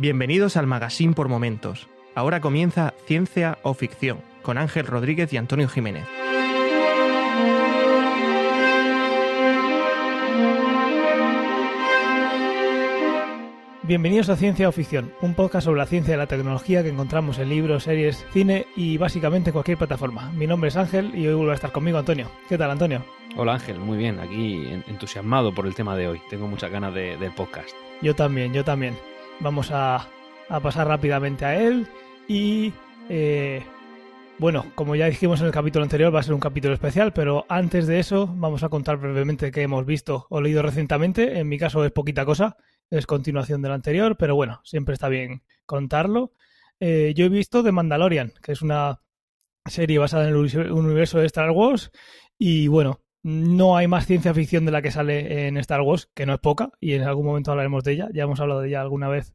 Bienvenidos 0.00 0.56
al 0.56 0.66
Magazine 0.66 1.12
por 1.12 1.28
Momentos. 1.28 1.86
Ahora 2.14 2.40
comienza 2.40 2.94
Ciencia 3.04 3.58
o 3.62 3.74
Ficción 3.74 4.22
con 4.40 4.56
Ángel 4.56 4.86
Rodríguez 4.86 5.30
y 5.34 5.36
Antonio 5.36 5.68
Jiménez. 5.68 6.06
Bienvenidos 13.82 14.30
a 14.30 14.36
Ciencia 14.36 14.70
o 14.70 14.72
Ficción, 14.72 15.12
un 15.20 15.34
podcast 15.34 15.66
sobre 15.66 15.80
la 15.80 15.86
ciencia 15.86 16.14
y 16.14 16.16
la 16.16 16.26
tecnología 16.26 16.82
que 16.82 16.88
encontramos 16.88 17.38
en 17.38 17.50
libros, 17.50 17.82
series, 17.82 18.24
cine 18.32 18.64
y 18.76 18.96
básicamente 18.96 19.52
cualquier 19.52 19.76
plataforma. 19.76 20.32
Mi 20.32 20.46
nombre 20.46 20.68
es 20.68 20.78
Ángel 20.78 21.14
y 21.14 21.26
hoy 21.26 21.34
vuelve 21.34 21.52
a 21.52 21.56
estar 21.56 21.72
conmigo 21.72 21.98
Antonio. 21.98 22.30
¿Qué 22.48 22.56
tal, 22.56 22.70
Antonio? 22.70 23.04
Hola 23.36 23.52
Ángel, 23.52 23.78
muy 23.78 23.98
bien, 23.98 24.18
aquí 24.18 24.66
entusiasmado 24.86 25.54
por 25.54 25.66
el 25.66 25.74
tema 25.74 25.94
de 25.94 26.08
hoy. 26.08 26.22
Tengo 26.30 26.46
muchas 26.46 26.70
ganas 26.70 26.94
de, 26.94 27.18
del 27.18 27.32
podcast. 27.32 27.76
Yo 28.00 28.14
también, 28.14 28.54
yo 28.54 28.64
también. 28.64 28.96
Vamos 29.40 29.70
a, 29.70 30.06
a 30.48 30.60
pasar 30.60 30.86
rápidamente 30.88 31.44
a 31.44 31.60
él 31.60 31.86
y... 32.28 32.72
Eh, 33.08 33.62
bueno, 34.38 34.72
como 34.74 34.96
ya 34.96 35.04
dijimos 35.04 35.40
en 35.40 35.48
el 35.48 35.52
capítulo 35.52 35.82
anterior, 35.82 36.14
va 36.14 36.20
a 36.20 36.22
ser 36.22 36.32
un 36.32 36.40
capítulo 36.40 36.72
especial, 36.72 37.12
pero 37.12 37.44
antes 37.50 37.86
de 37.86 37.98
eso 37.98 38.26
vamos 38.26 38.62
a 38.62 38.70
contar 38.70 38.96
brevemente 38.96 39.50
qué 39.50 39.60
hemos 39.60 39.84
visto 39.84 40.26
o 40.30 40.40
leído 40.40 40.62
recientemente. 40.62 41.38
En 41.38 41.46
mi 41.46 41.58
caso 41.58 41.84
es 41.84 41.92
poquita 41.92 42.24
cosa, 42.24 42.56
es 42.88 43.04
continuación 43.04 43.60
del 43.60 43.72
anterior, 43.72 44.16
pero 44.16 44.34
bueno, 44.34 44.62
siempre 44.64 44.94
está 44.94 45.10
bien 45.10 45.42
contarlo. 45.66 46.32
Eh, 46.78 47.12
yo 47.14 47.26
he 47.26 47.28
visto 47.28 47.62
The 47.62 47.70
Mandalorian, 47.70 48.32
que 48.42 48.52
es 48.52 48.62
una 48.62 49.02
serie 49.66 49.98
basada 49.98 50.26
en 50.26 50.30
el 50.30 50.70
universo 50.72 51.18
de 51.18 51.26
Star 51.26 51.50
Wars, 51.50 51.90
y 52.38 52.66
bueno, 52.68 53.02
no 53.22 53.76
hay 53.76 53.86
más 53.86 54.06
ciencia 54.06 54.34
ficción 54.34 54.64
de 54.64 54.72
la 54.72 54.82
que 54.82 54.90
sale 54.90 55.46
en 55.46 55.56
Star 55.58 55.82
Wars, 55.82 56.10
que 56.14 56.26
no 56.26 56.34
es 56.34 56.40
poca, 56.40 56.70
y 56.80 56.94
en 56.94 57.02
algún 57.02 57.26
momento 57.26 57.50
hablaremos 57.50 57.84
de 57.84 57.92
ella, 57.92 58.08
ya 58.12 58.24
hemos 58.24 58.40
hablado 58.40 58.60
de 58.60 58.68
ella 58.68 58.80
alguna 58.80 59.08
vez 59.08 59.34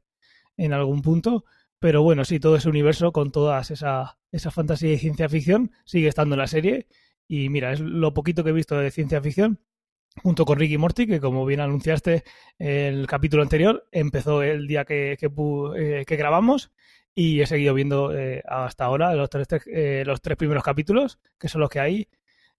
en 0.57 0.73
algún 0.73 1.01
punto, 1.01 1.45
pero 1.79 2.01
bueno, 2.01 2.25
sí, 2.25 2.39
todo 2.39 2.55
ese 2.55 2.69
universo 2.69 3.11
con 3.11 3.31
todas 3.31 3.69
esa, 3.71 4.17
esa 4.31 4.51
fantasía 4.51 4.93
y 4.93 4.97
ciencia 4.97 5.29
ficción 5.29 5.71
sigue 5.85 6.07
estando 6.07 6.35
en 6.35 6.39
la 6.39 6.47
serie. 6.47 6.87
Y 7.27 7.49
mira, 7.49 7.73
es 7.73 7.79
lo 7.79 8.13
poquito 8.13 8.43
que 8.43 8.51
he 8.51 8.53
visto 8.53 8.77
de 8.77 8.91
ciencia 8.91 9.21
ficción, 9.21 9.59
junto 10.23 10.45
con 10.45 10.57
Ricky 10.57 10.77
Morty, 10.77 11.07
que 11.07 11.19
como 11.19 11.45
bien 11.45 11.59
anunciaste 11.59 12.23
el 12.57 13.07
capítulo 13.07 13.43
anterior, 13.43 13.87
empezó 13.91 14.41
el 14.41 14.67
día 14.67 14.85
que, 14.85 15.17
que, 15.19 15.29
eh, 15.77 16.05
que 16.05 16.15
grabamos. 16.15 16.71
Y 17.17 17.41
he 17.41 17.45
seguido 17.45 17.73
viendo 17.73 18.13
eh, 18.17 18.43
hasta 18.45 18.85
ahora 18.85 19.13
los 19.15 19.29
tres, 19.29 19.47
eh, 19.67 20.03
los 20.05 20.21
tres 20.21 20.37
primeros 20.37 20.63
capítulos, 20.63 21.19
que 21.39 21.47
son 21.47 21.61
los 21.61 21.69
que 21.69 21.79
hay 21.79 22.09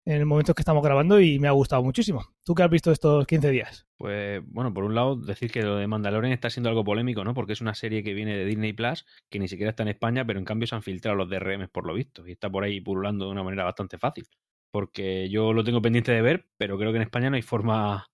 en 0.06 0.18
el 0.18 0.24
momento 0.24 0.54
que 0.54 0.62
estamos 0.62 0.84
grabando 0.84 1.20
y 1.20 1.40
me 1.40 1.48
ha 1.48 1.50
gustado 1.50 1.82
muchísimo. 1.82 2.24
¿Tú 2.44 2.54
qué 2.54 2.62
has 2.62 2.70
visto 2.70 2.92
estos 2.92 3.26
15 3.26 3.50
días? 3.50 3.86
Pues 3.98 4.40
bueno, 4.46 4.72
por 4.72 4.84
un 4.84 4.94
lado 4.94 5.16
decir 5.16 5.50
que 5.50 5.62
lo 5.62 5.76
de 5.76 5.88
Mandalorian 5.88 6.32
está 6.32 6.48
siendo 6.48 6.68
algo 6.68 6.84
polémico, 6.84 7.24
¿no? 7.24 7.34
Porque 7.34 7.54
es 7.54 7.60
una 7.60 7.74
serie 7.74 8.04
que 8.04 8.14
viene 8.14 8.36
de 8.36 8.44
Disney 8.44 8.72
Plus, 8.72 9.04
que 9.28 9.40
ni 9.40 9.48
siquiera 9.48 9.70
está 9.70 9.82
en 9.82 9.88
España, 9.88 10.24
pero 10.24 10.38
en 10.38 10.44
cambio 10.44 10.68
se 10.68 10.76
han 10.76 10.82
filtrado 10.82 11.16
los 11.16 11.28
DRM 11.28 11.68
por 11.68 11.86
lo 11.86 11.94
visto 11.94 12.26
y 12.26 12.32
está 12.32 12.48
por 12.48 12.62
ahí 12.62 12.80
pululando 12.80 13.26
de 13.26 13.32
una 13.32 13.42
manera 13.42 13.64
bastante 13.64 13.98
fácil. 13.98 14.26
Porque 14.70 15.28
yo 15.28 15.52
lo 15.52 15.64
tengo 15.64 15.82
pendiente 15.82 16.12
de 16.12 16.22
ver, 16.22 16.46
pero 16.56 16.78
creo 16.78 16.92
que 16.92 16.96
en 16.96 17.02
España 17.02 17.28
no 17.28 17.36
hay 17.36 17.42
forma, 17.42 18.06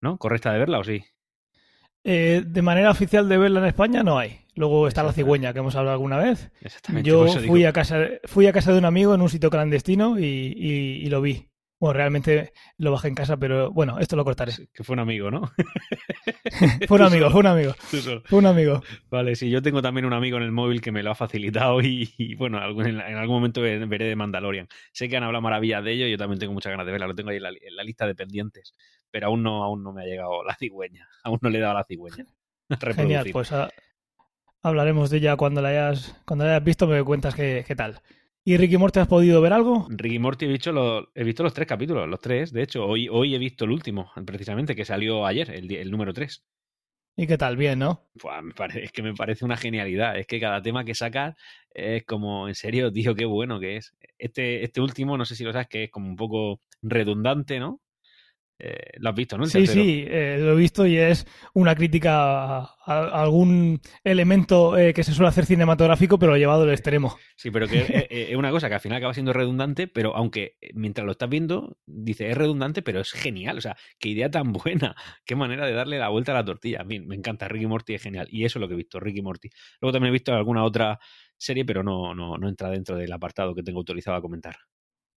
¿no? 0.00 0.16
Correcta 0.16 0.52
de 0.52 0.58
verla, 0.58 0.78
¿o 0.78 0.84
sí? 0.84 1.04
Eh, 2.02 2.44
de 2.46 2.62
manera 2.62 2.90
oficial 2.90 3.28
de 3.28 3.36
verla 3.36 3.60
en 3.60 3.66
España 3.66 4.02
no 4.02 4.18
hay. 4.18 4.45
Luego 4.56 4.88
está 4.88 5.02
la 5.02 5.12
cigüeña 5.12 5.52
que 5.52 5.60
hemos 5.60 5.76
hablado 5.76 5.94
alguna 5.94 6.16
vez. 6.16 6.50
Exactamente. 6.62 7.08
Yo 7.08 7.26
fui 7.28 7.64
a 7.64 7.72
casa, 7.72 8.06
fui 8.24 8.46
a 8.46 8.52
casa 8.52 8.72
de 8.72 8.78
un 8.78 8.86
amigo 8.86 9.14
en 9.14 9.20
un 9.20 9.28
sitio 9.28 9.50
clandestino 9.50 10.18
y, 10.18 10.24
y, 10.24 11.04
y 11.04 11.08
lo 11.10 11.20
vi. 11.20 11.46
Bueno, 11.78 11.92
realmente 11.92 12.54
lo 12.78 12.90
bajé 12.90 13.08
en 13.08 13.14
casa, 13.14 13.36
pero 13.36 13.70
bueno, 13.70 13.98
esto 13.98 14.16
lo 14.16 14.24
cortaré. 14.24 14.52
Que 14.72 14.82
fue 14.82 14.94
un 14.94 15.00
amigo, 15.00 15.30
¿no? 15.30 15.42
fue 16.88 16.96
un 16.96 17.04
amigo, 17.04 17.30
fue 17.30 17.40
un 17.40 17.46
amigo. 17.46 17.74
Fue 18.24 18.38
un 18.38 18.46
amigo. 18.46 18.82
Vale, 19.10 19.36
sí, 19.36 19.50
yo 19.50 19.60
tengo 19.60 19.82
también 19.82 20.06
un 20.06 20.14
amigo 20.14 20.38
en 20.38 20.44
el 20.44 20.52
móvil 20.52 20.80
que 20.80 20.90
me 20.90 21.02
lo 21.02 21.10
ha 21.10 21.14
facilitado 21.14 21.82
y, 21.82 22.14
y 22.16 22.34
bueno, 22.34 22.58
en, 22.82 23.00
algún 23.00 23.36
momento 23.36 23.60
veré 23.60 24.06
de 24.06 24.16
Mandalorian. 24.16 24.68
Sé 24.92 25.10
que 25.10 25.18
han 25.18 25.24
hablado 25.24 25.42
maravillas 25.42 25.84
de 25.84 25.92
ello, 25.92 26.06
yo 26.06 26.16
también 26.16 26.38
tengo 26.38 26.54
muchas 26.54 26.70
ganas 26.70 26.86
de 26.86 26.92
verla, 26.92 27.08
lo 27.08 27.14
tengo 27.14 27.28
ahí 27.28 27.36
en 27.36 27.42
la, 27.42 27.50
en 27.50 27.76
la 27.76 27.84
lista 27.84 28.06
de 28.06 28.14
pendientes, 28.14 28.74
pero 29.10 29.26
aún 29.26 29.42
no, 29.42 29.62
aún 29.62 29.82
no 29.82 29.92
me 29.92 30.02
ha 30.02 30.06
llegado 30.06 30.42
la 30.44 30.54
cigüeña, 30.54 31.06
aún 31.24 31.38
no 31.42 31.50
le 31.50 31.58
he 31.58 31.60
dado 31.60 31.74
la 31.74 31.84
cigüeña. 31.84 32.24
Genial, 32.96 33.26
pues 33.32 33.52
a, 33.52 33.68
hablaremos 34.66 35.10
de 35.10 35.18
ella 35.18 35.36
cuando 35.36 35.62
la 35.62 35.68
hayas, 35.68 36.20
cuando 36.24 36.44
la 36.44 36.52
hayas 36.52 36.64
visto, 36.64 36.86
me 36.86 37.02
cuentas 37.04 37.34
qué, 37.34 37.64
qué 37.66 37.76
tal. 37.76 38.00
¿Y 38.44 38.56
Ricky 38.56 38.76
Morty 38.76 39.00
has 39.00 39.08
podido 39.08 39.40
ver 39.40 39.52
algo? 39.52 39.86
Ricky 39.90 40.18
Morty 40.18 40.46
he 40.46 40.48
visto, 40.48 40.72
los, 40.72 41.06
he 41.14 41.24
visto 41.24 41.42
los 41.42 41.54
tres 41.54 41.66
capítulos, 41.66 42.08
los 42.08 42.20
tres, 42.20 42.52
de 42.52 42.62
hecho. 42.62 42.86
Hoy, 42.86 43.08
hoy 43.08 43.34
he 43.34 43.38
visto 43.38 43.64
el 43.64 43.70
último, 43.70 44.10
precisamente, 44.24 44.74
que 44.74 44.84
salió 44.84 45.26
ayer, 45.26 45.50
el, 45.50 45.72
el 45.72 45.90
número 45.90 46.12
tres. 46.12 46.44
¿Y 47.16 47.26
qué 47.26 47.38
tal? 47.38 47.56
Bien, 47.56 47.78
¿no? 47.78 48.08
Pues 48.20 48.42
me 48.42 48.52
parece, 48.52 48.84
es 48.84 48.92
que 48.92 49.02
me 49.02 49.14
parece 49.14 49.44
una 49.44 49.56
genialidad. 49.56 50.18
Es 50.18 50.26
que 50.26 50.38
cada 50.38 50.60
tema 50.60 50.84
que 50.84 50.94
sacas 50.94 51.34
es 51.72 52.04
como, 52.04 52.46
en 52.46 52.54
serio, 52.54 52.92
tío, 52.92 53.14
qué 53.14 53.24
bueno 53.24 53.58
que 53.58 53.76
es. 53.76 53.94
Este, 54.18 54.64
este 54.64 54.80
último, 54.80 55.16
no 55.16 55.24
sé 55.24 55.34
si 55.34 55.44
lo 55.44 55.52
sabes, 55.52 55.68
que 55.68 55.84
es 55.84 55.90
como 55.90 56.08
un 56.08 56.16
poco 56.16 56.60
redundante, 56.82 57.58
¿no? 57.58 57.80
Eh, 58.58 58.92
lo 58.98 59.10
has 59.10 59.14
visto, 59.14 59.36
¿no? 59.36 59.44
El 59.44 59.50
sí, 59.50 59.58
tercero. 59.58 59.82
sí, 59.82 60.04
eh, 60.08 60.38
lo 60.40 60.52
he 60.52 60.56
visto 60.56 60.86
y 60.86 60.96
es 60.96 61.26
una 61.52 61.74
crítica 61.74 62.58
a, 62.58 62.76
a 62.86 63.22
algún 63.22 63.80
elemento 64.02 64.78
eh, 64.78 64.94
que 64.94 65.04
se 65.04 65.12
suele 65.12 65.28
hacer 65.28 65.44
cinematográfico, 65.44 66.18
pero 66.18 66.36
llevado 66.36 66.62
al 66.62 66.70
extremo. 66.70 67.18
Sí, 67.36 67.50
pero 67.50 67.68
que 67.68 67.80
es, 67.80 68.30
es, 68.30 68.36
una 68.36 68.50
cosa 68.50 68.68
que 68.68 68.74
al 68.74 68.80
final 68.80 68.98
acaba 68.98 69.12
siendo 69.12 69.34
redundante, 69.34 69.88
pero 69.88 70.16
aunque 70.16 70.56
mientras 70.72 71.04
lo 71.04 71.12
estás 71.12 71.28
viendo, 71.28 71.76
dice 71.84 72.30
es 72.30 72.38
redundante, 72.38 72.80
pero 72.80 73.00
es 73.00 73.12
genial. 73.12 73.58
O 73.58 73.60
sea, 73.60 73.76
qué 73.98 74.08
idea 74.08 74.30
tan 74.30 74.52
buena, 74.52 74.96
qué 75.26 75.36
manera 75.36 75.66
de 75.66 75.72
darle 75.72 75.98
la 75.98 76.08
vuelta 76.08 76.32
a 76.32 76.36
la 76.36 76.44
tortilla. 76.44 76.80
A 76.80 76.84
mí 76.84 77.00
me 77.00 77.14
encanta, 77.14 77.48
Ricky 77.48 77.66
Morty 77.66 77.94
es 77.94 78.02
genial. 78.02 78.26
Y 78.30 78.44
eso 78.46 78.58
es 78.58 78.60
lo 78.60 78.68
que 78.68 78.74
he 78.74 78.78
visto, 78.78 79.00
Ricky 79.00 79.20
Morty. 79.20 79.50
Luego 79.80 79.92
también 79.92 80.10
he 80.10 80.12
visto 80.12 80.32
alguna 80.32 80.64
otra 80.64 80.98
serie, 81.36 81.66
pero 81.66 81.82
no, 81.82 82.14
no, 82.14 82.38
no 82.38 82.48
entra 82.48 82.70
dentro 82.70 82.96
del 82.96 83.12
apartado 83.12 83.54
que 83.54 83.62
tengo 83.62 83.80
autorizado 83.80 84.16
a 84.16 84.22
comentar. 84.22 84.56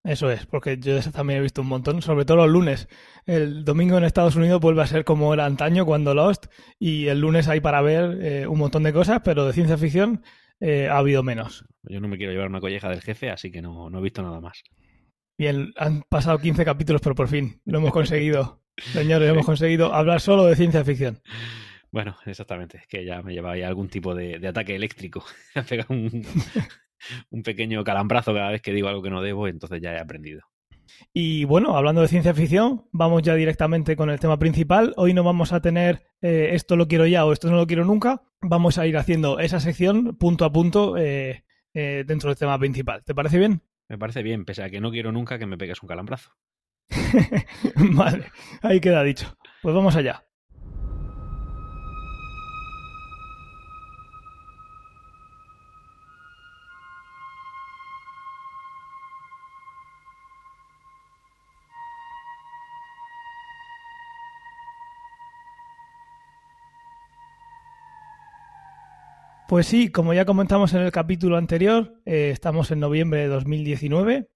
Eso 0.04 0.32
es, 0.32 0.46
porque 0.46 0.78
yo 0.78 1.00
también 1.12 1.40
he 1.40 1.44
visto 1.44 1.62
un 1.62 1.68
montón, 1.68 2.02
sobre 2.02 2.24
todo 2.24 2.38
los 2.38 2.50
lunes. 2.50 2.88
El 3.26 3.66
domingo 3.66 3.98
en 3.98 4.06
Estados 4.06 4.36
Unidos 4.36 4.62
vuelve 4.62 4.82
a 4.82 4.88
ser 4.88 5.04
como 5.04 5.34
era 5.34 5.46
antaño 5.46 5.86
cuando 5.86 6.14
Lost, 6.14 6.46
y 6.80 7.08
el 7.08 7.20
lunes 7.20 7.48
hay 7.50 7.60
para 7.60 7.82
ver 7.82 8.18
eh, 8.22 8.48
un 8.48 8.60
montón 8.60 8.84
de 8.84 8.94
cosas, 8.94 9.22
pero 9.24 9.46
de 9.46 9.54
ciencia 9.54 9.78
ficción 9.78 10.24
eh, 10.62 10.88
ha 10.88 10.98
habido 10.98 11.22
menos. 11.22 11.66
Yo 11.84 12.00
no 12.00 12.08
me 12.08 12.18
quiero 12.18 12.32
llevar 12.32 12.48
una 12.48 12.62
colleja 12.62 12.90
del 12.90 13.02
jefe, 13.02 13.30
así 13.30 13.52
que 13.52 13.62
no, 13.62 13.90
no 13.90 14.00
he 14.00 14.02
visto 14.02 14.22
nada 14.22 14.40
más. 14.40 14.64
Bien, 15.38 15.74
han 15.76 16.04
pasado 16.04 16.40
15 16.40 16.66
capítulos, 16.66 17.02
pero 17.02 17.16
por 17.16 17.28
fin 17.28 17.62
lo 17.66 17.80
hemos 17.80 17.92
conseguido. 17.92 18.64
Señores, 18.78 19.28
sí. 19.28 19.34
hemos 19.34 19.46
conseguido 19.46 19.94
hablar 19.94 20.22
solo 20.22 20.46
de 20.46 20.56
ciencia 20.56 20.84
ficción. 20.86 21.22
Bueno, 21.92 22.16
exactamente, 22.26 22.78
es 22.78 22.88
que 22.88 23.04
ya 23.04 23.22
me 23.22 23.34
llevaba 23.34 23.58
ya 23.58 23.68
algún 23.68 23.90
tipo 23.90 24.16
de, 24.16 24.40
de 24.40 24.48
ataque 24.48 24.76
eléctrico. 24.76 25.26
Me 25.56 25.62
ha 25.62 25.64
pegado 25.66 25.94
un, 25.94 26.26
un 27.30 27.44
pequeño 27.44 27.84
calambrazo 27.84 28.34
cada 28.34 28.52
vez 28.52 28.62
que 28.62 28.74
digo 28.74 28.88
algo 28.88 29.02
que 29.02 29.10
no 29.10 29.22
debo, 29.22 29.48
entonces 29.48 29.82
ya 29.82 29.94
he 29.94 30.00
aprendido. 30.00 30.42
Y 31.14 31.46
bueno, 31.46 31.78
hablando 31.78 32.02
de 32.02 32.08
ciencia 32.08 32.34
ficción, 32.34 32.86
vamos 32.92 33.22
ya 33.24 33.36
directamente 33.36 33.96
con 33.96 34.10
el 34.10 34.20
tema 34.20 34.38
principal. 34.38 34.94
Hoy 34.98 35.14
no 35.14 35.24
vamos 35.24 35.54
a 35.54 35.62
tener 35.62 36.08
eh, 36.22 36.50
esto 36.54 36.76
lo 36.76 36.88
quiero 36.88 37.06
ya 37.06 37.26
o 37.26 37.34
esto 37.34 37.50
no 37.50 37.58
lo 37.58 37.68
quiero 37.68 37.86
nunca. 37.86 38.24
Vamos 38.42 38.78
a 38.78 38.88
ir 38.88 38.98
haciendo 38.98 39.40
esa 39.40 39.60
sección 39.60 40.18
punto 40.18 40.46
a 40.46 40.52
punto 40.52 40.98
eh, 40.98 41.44
eh, 41.74 42.04
dentro 42.06 42.30
del 42.30 42.38
tema 42.38 42.58
principal. 42.60 43.04
¿Te 43.04 43.16
parece 43.16 43.38
bien? 43.38 43.62
Me 43.88 43.98
parece 43.98 44.24
bien, 44.24 44.46
pese 44.46 44.64
a 44.64 44.70
que 44.70 44.82
no 44.82 44.92
quiero 44.92 45.12
nunca 45.12 45.40
que 45.40 45.46
me 45.46 45.58
pegues 45.58 45.82
un 45.82 45.90
calambrazo. 45.90 46.32
vale, 47.76 48.26
ahí 48.62 48.80
queda 48.80 49.04
dicho. 49.04 49.38
Pues 49.62 49.76
vamos 49.76 49.96
allá. 49.96 50.29
Pues 69.50 69.66
sí, 69.66 69.90
como 69.90 70.14
ya 70.14 70.26
comentamos 70.26 70.76
en 70.76 70.82
el 70.82 70.92
capítulo 70.92 71.36
anterior, 71.36 72.00
eh, 72.06 72.30
estamos 72.32 72.70
en 72.70 72.80
noviembre 72.80 73.22
de 73.22 73.30
2019 73.30 74.30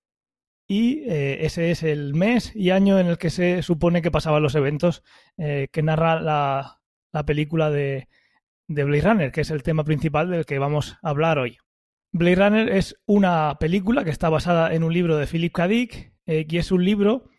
y 0.67 1.03
eh, 1.07 1.45
ese 1.45 1.69
es 1.69 1.83
el 1.83 2.15
mes 2.15 2.51
y 2.55 2.71
año 2.71 2.97
en 2.97 3.05
el 3.05 3.19
que 3.19 3.29
se 3.29 3.61
supone 3.61 4.01
que 4.01 4.09
pasaban 4.09 4.41
los 4.41 4.55
eventos 4.55 5.03
eh, 5.37 5.67
que 5.71 5.83
narra 5.83 6.19
la, 6.19 6.79
la 7.11 7.25
película 7.27 7.69
de, 7.69 8.07
de, 8.67 8.83
Blade 8.85 9.03
Runner, 9.03 9.31
que 9.31 9.41
es 9.41 9.51
el 9.51 9.61
tema 9.61 9.83
principal 9.83 10.31
del 10.31 10.47
que 10.47 10.57
vamos 10.57 10.97
a 11.03 11.09
hablar 11.11 11.37
hoy. 11.37 11.59
Blade 12.11 12.35
Runner 12.35 12.69
es 12.69 12.99
una 13.05 13.57
película 13.59 14.03
que 14.03 14.09
está 14.09 14.29
basada 14.29 14.73
en 14.73 14.83
un 14.83 14.91
libro 14.91 15.17
de 15.17 15.27
Philip 15.27 15.53
K. 15.53 15.67
Dick 15.67 16.13
y 16.25 16.57
es 16.57 16.71
un 16.71 16.83
libro, 16.83 17.29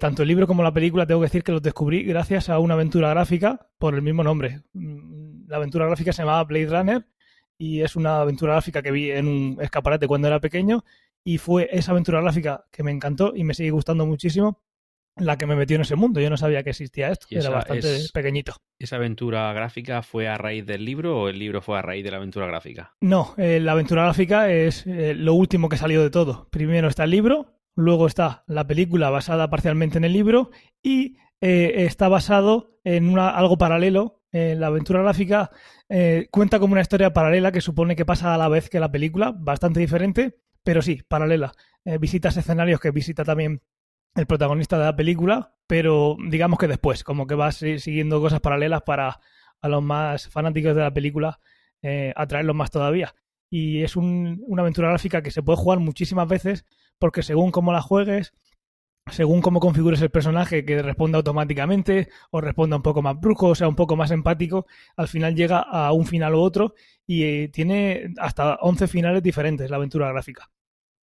tanto 0.00 0.22
el 0.22 0.28
libro 0.28 0.48
como 0.48 0.64
la 0.64 0.74
película 0.74 1.06
tengo 1.06 1.20
que 1.20 1.26
decir 1.26 1.44
que 1.44 1.52
los 1.52 1.62
descubrí 1.62 2.02
gracias 2.02 2.48
a 2.48 2.58
una 2.58 2.74
aventura 2.74 3.10
gráfica 3.10 3.70
por 3.78 3.94
el 3.94 4.02
mismo 4.02 4.24
nombre. 4.24 4.62
La 5.46 5.58
aventura 5.58 5.86
gráfica 5.86 6.12
se 6.12 6.22
llamaba 6.22 6.42
Blade 6.42 6.66
Runner 6.66 7.11
y 7.62 7.82
es 7.82 7.94
una 7.94 8.20
aventura 8.20 8.54
gráfica 8.54 8.82
que 8.82 8.90
vi 8.90 9.10
en 9.12 9.28
un 9.28 9.58
escaparate 9.60 10.08
cuando 10.08 10.26
era 10.26 10.40
pequeño 10.40 10.84
y 11.24 11.38
fue 11.38 11.68
esa 11.70 11.92
aventura 11.92 12.20
gráfica 12.20 12.64
que 12.72 12.82
me 12.82 12.90
encantó 12.90 13.32
y 13.36 13.44
me 13.44 13.54
sigue 13.54 13.70
gustando 13.70 14.04
muchísimo 14.04 14.60
la 15.16 15.36
que 15.36 15.46
me 15.46 15.54
metió 15.54 15.76
en 15.76 15.82
ese 15.82 15.94
mundo. 15.94 16.20
Yo 16.20 16.30
no 16.30 16.36
sabía 16.36 16.62
que 16.64 16.70
existía 16.70 17.10
esto, 17.10 17.26
Y 17.30 17.36
era 17.36 17.50
bastante 17.50 17.96
es- 17.96 18.10
pequeñito. 18.12 18.54
¿Esa 18.80 18.96
aventura 18.96 19.52
gráfica 19.52 20.02
fue 20.02 20.26
a 20.26 20.38
raíz 20.38 20.66
del 20.66 20.84
libro 20.84 21.20
o 21.20 21.28
el 21.28 21.38
libro 21.38 21.60
fue 21.62 21.78
a 21.78 21.82
raíz 21.82 22.02
de 22.02 22.10
la 22.10 22.16
aventura 22.16 22.46
gráfica? 22.46 22.94
No, 23.00 23.34
eh, 23.36 23.60
la 23.60 23.72
aventura 23.72 24.02
gráfica 24.04 24.50
es 24.50 24.84
eh, 24.86 25.14
lo 25.14 25.34
último 25.34 25.68
que 25.68 25.76
salió 25.76 26.02
de 26.02 26.10
todo. 26.10 26.48
Primero 26.50 26.88
está 26.88 27.04
el 27.04 27.10
libro, 27.10 27.52
luego 27.76 28.06
está 28.08 28.42
la 28.48 28.66
película 28.66 29.10
basada 29.10 29.48
parcialmente 29.50 29.98
en 29.98 30.04
el 30.04 30.12
libro 30.14 30.50
y 30.82 31.16
eh, 31.40 31.84
está 31.86 32.08
basado 32.08 32.78
en 32.82 33.08
una, 33.10 33.28
algo 33.30 33.56
paralelo. 33.58 34.21
Eh, 34.32 34.54
la 34.56 34.68
aventura 34.68 35.02
gráfica 35.02 35.50
eh, 35.88 36.26
cuenta 36.30 36.58
como 36.58 36.72
una 36.72 36.80
historia 36.80 37.12
paralela 37.12 37.52
que 37.52 37.60
supone 37.60 37.94
que 37.96 38.06
pasa 38.06 38.34
a 38.34 38.38
la 38.38 38.48
vez 38.48 38.70
que 38.70 38.80
la 38.80 38.90
película, 38.90 39.34
bastante 39.36 39.80
diferente, 39.80 40.38
pero 40.64 40.80
sí, 40.82 41.02
paralela. 41.06 41.52
Eh, 41.84 41.98
visitas 41.98 42.36
escenarios 42.36 42.80
que 42.80 42.90
visita 42.90 43.24
también 43.24 43.60
el 44.14 44.26
protagonista 44.26 44.78
de 44.78 44.84
la 44.84 44.96
película, 44.96 45.54
pero 45.66 46.16
digamos 46.28 46.58
que 46.58 46.68
después, 46.68 47.04
como 47.04 47.26
que 47.26 47.34
vas 47.34 47.56
siguiendo 47.56 48.20
cosas 48.20 48.40
paralelas 48.40 48.82
para 48.82 49.20
a 49.60 49.68
los 49.68 49.82
más 49.82 50.28
fanáticos 50.28 50.74
de 50.74 50.82
la 50.82 50.92
película 50.92 51.38
eh, 51.82 52.12
atraerlos 52.16 52.56
más 52.56 52.70
todavía. 52.70 53.14
Y 53.50 53.82
es 53.82 53.96
un- 53.96 54.42
una 54.46 54.62
aventura 54.62 54.88
gráfica 54.88 55.22
que 55.22 55.30
se 55.30 55.42
puede 55.42 55.58
jugar 55.58 55.78
muchísimas 55.78 56.26
veces 56.28 56.64
porque 56.98 57.22
según 57.22 57.50
cómo 57.50 57.72
la 57.72 57.82
juegues, 57.82 58.32
según 59.12 59.42
cómo 59.42 59.60
configures 59.60 60.00
el 60.02 60.10
personaje 60.10 60.64
que 60.64 60.82
responda 60.82 61.18
automáticamente 61.18 62.08
o 62.30 62.40
responda 62.40 62.76
un 62.76 62.82
poco 62.82 63.02
más 63.02 63.20
brusco, 63.20 63.48
o 63.48 63.54
sea, 63.54 63.68
un 63.68 63.76
poco 63.76 63.94
más 63.94 64.10
empático, 64.10 64.66
al 64.96 65.08
final 65.08 65.34
llega 65.36 65.58
a 65.60 65.92
un 65.92 66.06
final 66.06 66.34
u 66.34 66.40
otro 66.40 66.74
y 67.06 67.24
eh, 67.24 67.48
tiene 67.52 68.14
hasta 68.18 68.56
11 68.56 68.88
finales 68.88 69.22
diferentes 69.22 69.70
la 69.70 69.76
aventura 69.76 70.10
gráfica. 70.10 70.50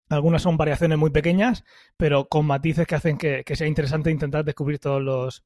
Algunas 0.08 0.42
son 0.42 0.56
variaciones 0.56 0.98
muy 0.98 1.10
pequeñas, 1.10 1.64
pero 1.96 2.28
con 2.28 2.46
matices 2.46 2.86
que 2.86 2.94
hacen 2.94 3.18
que, 3.18 3.44
que 3.44 3.56
sea 3.56 3.66
interesante 3.66 4.10
intentar 4.10 4.44
descubrir 4.44 4.78
todos 4.78 5.02
los 5.02 5.44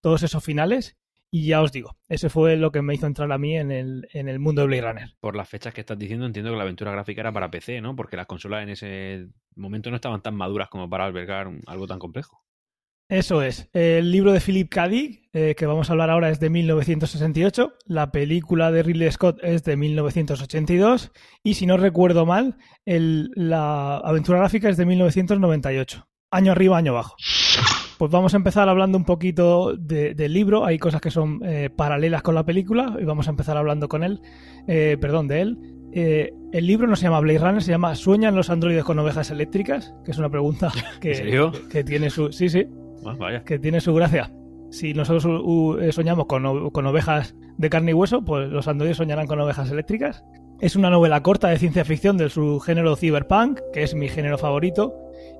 todos 0.00 0.22
esos 0.22 0.44
finales. 0.44 0.96
Y 1.36 1.46
ya 1.48 1.62
os 1.62 1.72
digo, 1.72 1.96
ese 2.08 2.28
fue 2.28 2.56
lo 2.56 2.70
que 2.70 2.80
me 2.80 2.94
hizo 2.94 3.08
entrar 3.08 3.32
a 3.32 3.38
mí 3.38 3.56
en 3.58 3.72
el, 3.72 4.06
en 4.12 4.28
el 4.28 4.38
mundo 4.38 4.60
de 4.60 4.68
Blade 4.68 4.82
Runner. 4.82 5.08
Por 5.18 5.34
las 5.34 5.48
fechas 5.48 5.74
que 5.74 5.80
estás 5.80 5.98
diciendo, 5.98 6.26
entiendo 6.26 6.52
que 6.52 6.56
la 6.56 6.62
aventura 6.62 6.92
gráfica 6.92 7.22
era 7.22 7.32
para 7.32 7.50
PC, 7.50 7.80
¿no? 7.80 7.96
Porque 7.96 8.16
las 8.16 8.26
consolas 8.26 8.62
en 8.62 8.68
ese 8.68 9.26
momento 9.56 9.90
no 9.90 9.96
estaban 9.96 10.22
tan 10.22 10.36
maduras 10.36 10.68
como 10.68 10.88
para 10.88 11.06
albergar 11.06 11.50
algo 11.66 11.88
tan 11.88 11.98
complejo. 11.98 12.44
Eso 13.08 13.42
es. 13.42 13.68
El 13.72 14.12
libro 14.12 14.32
de 14.32 14.40
Philip 14.40 14.68
K. 14.70 14.86
Dick, 14.88 15.28
eh, 15.32 15.56
que 15.58 15.66
vamos 15.66 15.90
a 15.90 15.94
hablar 15.94 16.08
ahora, 16.10 16.30
es 16.30 16.38
de 16.38 16.50
1968. 16.50 17.74
La 17.86 18.12
película 18.12 18.70
de 18.70 18.84
Ridley 18.84 19.10
Scott 19.10 19.40
es 19.42 19.64
de 19.64 19.76
1982. 19.76 21.10
Y 21.42 21.54
si 21.54 21.66
no 21.66 21.76
recuerdo 21.76 22.26
mal, 22.26 22.58
el- 22.84 23.32
la 23.34 23.96
aventura 23.96 24.38
gráfica 24.38 24.68
es 24.68 24.76
de 24.76 24.86
1998. 24.86 26.06
Año 26.30 26.52
arriba, 26.52 26.78
año 26.78 26.92
abajo. 26.92 27.16
Pues 27.98 28.10
vamos 28.10 28.34
a 28.34 28.36
empezar 28.36 28.68
hablando 28.68 28.98
un 28.98 29.04
poquito 29.04 29.74
de- 29.76 30.14
del 30.14 30.32
libro. 30.32 30.64
Hay 30.64 30.78
cosas 30.78 31.00
que 31.00 31.10
son 31.10 31.40
eh, 31.44 31.70
paralelas 31.74 32.22
con 32.22 32.34
la 32.34 32.44
película 32.44 32.96
y 33.00 33.04
vamos 33.04 33.28
a 33.28 33.30
empezar 33.30 33.56
hablando 33.56 33.88
con 33.88 34.02
él, 34.02 34.20
eh, 34.66 34.96
perdón, 35.00 35.28
de 35.28 35.40
él. 35.40 35.58
Eh, 35.92 36.32
el 36.52 36.66
libro 36.66 36.88
no 36.88 36.96
se 36.96 37.04
llama 37.04 37.20
Blade 37.20 37.38
Runner, 37.38 37.62
se 37.62 37.70
llama 37.70 37.94
¿Sueñan 37.94 38.34
los 38.34 38.50
androides 38.50 38.82
con 38.84 38.98
ovejas 38.98 39.30
eléctricas? 39.30 39.94
Que 40.04 40.10
es 40.10 40.18
una 40.18 40.28
pregunta 40.28 40.72
que, 41.00 41.10
¿En 41.10 41.16
serio? 41.16 41.52
que 41.70 41.84
tiene 41.84 42.10
su... 42.10 42.32
Sí, 42.32 42.48
sí, 42.48 42.66
Ah, 43.06 43.14
vaya. 43.18 43.44
que 43.44 43.58
tiene 43.58 43.80
su 43.80 43.94
gracia. 43.94 44.32
Si 44.70 44.92
nosotros 44.92 45.24
uh, 45.26 45.28
uh, 45.28 45.78
eh, 45.78 45.92
soñamos 45.92 46.26
con, 46.26 46.70
con 46.70 46.86
ovejas 46.86 47.36
de 47.58 47.70
carne 47.70 47.92
y 47.92 47.94
hueso, 47.94 48.24
pues 48.24 48.48
los 48.50 48.66
androides 48.66 48.96
soñarán 48.96 49.28
con 49.28 49.38
ovejas 49.40 49.70
eléctricas. 49.70 50.24
Es 50.60 50.74
una 50.74 50.90
novela 50.90 51.22
corta 51.22 51.48
de 51.48 51.58
ciencia 51.58 51.84
ficción 51.84 52.16
del 52.16 52.30
subgénero 52.30 52.96
cyberpunk, 52.96 53.60
que 53.72 53.82
es 53.84 53.94
mi 53.94 54.08
género 54.08 54.36
favorito. 54.38 54.94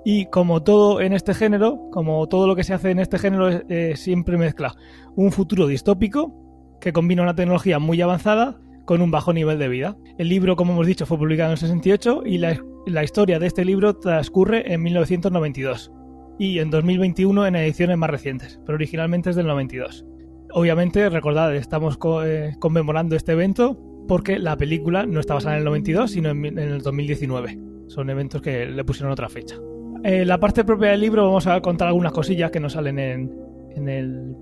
Y 0.04 0.26
como 0.26 0.62
todo 0.62 1.00
en 1.00 1.12
este 1.12 1.34
género, 1.34 1.88
como 1.90 2.26
todo 2.28 2.46
lo 2.46 2.54
que 2.56 2.64
se 2.64 2.74
hace 2.74 2.90
en 2.90 2.98
este 2.98 3.18
género, 3.18 3.48
es- 3.48 3.62
eh, 3.68 3.94
siempre 3.96 4.36
mezcla 4.36 4.74
un 5.16 5.32
futuro 5.32 5.66
distópico 5.66 6.32
que 6.80 6.92
combina 6.92 7.22
una 7.22 7.34
tecnología 7.34 7.78
muy 7.78 8.00
avanzada 8.02 8.60
con 8.84 9.00
un 9.00 9.10
bajo 9.10 9.32
nivel 9.32 9.58
de 9.58 9.68
vida. 9.68 9.96
El 10.18 10.28
libro, 10.28 10.56
como 10.56 10.72
hemos 10.74 10.86
dicho, 10.86 11.06
fue 11.06 11.16
publicado 11.16 11.48
en 11.48 11.52
el 11.52 11.58
68 11.58 12.22
y 12.26 12.38
la, 12.38 13.02
historia 13.02 13.38
de 13.38 13.46
este 13.46 13.64
libro 13.64 13.94
transcurre 13.96 14.70
en 14.72 14.82
1992 14.82 15.90
y 16.38 16.58
en 16.58 16.68
2021 16.70 17.46
en 17.46 17.56
ediciones 17.56 17.96
más 17.96 18.10
recientes, 18.10 18.60
pero 18.66 18.76
originalmente 18.76 19.30
es 19.30 19.36
del 19.36 19.46
92. 19.46 20.04
Obviamente, 20.52 21.08
recordad, 21.08 21.54
estamos 21.56 21.98
eh, 22.24 22.52
conmemorando 22.58 23.16
este 23.16 23.32
evento 23.32 23.78
porque 24.06 24.38
la 24.38 24.56
película 24.56 25.06
no 25.06 25.18
está 25.20 25.32
basada 25.34 25.54
en 25.54 25.60
el 25.60 25.64
92, 25.64 26.10
sino 26.10 26.28
en, 26.28 26.44
en 26.44 26.58
el 26.58 26.82
2019. 26.82 27.58
Son 27.86 28.10
eventos 28.10 28.42
que 28.42 28.66
le 28.66 28.84
pusieron 28.84 29.12
otra 29.12 29.30
fecha. 29.30 29.56
En 30.04 30.28
la 30.28 30.38
parte 30.38 30.64
propia 30.64 30.90
del 30.90 31.00
libro 31.00 31.24
vamos 31.24 31.46
a 31.46 31.58
contar 31.62 31.88
algunas 31.88 32.12
cosillas 32.12 32.50
que 32.50 32.60
no 32.60 32.68
salen 32.68 32.98
en, 32.98 33.32
en, 33.74 33.88
el, 33.88 34.36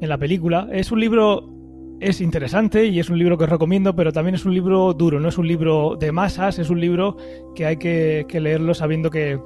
en 0.00 0.08
la 0.08 0.16
película. 0.16 0.68
Es 0.70 0.92
un 0.92 1.00
libro, 1.00 1.52
es 1.98 2.20
interesante 2.20 2.86
y 2.86 3.00
es 3.00 3.10
un 3.10 3.18
libro 3.18 3.36
que 3.36 3.44
os 3.44 3.50
recomiendo, 3.50 3.96
pero 3.96 4.12
también 4.12 4.36
es 4.36 4.44
un 4.44 4.54
libro 4.54 4.94
duro, 4.94 5.18
no 5.18 5.28
es 5.28 5.38
un 5.38 5.48
libro 5.48 5.96
de 5.98 6.12
masas, 6.12 6.60
es 6.60 6.70
un 6.70 6.80
libro 6.80 7.16
que 7.56 7.66
hay 7.66 7.78
que, 7.78 8.26
que 8.28 8.38
leerlo 8.38 8.74
sabiendo 8.74 9.10
que, 9.10 9.40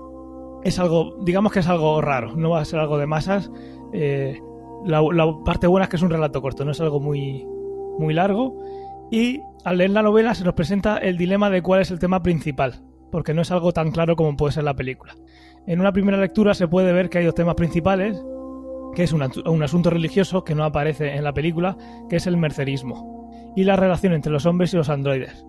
es 0.62 0.78
algo, 0.78 1.16
digamos 1.25 1.52
que 1.52 1.60
es 1.60 1.69
algo 1.69 2.02
raro, 2.02 2.37
no 2.37 2.50
va 2.50 2.60
a 2.60 2.64
ser 2.66 2.81
algo 2.81 2.98
de 2.98 3.06
masas. 3.06 3.50
Eh, 3.94 4.38
la, 4.84 5.00
la 5.00 5.34
parte 5.42 5.66
buena 5.66 5.84
es 5.84 5.88
que 5.88 5.96
es 5.96 6.02
un 6.02 6.10
relato 6.10 6.42
corto, 6.42 6.66
no 6.66 6.72
es 6.72 6.81
algo 6.82 7.00
muy, 7.00 7.46
muy 7.98 8.12
largo. 8.12 8.58
Y 9.10 9.40
al 9.64 9.78
leer 9.78 9.90
la 9.90 10.02
novela 10.02 10.34
se 10.34 10.44
nos 10.44 10.54
presenta 10.54 10.98
el 10.98 11.16
dilema 11.16 11.50
de 11.50 11.62
cuál 11.62 11.81
es 11.81 11.90
el 11.90 11.98
tema 11.98 12.22
principal, 12.22 12.82
porque 13.10 13.34
no 13.34 13.42
es 13.42 13.50
algo 13.50 13.72
tan 13.72 13.90
claro 13.90 14.16
como 14.16 14.37
puede 14.37 14.52
ser 14.52 14.64
la 14.64 14.75
película. 14.75 15.16
En 15.70 15.78
una 15.78 15.93
primera 15.93 16.19
lectura 16.19 16.52
se 16.52 16.67
puede 16.67 16.93
ver 16.93 17.08
que 17.08 17.19
hay 17.19 17.25
dos 17.25 17.37
temas 17.37 17.55
principales, 17.55 18.20
que 18.96 19.05
es 19.05 19.12
un, 19.12 19.22
asunto 19.62 19.88
religioso 19.88 20.43
que 20.43 20.56
no 20.56 20.64
aparece 20.64 21.14
en 21.14 21.22
la 21.22 21.32
película, 21.32 21.76
que 22.08 22.17
es 22.17 22.26
el 22.26 22.37
mercerismo, 22.37 23.52
y 23.55 23.62
la 23.62 23.76
relación 23.76 24.12
entre 24.12 24.32
los 24.32 24.46
hombres 24.46 24.75
y 24.75 24.78
los 24.78 24.88
androides. 24.88 25.46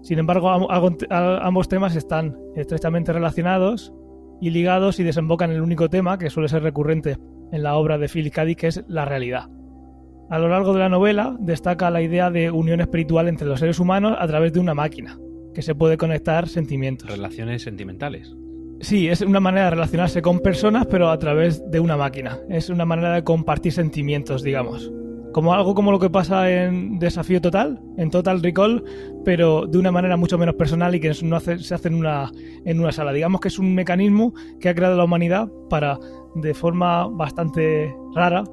Sin 0.00 0.18
embargo, 0.18 0.48
ambos 0.50 1.68
temas 1.68 1.96
están 1.96 2.34
estrechamente 2.56 3.12
relacionados 3.12 3.92
y 4.40 4.48
ligados 4.48 5.00
y 5.00 5.04
desembocan 5.04 5.50
en 5.50 5.56
el 5.56 5.62
único 5.62 5.90
tema 5.90 6.16
que 6.16 6.30
suele 6.30 6.48
ser 6.48 6.62
recurrente 6.62 7.18
en 7.52 7.62
la 7.62 7.76
obra 7.76 7.98
de 7.98 8.30
K. 8.30 8.44
Dick, 8.46 8.60
que 8.60 8.68
es 8.68 8.82
la 8.88 9.04
realidad. 9.04 9.50
A 10.30 10.38
lo 10.38 10.48
largo 10.48 10.72
de 10.72 10.78
la 10.78 10.88
novela 10.88 11.36
destaca 11.40 11.90
la 11.90 12.00
idea 12.00 12.30
de 12.30 12.50
unión 12.50 12.80
espiritual 12.80 13.28
entre 13.28 13.46
los 13.46 13.60
seres 13.60 13.78
humanos 13.78 14.16
a 14.18 14.26
través 14.28 14.54
de 14.54 14.60
una 14.60 14.72
máquina, 14.72 15.18
que 15.52 15.60
se 15.60 15.74
puede 15.74 15.98
conectar 15.98 16.48
sentimientos. 16.48 17.10
Relaciones 17.10 17.60
sentimentales. 17.60 18.34
Sí, 18.80 19.08
es 19.08 19.22
una 19.22 19.40
manera 19.40 19.64
de 19.64 19.70
relacionarse 19.70 20.22
con 20.22 20.38
personas, 20.38 20.86
pero 20.86 21.10
a 21.10 21.18
través 21.18 21.68
de 21.68 21.80
una 21.80 21.96
máquina. 21.96 22.38
Es 22.48 22.70
una 22.70 22.84
manera 22.84 23.14
de 23.14 23.24
compartir 23.24 23.72
sentimientos, 23.72 24.42
digamos. 24.42 24.92
Como 25.32 25.52
algo 25.52 25.74
como 25.74 25.90
lo 25.90 25.98
que 25.98 26.10
pasa 26.10 26.50
en 26.50 26.98
Desafío 26.98 27.40
Total, 27.40 27.80
en 27.96 28.10
Total 28.10 28.42
Recall, 28.42 28.84
pero 29.24 29.66
de 29.66 29.78
una 29.78 29.90
manera 29.90 30.16
mucho 30.16 30.38
menos 30.38 30.54
personal 30.54 30.94
y 30.94 31.00
que 31.00 31.12
no 31.22 31.40
se 31.40 31.74
hace 31.74 31.88
en 31.88 31.94
una, 31.94 32.30
en 32.64 32.80
una 32.80 32.92
sala. 32.92 33.12
Digamos 33.12 33.40
que 33.40 33.48
es 33.48 33.58
un 33.58 33.74
mecanismo 33.74 34.32
que 34.60 34.68
ha 34.68 34.74
creado 34.74 34.96
la 34.96 35.04
humanidad 35.04 35.48
para, 35.68 35.98
de 36.36 36.54
forma 36.54 37.08
bastante 37.08 37.92
rara 38.14 38.44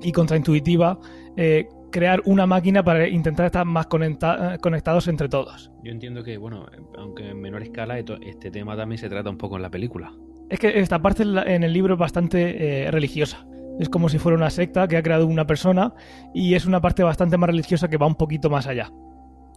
y 0.00 0.12
contraintuitiva, 0.12 0.98
eh, 1.36 1.68
crear 1.90 2.22
una 2.24 2.46
máquina 2.46 2.82
para 2.82 3.08
intentar 3.08 3.46
estar 3.46 3.64
más 3.64 3.86
conecta- 3.86 4.58
conectados 4.58 5.08
entre 5.08 5.28
todos. 5.28 5.70
Yo 5.82 5.92
entiendo 5.92 6.22
que, 6.22 6.36
bueno, 6.36 6.66
aunque 6.96 7.30
en 7.30 7.40
menor 7.40 7.62
escala, 7.62 7.98
este 7.98 8.50
tema 8.50 8.76
también 8.76 8.98
se 8.98 9.08
trata 9.08 9.30
un 9.30 9.38
poco 9.38 9.56
en 9.56 9.62
la 9.62 9.70
película. 9.70 10.12
Es 10.50 10.58
que 10.58 10.78
esta 10.78 11.00
parte 11.00 11.22
en 11.24 11.62
el 11.62 11.72
libro 11.72 11.94
es 11.94 12.00
bastante 12.00 12.86
eh, 12.86 12.90
religiosa. 12.90 13.46
Es 13.78 13.88
como 13.88 14.08
si 14.08 14.18
fuera 14.18 14.36
una 14.36 14.50
secta 14.50 14.88
que 14.88 14.96
ha 14.96 15.02
creado 15.02 15.26
una 15.26 15.46
persona 15.46 15.92
y 16.34 16.54
es 16.54 16.66
una 16.66 16.80
parte 16.80 17.02
bastante 17.02 17.36
más 17.36 17.48
religiosa 17.48 17.88
que 17.88 17.96
va 17.96 18.06
un 18.06 18.16
poquito 18.16 18.50
más 18.50 18.66
allá. 18.66 18.90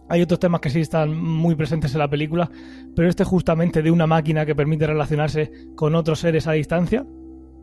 Hay 0.08 0.20
otros 0.20 0.40
temas 0.40 0.60
que 0.60 0.68
sí 0.68 0.80
están 0.80 1.16
muy 1.16 1.54
presentes 1.54 1.94
en 1.94 2.00
la 2.00 2.10
película, 2.10 2.50
pero 2.94 3.08
este 3.08 3.24
justamente 3.24 3.82
de 3.82 3.90
una 3.90 4.06
máquina 4.06 4.44
que 4.44 4.54
permite 4.54 4.86
relacionarse 4.86 5.50
con 5.74 5.94
otros 5.94 6.18
seres 6.20 6.46
a 6.46 6.52
distancia, 6.52 7.06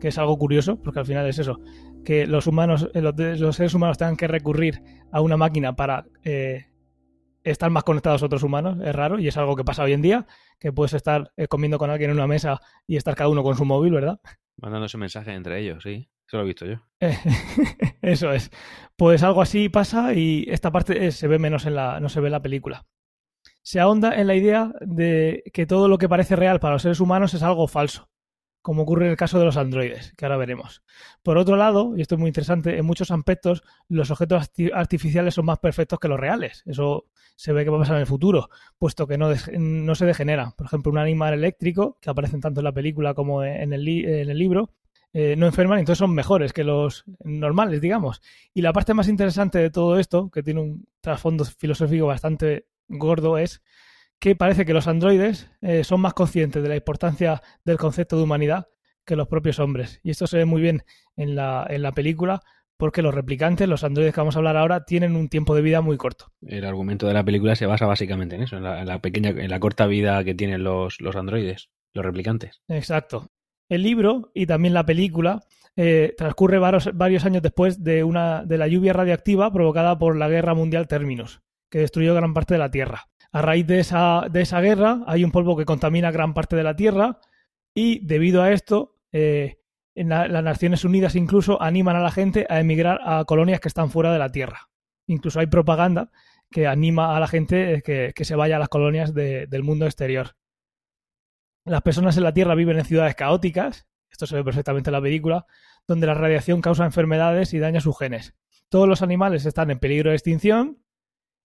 que 0.00 0.08
es 0.08 0.18
algo 0.18 0.36
curioso, 0.38 0.80
porque 0.82 1.00
al 1.00 1.06
final 1.06 1.26
es 1.28 1.38
eso, 1.38 1.60
que 2.04 2.26
los 2.26 2.46
humanos, 2.46 2.88
eh, 2.94 3.02
los, 3.02 3.56
seres 3.56 3.74
humanos 3.74 3.98
tengan 3.98 4.16
que 4.16 4.26
recurrir 4.26 4.82
a 5.12 5.20
una 5.20 5.36
máquina 5.36 5.76
para 5.76 6.06
eh, 6.24 6.66
estar 7.44 7.70
más 7.70 7.84
conectados 7.84 8.22
a 8.22 8.26
otros 8.26 8.42
humanos, 8.42 8.78
es 8.82 8.94
raro 8.94 9.18
y 9.18 9.28
es 9.28 9.36
algo 9.36 9.56
que 9.56 9.64
pasa 9.64 9.82
hoy 9.82 9.92
en 9.92 10.02
día, 10.02 10.26
que 10.58 10.72
puedes 10.72 10.94
estar 10.94 11.32
eh, 11.36 11.46
comiendo 11.46 11.78
con 11.78 11.90
alguien 11.90 12.10
en 12.10 12.16
una 12.16 12.26
mesa 12.26 12.60
y 12.86 12.96
estar 12.96 13.14
cada 13.14 13.28
uno 13.28 13.42
con 13.42 13.56
su 13.56 13.64
móvil, 13.64 13.92
¿verdad? 13.92 14.20
Mandándose 14.56 14.98
mensajes 14.98 15.34
entre 15.34 15.60
ellos, 15.60 15.82
sí. 15.82 16.10
Eso 16.26 16.36
lo 16.36 16.44
he 16.44 16.46
visto 16.46 16.64
yo. 16.64 16.76
Eh, 17.00 17.16
Eso 18.02 18.30
es. 18.32 18.52
Pues 18.96 19.24
algo 19.24 19.42
así 19.42 19.68
pasa 19.68 20.14
y 20.14 20.44
esta 20.48 20.70
parte 20.70 21.10
se 21.10 21.26
ve 21.26 21.40
menos 21.40 21.66
en 21.66 21.74
la, 21.74 21.98
no 21.98 22.08
se 22.08 22.20
ve 22.20 22.28
en 22.28 22.32
la 22.32 22.42
película. 22.42 22.86
Se 23.62 23.80
ahonda 23.80 24.14
en 24.14 24.26
la 24.28 24.36
idea 24.36 24.72
de 24.80 25.42
que 25.52 25.66
todo 25.66 25.88
lo 25.88 25.98
que 25.98 26.08
parece 26.08 26.36
real 26.36 26.60
para 26.60 26.74
los 26.74 26.82
seres 26.82 27.00
humanos 27.00 27.34
es 27.34 27.42
algo 27.42 27.66
falso, 27.66 28.09
como 28.62 28.82
ocurre 28.82 29.06
en 29.06 29.12
el 29.12 29.16
caso 29.16 29.38
de 29.38 29.44
los 29.44 29.56
androides, 29.56 30.12
que 30.16 30.24
ahora 30.24 30.36
veremos. 30.36 30.82
Por 31.22 31.38
otro 31.38 31.56
lado, 31.56 31.94
y 31.96 32.02
esto 32.02 32.14
es 32.14 32.18
muy 32.18 32.28
interesante, 32.28 32.76
en 32.76 32.84
muchos 32.84 33.10
aspectos 33.10 33.62
los 33.88 34.10
objetos 34.10 34.42
arti- 34.42 34.70
artificiales 34.72 35.34
son 35.34 35.46
más 35.46 35.58
perfectos 35.58 35.98
que 35.98 36.08
los 36.08 36.20
reales. 36.20 36.62
Eso 36.66 37.06
se 37.36 37.52
ve 37.52 37.64
que 37.64 37.70
va 37.70 37.78
a 37.78 37.80
pasar 37.80 37.96
en 37.96 38.02
el 38.02 38.06
futuro, 38.06 38.50
puesto 38.78 39.06
que 39.06 39.16
no, 39.16 39.30
no 39.58 39.94
se 39.94 40.06
degenera. 40.06 40.52
Por 40.56 40.66
ejemplo, 40.66 40.92
un 40.92 40.98
animal 40.98 41.32
eléctrico, 41.32 41.96
que 42.00 42.10
aparece 42.10 42.38
tanto 42.38 42.60
en 42.60 42.64
la 42.64 42.72
película 42.72 43.14
como 43.14 43.42
en 43.42 43.72
el, 43.72 43.88
en 43.88 44.28
el 44.28 44.38
libro, 44.38 44.74
eh, 45.12 45.34
no 45.36 45.46
enferman 45.46 45.80
entonces 45.80 45.98
son 45.98 46.14
mejores 46.14 46.52
que 46.52 46.62
los 46.62 47.04
normales, 47.24 47.80
digamos. 47.80 48.20
Y 48.54 48.62
la 48.62 48.72
parte 48.72 48.94
más 48.94 49.08
interesante 49.08 49.58
de 49.58 49.70
todo 49.70 49.98
esto, 49.98 50.30
que 50.30 50.42
tiene 50.42 50.60
un 50.60 50.86
trasfondo 51.00 51.44
filosófico 51.44 52.06
bastante 52.06 52.66
gordo, 52.88 53.38
es 53.38 53.62
que 54.20 54.36
parece 54.36 54.66
que 54.66 54.74
los 54.74 54.86
androides 54.86 55.50
eh, 55.62 55.82
son 55.82 56.00
más 56.00 56.14
conscientes 56.14 56.62
de 56.62 56.68
la 56.68 56.76
importancia 56.76 57.42
del 57.64 57.78
concepto 57.78 58.16
de 58.16 58.22
humanidad 58.22 58.68
que 59.04 59.16
los 59.16 59.26
propios 59.26 59.58
hombres. 59.58 59.98
Y 60.02 60.10
esto 60.10 60.26
se 60.26 60.36
ve 60.36 60.44
muy 60.44 60.60
bien 60.60 60.82
en 61.16 61.34
la, 61.34 61.66
en 61.68 61.82
la 61.82 61.92
película 61.92 62.42
porque 62.76 63.02
los 63.02 63.14
replicantes, 63.14 63.68
los 63.68 63.84
androides 63.84 64.14
que 64.14 64.20
vamos 64.20 64.36
a 64.36 64.38
hablar 64.38 64.56
ahora, 64.56 64.84
tienen 64.84 65.14
un 65.14 65.28
tiempo 65.28 65.54
de 65.54 65.62
vida 65.62 65.80
muy 65.82 65.96
corto. 65.96 66.32
El 66.40 66.64
argumento 66.64 67.06
de 67.06 67.14
la 67.14 67.24
película 67.24 67.54
se 67.54 67.66
basa 67.66 67.86
básicamente 67.86 68.36
en 68.36 68.42
eso, 68.42 68.56
en 68.56 68.62
la, 68.62 68.98
pequeña, 69.00 69.30
en 69.30 69.50
la 69.50 69.60
corta 69.60 69.86
vida 69.86 70.24
que 70.24 70.34
tienen 70.34 70.64
los, 70.64 71.00
los 71.00 71.14
androides, 71.14 71.68
los 71.92 72.04
replicantes. 72.04 72.62
Exacto. 72.68 73.30
El 73.68 73.82
libro 73.82 74.30
y 74.34 74.46
también 74.46 74.74
la 74.74 74.86
película 74.86 75.42
eh, 75.76 76.14
transcurre 76.16 76.58
varios, 76.58 76.90
varios, 76.94 77.24
años 77.24 77.42
después 77.42 77.84
de, 77.84 78.02
una, 78.02 78.44
de 78.44 78.58
la 78.58 78.66
lluvia 78.66 78.92
radiactiva 78.92 79.52
provocada 79.52 79.98
por 79.98 80.16
la 80.16 80.28
Guerra 80.28 80.54
Mundial 80.54 80.88
Terminus, 80.88 81.42
que 81.70 81.80
destruyó 81.80 82.14
gran 82.14 82.34
parte 82.34 82.54
de 82.54 82.58
la 82.58 82.70
Tierra. 82.70 83.08
A 83.32 83.42
raíz 83.42 83.66
de 83.66 83.80
esa, 83.80 84.26
de 84.30 84.42
esa 84.42 84.60
guerra 84.60 85.02
hay 85.06 85.24
un 85.24 85.30
polvo 85.30 85.56
que 85.56 85.64
contamina 85.64 86.10
gran 86.10 86.34
parte 86.34 86.56
de 86.56 86.64
la 86.64 86.74
Tierra 86.74 87.20
y 87.74 88.04
debido 88.04 88.42
a 88.42 88.52
esto 88.52 88.96
eh, 89.12 89.60
las 89.94 90.44
Naciones 90.44 90.84
Unidas 90.84 91.14
incluso 91.14 91.60
animan 91.62 91.96
a 91.96 92.00
la 92.00 92.10
gente 92.10 92.46
a 92.48 92.60
emigrar 92.60 93.00
a 93.04 93.24
colonias 93.24 93.60
que 93.60 93.68
están 93.68 93.90
fuera 93.90 94.12
de 94.12 94.18
la 94.18 94.32
Tierra. 94.32 94.70
Incluso 95.06 95.40
hay 95.40 95.46
propaganda 95.46 96.10
que 96.50 96.66
anima 96.66 97.16
a 97.16 97.20
la 97.20 97.28
gente 97.28 97.82
que, 97.84 98.12
que 98.14 98.24
se 98.24 98.34
vaya 98.34 98.56
a 98.56 98.58
las 98.58 98.68
colonias 98.68 99.14
del 99.14 99.62
mundo 99.62 99.86
exterior. 99.86 100.36
Las 101.64 101.82
personas 101.82 102.16
en 102.16 102.24
la 102.24 102.32
Tierra 102.34 102.54
viven 102.54 102.78
en 102.78 102.84
ciudades 102.84 103.14
caóticas, 103.14 103.86
esto 104.10 104.26
se 104.26 104.36
ve 104.36 104.44
perfectamente 104.44 104.90
en 104.90 104.92
la 104.92 105.02
película, 105.02 105.46
donde 105.86 106.06
la 106.06 106.14
radiación 106.14 106.60
causa 106.60 106.84
enfermedades 106.84 107.54
y 107.54 107.58
daña 107.58 107.80
sus 107.80 107.96
genes. 107.96 108.34
Todos 108.68 108.88
los 108.88 109.02
animales 109.02 109.46
están 109.46 109.70
en 109.70 109.78
peligro 109.78 110.10
de 110.10 110.16
extinción 110.16 110.82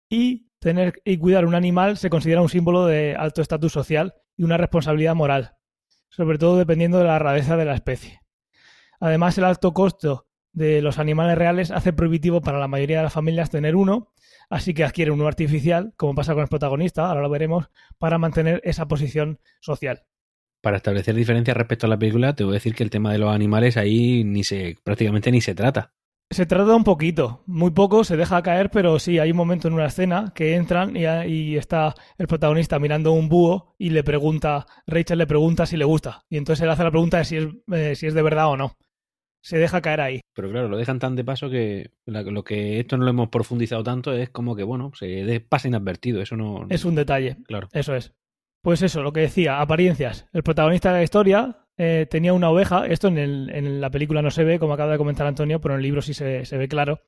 y 0.08 0.50
tener 0.64 1.00
y 1.04 1.18
cuidar 1.18 1.44
un 1.44 1.54
animal 1.54 1.96
se 1.96 2.10
considera 2.10 2.42
un 2.42 2.48
símbolo 2.48 2.86
de 2.86 3.14
alto 3.14 3.40
estatus 3.40 3.72
social 3.72 4.14
y 4.36 4.42
una 4.42 4.56
responsabilidad 4.56 5.14
moral, 5.14 5.52
sobre 6.08 6.38
todo 6.38 6.58
dependiendo 6.58 6.98
de 6.98 7.04
la 7.04 7.20
rareza 7.20 7.56
de 7.56 7.66
la 7.66 7.74
especie. 7.74 8.20
Además, 8.98 9.38
el 9.38 9.44
alto 9.44 9.72
costo 9.72 10.26
de 10.52 10.82
los 10.82 10.98
animales 10.98 11.36
reales 11.36 11.70
hace 11.70 11.92
prohibitivo 11.92 12.40
para 12.40 12.58
la 12.58 12.68
mayoría 12.68 12.98
de 12.98 13.04
las 13.04 13.12
familias 13.12 13.50
tener 13.50 13.76
uno, 13.76 14.12
así 14.50 14.74
que 14.74 14.84
adquiere 14.84 15.10
uno 15.10 15.26
artificial, 15.26 15.92
como 15.96 16.14
pasa 16.14 16.32
con 16.32 16.42
el 16.42 16.48
protagonista, 16.48 17.06
ahora 17.06 17.20
lo 17.20 17.30
veremos, 17.30 17.70
para 17.98 18.18
mantener 18.18 18.60
esa 18.64 18.88
posición 18.88 19.40
social. 19.60 20.04
Para 20.62 20.78
establecer 20.78 21.14
diferencias 21.14 21.56
respecto 21.56 21.86
a 21.86 21.90
la 21.90 21.98
película, 21.98 22.34
te 22.34 22.42
voy 22.42 22.54
a 22.54 22.54
decir 22.54 22.74
que 22.74 22.82
el 22.82 22.90
tema 22.90 23.12
de 23.12 23.18
los 23.18 23.34
animales 23.34 23.76
ahí 23.76 24.24
ni 24.24 24.44
se, 24.44 24.76
prácticamente 24.82 25.30
ni 25.30 25.42
se 25.42 25.54
trata. 25.54 25.92
Se 26.30 26.46
trata 26.46 26.74
un 26.74 26.84
poquito, 26.84 27.42
muy 27.46 27.70
poco, 27.70 28.02
se 28.02 28.16
deja 28.16 28.42
caer, 28.42 28.70
pero 28.70 28.98
sí, 28.98 29.18
hay 29.18 29.30
un 29.30 29.36
momento 29.36 29.68
en 29.68 29.74
una 29.74 29.86
escena 29.86 30.32
que 30.34 30.56
entran 30.56 30.96
y, 30.96 31.56
está 31.56 31.94
el 32.18 32.26
protagonista 32.26 32.78
mirando 32.78 33.12
un 33.12 33.28
búho 33.28 33.74
y 33.78 33.90
le 33.90 34.02
pregunta, 34.02 34.66
Rachel 34.86 35.18
le 35.18 35.26
pregunta 35.26 35.66
si 35.66 35.76
le 35.76 35.84
gusta. 35.84 36.24
Y 36.28 36.38
entonces 36.38 36.62
él 36.62 36.70
hace 36.70 36.82
la 36.82 36.90
pregunta 36.90 37.18
de 37.18 37.24
si 37.24 37.36
es, 37.36 37.46
eh, 37.72 37.94
si 37.94 38.06
es 38.06 38.14
de 38.14 38.22
verdad 38.22 38.48
o 38.48 38.56
no 38.56 38.74
se 39.44 39.58
deja 39.58 39.82
caer 39.82 40.00
ahí. 40.00 40.20
Pero 40.34 40.50
claro, 40.50 40.68
lo 40.68 40.78
dejan 40.78 40.98
tan 40.98 41.14
de 41.16 41.22
paso 41.22 41.50
que 41.50 41.90
lo 42.06 42.44
que 42.44 42.80
esto 42.80 42.96
no 42.96 43.04
lo 43.04 43.10
hemos 43.10 43.28
profundizado 43.28 43.84
tanto 43.84 44.14
es 44.14 44.30
como 44.30 44.56
que, 44.56 44.62
bueno, 44.62 44.90
se 44.94 45.44
pasa 45.46 45.68
inadvertido. 45.68 46.22
Eso 46.22 46.34
no. 46.34 46.66
Es 46.70 46.86
un 46.86 46.94
detalle. 46.94 47.36
Claro. 47.44 47.68
Eso 47.72 47.94
es. 47.94 48.14
Pues 48.62 48.80
eso, 48.80 49.02
lo 49.02 49.12
que 49.12 49.20
decía, 49.20 49.60
apariencias. 49.60 50.26
El 50.32 50.42
protagonista 50.42 50.88
de 50.88 50.98
la 50.98 51.02
historia 51.02 51.63
eh, 51.76 52.06
tenía 52.10 52.32
una 52.32 52.50
oveja. 52.50 52.86
Esto 52.86 53.08
en, 53.08 53.18
el, 53.18 53.50
en, 53.50 53.80
la 53.80 53.90
película 53.90 54.22
no 54.22 54.30
se 54.30 54.44
ve, 54.44 54.58
como 54.58 54.74
acaba 54.74 54.92
de 54.92 54.98
comentar 54.98 55.26
Antonio, 55.26 55.60
pero 55.60 55.74
en 55.74 55.78
el 55.78 55.82
libro 55.82 56.02
sí 56.02 56.14
se, 56.14 56.44
ve 56.50 56.68
claro. 56.68 57.00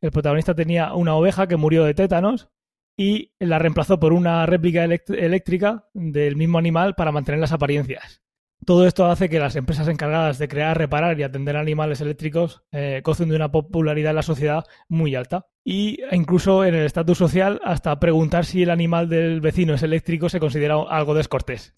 El 0.00 0.10
protagonista 0.10 0.54
tenía 0.54 0.94
una 0.94 1.14
oveja 1.14 1.46
que 1.46 1.56
murió 1.56 1.84
de 1.84 1.94
tétanos 1.94 2.48
y 2.96 3.32
la 3.38 3.58
reemplazó 3.58 3.98
por 3.98 4.12
una 4.12 4.44
réplica 4.46 4.84
eléctrica 4.84 5.86
del 5.94 6.36
mismo 6.36 6.58
animal 6.58 6.94
para 6.94 7.12
mantener 7.12 7.40
las 7.40 7.52
apariencias. 7.52 8.22
Todo 8.66 8.86
esto 8.86 9.06
hace 9.06 9.30
que 9.30 9.38
las 9.38 9.56
empresas 9.56 9.88
encargadas 9.88 10.38
de 10.38 10.46
crear, 10.46 10.76
reparar 10.76 11.18
y 11.18 11.22
atender 11.22 11.56
animales 11.56 12.02
eléctricos 12.02 12.62
eh, 12.72 13.02
de 13.02 13.36
una 13.36 13.50
popularidad 13.50 14.10
en 14.10 14.16
la 14.16 14.22
sociedad 14.22 14.64
muy 14.88 15.14
alta. 15.14 15.46
Y 15.64 16.00
incluso 16.12 16.64
en 16.64 16.74
el 16.74 16.84
estatus 16.84 17.16
social, 17.16 17.60
hasta 17.64 17.98
preguntar 17.98 18.44
si 18.44 18.62
el 18.62 18.70
animal 18.70 19.08
del 19.08 19.40
vecino 19.40 19.74
es 19.74 19.82
eléctrico 19.82 20.28
se 20.28 20.40
considera 20.40 20.76
algo 20.88 21.14
descortés. 21.14 21.74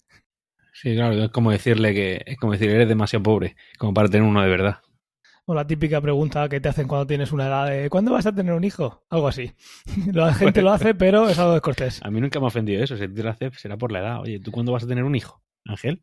Sí, 0.73 0.95
claro, 0.95 1.23
es 1.23 1.29
como 1.29 1.51
decirle 1.51 1.93
que 1.93 2.21
es 2.25 2.37
como 2.37 2.53
decir 2.53 2.69
eres 2.69 2.89
demasiado 2.89 3.23
pobre 3.23 3.55
como 3.77 3.93
para 3.93 4.09
tener 4.09 4.27
uno 4.27 4.41
de 4.41 4.49
verdad. 4.49 4.77
O 5.45 5.53
la 5.53 5.67
típica 5.67 5.99
pregunta 5.99 6.47
que 6.47 6.61
te 6.61 6.69
hacen 6.69 6.87
cuando 6.87 7.05
tienes 7.05 7.31
una 7.31 7.47
edad 7.47 7.67
de 7.67 7.89
¿cuándo 7.89 8.13
vas 8.13 8.25
a 8.25 8.33
tener 8.33 8.53
un 8.53 8.63
hijo? 8.63 9.03
Algo 9.09 9.27
así. 9.27 9.53
La 10.13 10.33
gente 10.33 10.61
lo 10.61 10.71
hace, 10.71 10.95
pero 10.95 11.27
es 11.27 11.37
algo 11.37 11.53
descortés. 11.53 12.01
A 12.01 12.09
mí 12.09 12.21
nunca 12.21 12.39
me 12.39 12.45
ha 12.45 12.47
ofendido 12.47 12.81
eso. 12.81 12.95
Si 12.95 13.07
te 13.07 13.23
lo 13.23 13.29
hace, 13.29 13.51
será 13.51 13.77
por 13.77 13.91
la 13.91 13.99
edad. 13.99 14.21
Oye, 14.21 14.39
¿tú 14.39 14.51
cuándo 14.51 14.71
vas 14.71 14.85
a 14.85 14.87
tener 14.87 15.03
un 15.03 15.15
hijo, 15.15 15.43
Ángel? 15.65 16.01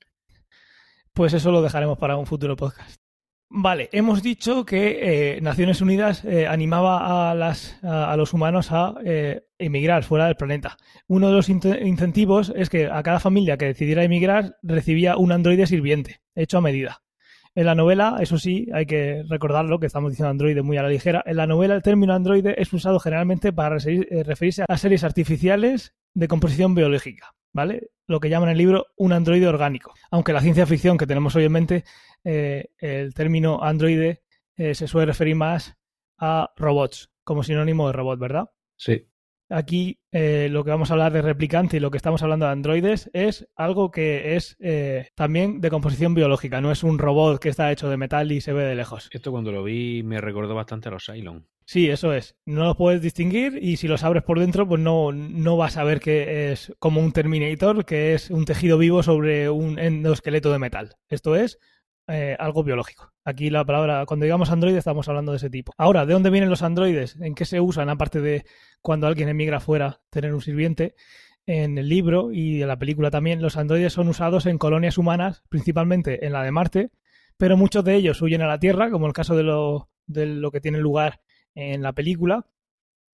Pues 1.14 1.32
eso 1.32 1.50
lo 1.50 1.62
dejaremos 1.62 1.98
para 1.98 2.16
un 2.16 2.26
futuro 2.26 2.54
podcast. 2.54 2.99
Vale, 3.52 3.88
hemos 3.90 4.22
dicho 4.22 4.64
que 4.64 5.34
eh, 5.34 5.40
Naciones 5.40 5.80
Unidas 5.80 6.24
eh, 6.24 6.46
animaba 6.46 7.32
a, 7.32 7.34
las, 7.34 7.76
los 7.82 8.32
humanos 8.32 8.70
a 8.70 8.94
eh, 9.04 9.42
emigrar 9.58 10.04
fuera 10.04 10.26
del 10.26 10.36
planeta. 10.36 10.76
Uno 11.08 11.26
de 11.26 11.34
los 11.34 11.48
incentivos 11.48 12.52
es 12.54 12.70
que 12.70 12.86
a 12.86 13.02
cada 13.02 13.18
familia 13.18 13.56
que 13.56 13.64
decidiera 13.64 14.04
emigrar 14.04 14.56
recibía 14.62 15.16
un 15.16 15.32
androide 15.32 15.66
sirviente, 15.66 16.20
hecho 16.36 16.58
a 16.58 16.60
medida. 16.60 17.02
En 17.56 17.66
la 17.66 17.74
novela, 17.74 18.18
eso 18.20 18.38
sí, 18.38 18.68
hay 18.72 18.86
que 18.86 19.24
recordarlo, 19.28 19.80
que 19.80 19.86
estamos 19.86 20.12
diciendo 20.12 20.30
androide 20.30 20.62
muy 20.62 20.76
a 20.76 20.82
la 20.82 20.88
ligera, 20.88 21.24
en 21.26 21.36
la 21.36 21.48
novela 21.48 21.74
el 21.74 21.82
término 21.82 22.14
androide 22.14 22.54
es 22.56 22.72
usado 22.72 23.00
generalmente 23.00 23.52
para 23.52 23.78
referirse 23.78 24.64
a 24.68 24.78
seres 24.78 25.02
artificiales 25.02 25.96
de 26.14 26.28
composición 26.28 26.76
biológica. 26.76 27.34
¿Vale? 27.52 27.90
Lo 28.06 28.20
que 28.20 28.28
llaman 28.28 28.48
en 28.48 28.52
el 28.52 28.58
libro 28.58 28.86
un 28.96 29.12
androide 29.12 29.46
orgánico. 29.46 29.94
Aunque 30.10 30.32
la 30.32 30.40
ciencia 30.40 30.66
ficción 30.66 30.98
que 30.98 31.06
tenemos 31.06 31.34
hoy 31.36 31.44
en 31.44 31.52
mente, 31.52 31.84
eh, 32.24 32.70
el 32.78 33.14
término 33.14 33.62
androide 33.62 34.22
eh, 34.56 34.74
se 34.74 34.86
suele 34.86 35.06
referir 35.06 35.36
más 35.36 35.76
a 36.18 36.52
robots, 36.56 37.10
como 37.24 37.42
sinónimo 37.42 37.86
de 37.86 37.92
robot, 37.92 38.18
¿verdad? 38.18 38.50
Sí. 38.76 39.06
Aquí 39.48 39.98
eh, 40.12 40.48
lo 40.50 40.62
que 40.62 40.70
vamos 40.70 40.90
a 40.90 40.94
hablar 40.94 41.12
de 41.12 41.22
replicante 41.22 41.76
y 41.76 41.80
lo 41.80 41.90
que 41.90 41.96
estamos 41.96 42.22
hablando 42.22 42.46
de 42.46 42.52
androides 42.52 43.10
es 43.12 43.48
algo 43.56 43.90
que 43.90 44.36
es 44.36 44.56
también 45.16 45.60
de 45.60 45.70
composición 45.70 46.14
biológica, 46.14 46.60
no 46.60 46.70
es 46.70 46.84
un 46.84 46.98
robot 46.98 47.40
que 47.40 47.48
está 47.48 47.72
hecho 47.72 47.88
de 47.88 47.96
metal 47.96 48.30
y 48.30 48.40
se 48.40 48.52
ve 48.52 48.62
de 48.64 48.76
lejos. 48.76 49.08
Esto 49.10 49.32
cuando 49.32 49.50
lo 49.50 49.64
vi 49.64 50.04
me 50.04 50.20
recordó 50.20 50.54
bastante 50.54 50.88
a 50.88 50.92
los 50.92 51.04
Cylon. 51.04 51.48
Sí, 51.70 51.88
eso 51.88 52.12
es. 52.12 52.34
No 52.46 52.64
lo 52.64 52.76
puedes 52.76 53.00
distinguir 53.00 53.56
y 53.62 53.76
si 53.76 53.86
los 53.86 54.02
abres 54.02 54.24
por 54.24 54.40
dentro, 54.40 54.66
pues 54.66 54.80
no, 54.80 55.12
no 55.12 55.56
vas 55.56 55.76
a 55.76 55.84
ver 55.84 56.00
que 56.00 56.50
es 56.50 56.72
como 56.80 57.00
un 57.00 57.12
Terminator, 57.12 57.84
que 57.84 58.12
es 58.12 58.28
un 58.30 58.44
tejido 58.44 58.76
vivo 58.76 59.04
sobre 59.04 59.48
un 59.50 59.78
endoesqueleto 59.78 60.50
de 60.50 60.58
metal. 60.58 60.96
Esto 61.08 61.36
es 61.36 61.60
eh, 62.08 62.36
algo 62.40 62.64
biológico. 62.64 63.12
Aquí 63.24 63.50
la 63.50 63.64
palabra, 63.64 64.04
cuando 64.04 64.24
digamos 64.24 64.50
androide, 64.50 64.78
estamos 64.78 65.08
hablando 65.08 65.30
de 65.30 65.36
ese 65.36 65.48
tipo. 65.48 65.72
Ahora, 65.78 66.06
¿de 66.06 66.12
dónde 66.12 66.30
vienen 66.30 66.50
los 66.50 66.62
androides? 66.62 67.14
¿En 67.20 67.36
qué 67.36 67.44
se 67.44 67.60
usan? 67.60 67.88
Aparte 67.88 68.20
de 68.20 68.44
cuando 68.82 69.06
alguien 69.06 69.28
emigra 69.28 69.60
fuera, 69.60 70.00
tener 70.10 70.34
un 70.34 70.40
sirviente. 70.40 70.96
En 71.46 71.78
el 71.78 71.88
libro 71.88 72.32
y 72.32 72.62
en 72.62 72.66
la 72.66 72.80
película 72.80 73.12
también, 73.12 73.40
los 73.40 73.56
androides 73.56 73.92
son 73.92 74.08
usados 74.08 74.46
en 74.46 74.58
colonias 74.58 74.98
humanas, 74.98 75.44
principalmente 75.48 76.26
en 76.26 76.32
la 76.32 76.42
de 76.42 76.50
Marte, 76.50 76.90
pero 77.36 77.56
muchos 77.56 77.84
de 77.84 77.94
ellos 77.94 78.20
huyen 78.22 78.42
a 78.42 78.48
la 78.48 78.58
Tierra, 78.58 78.90
como 78.90 79.06
el 79.06 79.12
caso 79.12 79.36
de 79.36 79.44
lo, 79.44 79.88
de 80.08 80.26
lo 80.26 80.50
que 80.50 80.60
tiene 80.60 80.78
lugar 80.78 81.20
en 81.54 81.82
la 81.82 81.92
película 81.92 82.46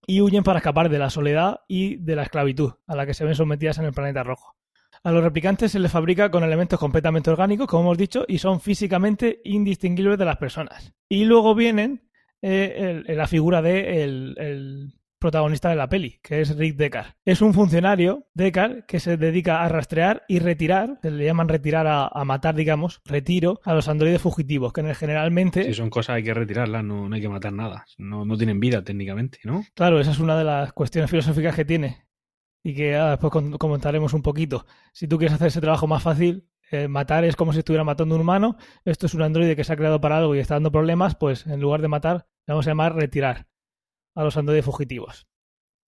y 0.07 0.21
huyen 0.21 0.45
para 0.45 0.59
escapar 0.59 0.89
de 0.89 0.99
la 0.99 1.11
soledad 1.11 1.61
y 1.69 1.97
de 1.97 2.17
la 2.17 2.23
esclavitud 2.23 2.75
a 2.87 2.95
la 2.95 3.07
que 3.07 3.15
se 3.15 3.25
ven 3.25 3.35
sometidas 3.35 3.79
en 3.79 3.87
el 3.87 3.93
planeta 3.93 4.23
rojo. 4.23 4.57
A 5.03 5.13
los 5.13 5.23
replicantes 5.23 5.73
se 5.73 5.79
les 5.79 5.93
fabrica 5.93 6.31
con 6.31 6.45
elementos 6.45 6.79
completamente 6.79 7.31
orgánicos, 7.31 7.67
como 7.67 7.85
hemos 7.85 7.99
dicho, 7.99 8.25
y 8.27 8.39
son 8.39 8.61
físicamente 8.61 9.41
indistinguibles 9.45 10.19
de 10.19 10.25
las 10.25 10.37
personas. 10.37 10.95
Y 11.09 11.25
luego 11.25 11.55
vienen 11.55 12.09
eh, 12.43 13.03
la 13.07 13.27
figura 13.27 13.63
de 13.63 14.03
el, 14.05 14.95
protagonista 15.19 15.69
de 15.69 15.77
la 15.77 15.89
peli, 15.89 16.19
que 16.23 16.41
es 16.41 16.57
Rick 16.57 16.77
Deckard. 16.77 17.15
Es 17.25 17.43
un 17.43 17.55
funcionario, 17.55 18.27
Deckard, 18.35 18.85
que 18.87 19.01
se 19.01 19.17
dedica 19.17 19.63
a 19.63 19.69
rastrear 19.69 20.25
y 20.29 20.39
retirar, 20.39 20.99
se 21.03 21.11
le 21.11 21.25
llaman 21.25 21.49
retirar 21.49 21.87
a, 21.89 22.25
matar, 22.25 22.55
digamos, 22.55 23.01
retiro 23.05 23.61
a 23.65 23.75
los 23.75 23.89
androides 23.89 24.23
fugitivos, 24.23 24.73
que 24.73 24.95
generalmente... 24.95 25.65
Si 25.65 25.75
son 25.75 25.91
cosas 25.91 26.17
hay 26.17 26.23
que 26.23 26.35
retirarlas, 26.35 26.85
no, 26.85 27.13
hay 27.13 27.21
que 27.21 27.29
matar 27.29 27.53
nada. 27.53 27.87
No, 27.99 28.25
no 28.25 28.37
tienen 28.37 28.61
vida 28.61 28.83
técnicamente, 28.83 29.39
¿no? 29.45 29.65
Claro, 29.75 30.01
esa 30.01 30.11
es 30.11 30.19
una 30.19 30.37
de 30.37 30.45
las 30.45 30.73
cuestiones 30.73 31.11
filosóficas 31.11 31.55
que 31.55 31.65
tiene 31.65 32.07
y 32.63 32.75
que 32.75 32.97
ah, 32.97 33.11
después 33.11 33.33
comentaremos 33.59 34.13
un 34.13 34.23
poquito. 34.23 34.67
Si 34.93 35.07
tú 35.07 35.19
quieres 35.19 35.35
hacer 35.35 35.49
ese 35.49 35.61
trabajo 35.61 35.87
más 35.87 36.03
fácil, 36.03 36.49
eh, 36.73 36.89
matar 36.89 37.25
es 37.25 37.37
como 37.37 37.53
si 37.53 37.61
estuviera 37.61 37.85
matando 37.85 38.15
a 38.15 38.17
un 38.17 38.23
humano, 38.23 38.57
esto 38.85 39.07
es 39.07 39.15
un 39.15 39.23
androide 39.23 39.55
que 39.55 39.63
se 39.63 39.73
ha 39.73 39.77
creado 39.77 40.01
para 40.01 40.19
algo 40.19 40.35
y 40.35 40.41
está 40.41 40.55
dando 40.55 40.73
problemas, 40.73 41.15
pues 41.15 41.47
en 41.47 41.61
lugar 41.61 41.81
de 41.81 41.89
matar, 41.89 42.27
le 42.47 42.53
vamos 42.53 42.67
a 42.67 42.71
llamar 42.71 42.97
retirar 42.97 43.47
a 44.17 44.25
los 44.25 44.37
androides 44.37 44.65
fugitivos. 44.65 45.29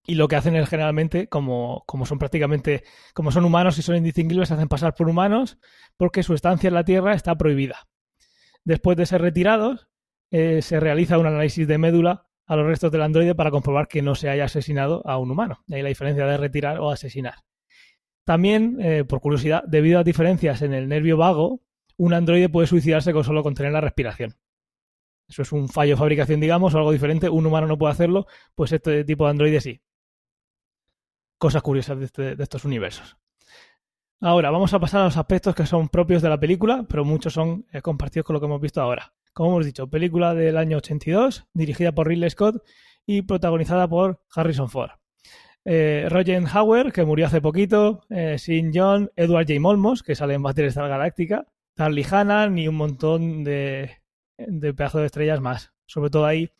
Y 0.06 0.14
lo 0.14 0.28
que 0.28 0.36
hacen 0.36 0.54
es 0.54 0.68
generalmente, 0.68 1.28
como, 1.28 1.82
como 1.86 2.06
son 2.06 2.18
prácticamente, 2.18 2.84
como 3.12 3.32
son 3.32 3.44
humanos 3.44 3.76
y 3.78 3.82
son 3.82 3.96
indistinguibles, 3.96 4.50
hacen 4.50 4.68
pasar 4.68 4.94
por 4.94 5.08
humanos 5.08 5.58
porque 5.96 6.22
su 6.22 6.34
estancia 6.34 6.68
en 6.68 6.74
la 6.74 6.84
Tierra 6.84 7.14
está 7.14 7.36
prohibida. 7.36 7.88
Después 8.64 8.96
de 8.96 9.06
ser 9.06 9.20
retirados, 9.20 9.88
eh, 10.30 10.62
se 10.62 10.78
realiza 10.80 11.18
un 11.18 11.26
análisis 11.26 11.66
de 11.66 11.78
médula 11.78 12.26
a 12.46 12.56
los 12.56 12.66
restos 12.66 12.90
del 12.90 13.02
androide 13.02 13.34
para 13.34 13.50
comprobar 13.50 13.88
que 13.88 14.00
no 14.00 14.14
se 14.14 14.30
haya 14.30 14.44
asesinado 14.44 15.02
a 15.06 15.18
un 15.18 15.30
humano. 15.30 15.62
De 15.66 15.76
ahí 15.76 15.82
la 15.82 15.90
diferencia 15.90 16.26
de 16.26 16.36
retirar 16.36 16.80
o 16.80 16.90
asesinar. 16.90 17.44
También, 18.24 18.78
eh, 18.80 19.04
por 19.04 19.20
curiosidad, 19.20 19.64
debido 19.66 19.98
a 19.98 20.04
diferencias 20.04 20.62
en 20.62 20.72
el 20.72 20.88
nervio 20.88 21.16
vago, 21.16 21.60
un 21.96 22.14
androide 22.14 22.48
puede 22.48 22.66
suicidarse 22.66 23.12
con 23.12 23.24
solo 23.24 23.42
contener 23.42 23.72
la 23.72 23.80
respiración. 23.80 24.36
Eso 25.28 25.42
es 25.42 25.52
un 25.52 25.68
fallo 25.68 25.92
de 25.92 25.96
fabricación, 25.98 26.40
digamos, 26.40 26.74
o 26.74 26.78
algo 26.78 26.92
diferente. 26.92 27.28
Un 27.28 27.46
humano 27.46 27.66
no 27.66 27.76
puede 27.78 27.92
hacerlo, 27.92 28.26
pues 28.54 28.72
este 28.72 29.04
tipo 29.04 29.24
de 29.24 29.30
androide 29.30 29.60
sí. 29.60 29.80
Cosas 31.38 31.62
curiosas 31.62 31.98
de, 31.98 32.04
este- 32.06 32.42
estos 32.42 32.64
universos. 32.64 33.16
Ahora, 34.20 34.50
vamos 34.50 34.74
a 34.74 34.80
pasar 34.80 35.02
a 35.02 35.04
los 35.04 35.16
aspectos 35.16 35.54
que 35.54 35.66
son 35.66 35.88
propios 35.88 36.22
de 36.22 36.28
la 36.28 36.40
película, 36.40 36.84
pero 36.88 37.04
muchos 37.04 37.32
son 37.32 37.66
eh, 37.72 37.80
compartidos 37.80 38.26
con 38.26 38.34
lo 38.34 38.40
que 38.40 38.46
hemos 38.46 38.60
visto 38.60 38.80
ahora. 38.80 39.12
Como 39.32 39.50
hemos 39.50 39.66
dicho, 39.66 39.88
película 39.88 40.34
del 40.34 40.56
año 40.56 40.78
82, 40.78 41.46
dirigida 41.52 41.92
por 41.92 42.08
Ridley 42.08 42.30
Scott 42.30 42.60
y 43.06 43.22
protagonizada 43.22 43.86
por 43.86 44.20
Harrison 44.34 44.68
Ford. 44.68 44.90
Eh, 45.64 46.06
Roger 46.10 46.42
Hauer, 46.52 46.92
que 46.92 47.04
murió 47.04 47.26
hace 47.26 47.40
poquito, 47.40 48.00
eh, 48.10 48.38
Sin 48.38 48.72
John, 48.74 49.10
Edward 49.14 49.46
J. 49.46 49.60
Molmos, 49.60 50.02
que 50.02 50.16
sale 50.16 50.34
en 50.34 50.42
Battlestar 50.42 50.88
Galáctica, 50.88 51.46
Charlie 51.76 52.06
Hannan 52.10 52.58
y 52.58 52.66
un 52.66 52.74
montón 52.74 53.44
de, 53.44 53.97
de 54.38 54.74
pedazos 54.74 55.00
de 55.00 55.06
estrellas 55.06 55.40
más. 55.40 55.72
Sobre 55.86 56.10
todo 56.10 56.24
ahí, 56.24 56.50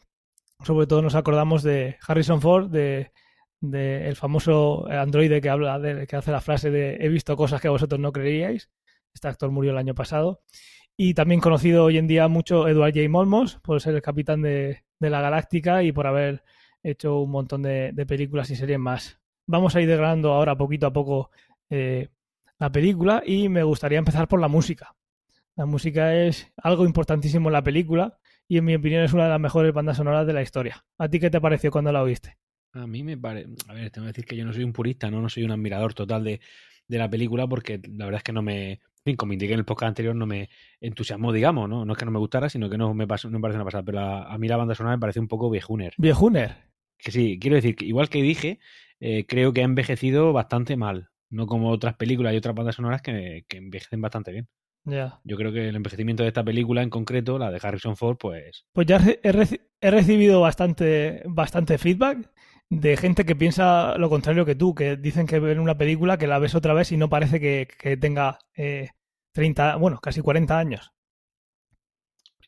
sobre 0.65 0.87
todo 0.87 1.03
nos 1.03 1.15
acordamos 1.15 1.63
de 1.63 1.97
Harrison 2.07 2.41
Ford, 2.41 2.71
de, 2.71 3.13
el 3.61 4.17
famoso 4.17 4.87
androide 4.89 5.41
que 5.41 5.51
habla 5.51 5.79
de, 5.79 6.07
que 6.07 6.17
hace 6.17 6.31
la 6.31 6.41
frase 6.41 6.71
de 6.71 6.97
he 7.01 7.09
visto 7.09 7.37
cosas 7.37 7.61
que 7.61 7.69
vosotros 7.69 8.01
no 8.01 8.13
creeríais. 8.13 8.71
Este 9.15 9.29
actor 9.29 9.51
murió 9.51 9.73
el 9.73 9.79
año 9.79 9.95
pasado. 9.95 10.43
Y 10.97 11.15
también 11.15 11.41
conocido 11.41 11.85
hoy 11.85 11.97
en 11.97 12.09
día 12.09 12.27
mucho 12.27 12.67
Edward 12.67 12.93
J. 12.95 13.09
Molmos 13.09 13.61
por 13.63 13.81
ser 13.81 13.95
el 13.95 14.03
capitán 14.03 14.43
de, 14.43 14.83
la 14.99 15.21
Galáctica 15.21 15.85
y 15.85 15.93
por 15.93 16.09
haber 16.09 16.43
hecho 16.83 17.21
un 17.21 17.31
montón 17.31 17.63
de, 17.63 17.93
de, 17.93 18.07
películas 18.07 18.51
y 18.51 18.57
series 18.57 18.79
más. 18.81 19.21
Vamos 19.47 19.77
a 19.77 19.81
ir 19.81 19.89
degradando 19.89 20.33
ahora 20.33 20.57
poquito 20.57 20.87
a 20.89 20.93
poco 20.93 21.31
eh, 21.71 22.09
la 22.59 22.73
película 22.73 23.23
y 23.25 23.49
me 23.49 23.63
gustaría 23.63 23.99
empezar 23.99 24.27
por 24.27 24.41
la 24.41 24.49
música. 24.49 24.97
La 25.59 25.67
música 25.67 26.15
es 26.15 26.53
algo 26.57 26.85
importantísimo 26.85 27.49
en 27.49 27.53
la 27.53 27.65
película 27.65 28.17
y 28.47 28.59
en 28.59 28.65
mi 28.65 28.77
opinión 28.77 29.03
es 29.03 29.13
una 29.13 29.25
de 29.25 29.31
las 29.31 29.41
mejores 29.41 29.75
bandas 29.75 29.97
sonoras 29.97 30.25
de 30.25 30.33
la 30.33 30.41
historia. 30.41 30.85
¿A 30.99 31.09
ti 31.09 31.19
qué 31.19 31.31
te 31.31 31.41
pareció 31.41 31.73
cuando 31.73 31.91
la 31.91 32.01
oíste? 32.01 32.39
A 32.75 32.87
mí 32.87 33.03
me 33.03 33.19
parece... 33.19 33.51
A 33.67 33.75
ver, 33.75 33.91
tengo 33.91 34.05
que 34.05 34.11
decir 34.13 34.25
que 34.25 34.37
yo 34.37 34.45
no 34.45 34.53
soy 34.53 34.63
un 34.63 34.73
purista, 34.73 35.11
no, 35.11 35.21
no 35.21 35.29
soy 35.29 35.43
un 35.43 35.51
admirador 35.51 35.95
total 35.95 36.23
de, 36.23 36.41
de 36.87 36.99
la 36.99 37.11
película 37.11 37.49
porque 37.49 37.81
la 37.89 38.05
verdad 38.05 38.19
es 38.19 38.23
que 38.23 38.33
no 38.33 38.41
me... 38.41 38.79
Como 39.17 39.33
indiqué 39.33 39.55
en 39.55 39.59
el 39.59 39.65
podcast 39.65 39.89
anterior, 39.89 40.15
no 40.15 40.27
me 40.27 40.49
entusiasmó, 40.81 41.33
digamos, 41.33 41.69
¿no? 41.69 41.85
No 41.85 41.93
es 41.93 41.99
que 41.99 42.05
no 42.05 42.13
me 42.13 42.21
gustara, 42.21 42.49
sino 42.49 42.71
que 42.71 42.79
no 42.79 42.95
me, 42.95 43.09
pasó, 43.09 43.29
no 43.29 43.41
me 43.41 43.43
parece 43.43 43.57
una 43.57 43.65
pasada. 43.65 43.83
Pero 43.83 43.99
a, 43.99 44.33
a 44.33 44.39
mí 44.39 44.47
la 44.47 44.59
banda 44.59 44.77
sonora 44.77 44.95
me 44.97 45.01
parece 45.01 45.19
un 45.19 45.27
poco 45.27 45.51
viejuner. 45.51 45.93
¿Viejuner? 45.99 46.55
Que 46.97 47.11
sí, 47.11 47.37
quiero 47.41 47.57
decir 47.57 47.75
que 47.75 47.85
igual 47.85 48.09
que 48.09 48.23
dije, 48.23 48.61
eh, 49.01 49.27
creo 49.27 49.53
que 49.53 49.63
ha 49.63 49.65
envejecido 49.65 50.33
bastante 50.33 50.77
mal. 50.77 51.09
No 51.31 51.47
como 51.47 51.71
otras 51.71 51.97
películas 51.97 52.33
y 52.33 52.37
otras 52.37 52.55
bandas 52.55 52.77
sonoras 52.77 53.03
que, 53.03 53.45
que 53.49 53.57
envejecen 53.57 54.01
bastante 54.01 54.31
bien. 54.31 54.49
Yeah. 54.89 55.21
Yo 55.25 55.37
creo 55.37 55.53
que 55.53 55.69
el 55.69 55.77
envejecimiento 55.77 56.23
de 56.23 56.29
esta 56.29 56.45
película 56.45 56.83
en 56.83 56.91
concreto, 56.91 57.39
la 57.39 57.51
de 57.51 57.61
Harrison 57.63 57.97
Ford, 57.97 58.17
pues... 58.19 58.65
Pues 58.73 58.87
ya 58.87 59.01
he, 59.23 59.33
reci 59.33 59.61
he 59.81 59.91
recibido 59.91 60.41
bastante, 60.41 61.23
bastante 61.27 61.79
feedback 61.79 62.31
de 62.71 62.97
gente 62.97 63.25
que 63.25 63.37
piensa 63.37 63.97
lo 63.99 64.11
contrario 64.11 64.45
que 64.45 64.55
tú, 64.55 64.75
que 64.75 64.97
dicen 64.97 65.27
que 65.27 65.41
ven 65.41 65.59
una 65.59 65.79
película 65.79 66.19
que 66.19 66.27
la 66.27 66.39
ves 66.39 66.55
otra 66.55 66.75
vez 66.75 66.93
y 66.93 66.97
no 66.97 67.09
parece 67.09 67.41
que, 67.41 67.69
que 67.79 67.97
tenga 67.97 68.39
eh, 68.57 68.91
30, 69.33 69.77
bueno, 69.77 70.01
casi 70.01 70.21
40 70.21 70.59
años. 70.59 70.93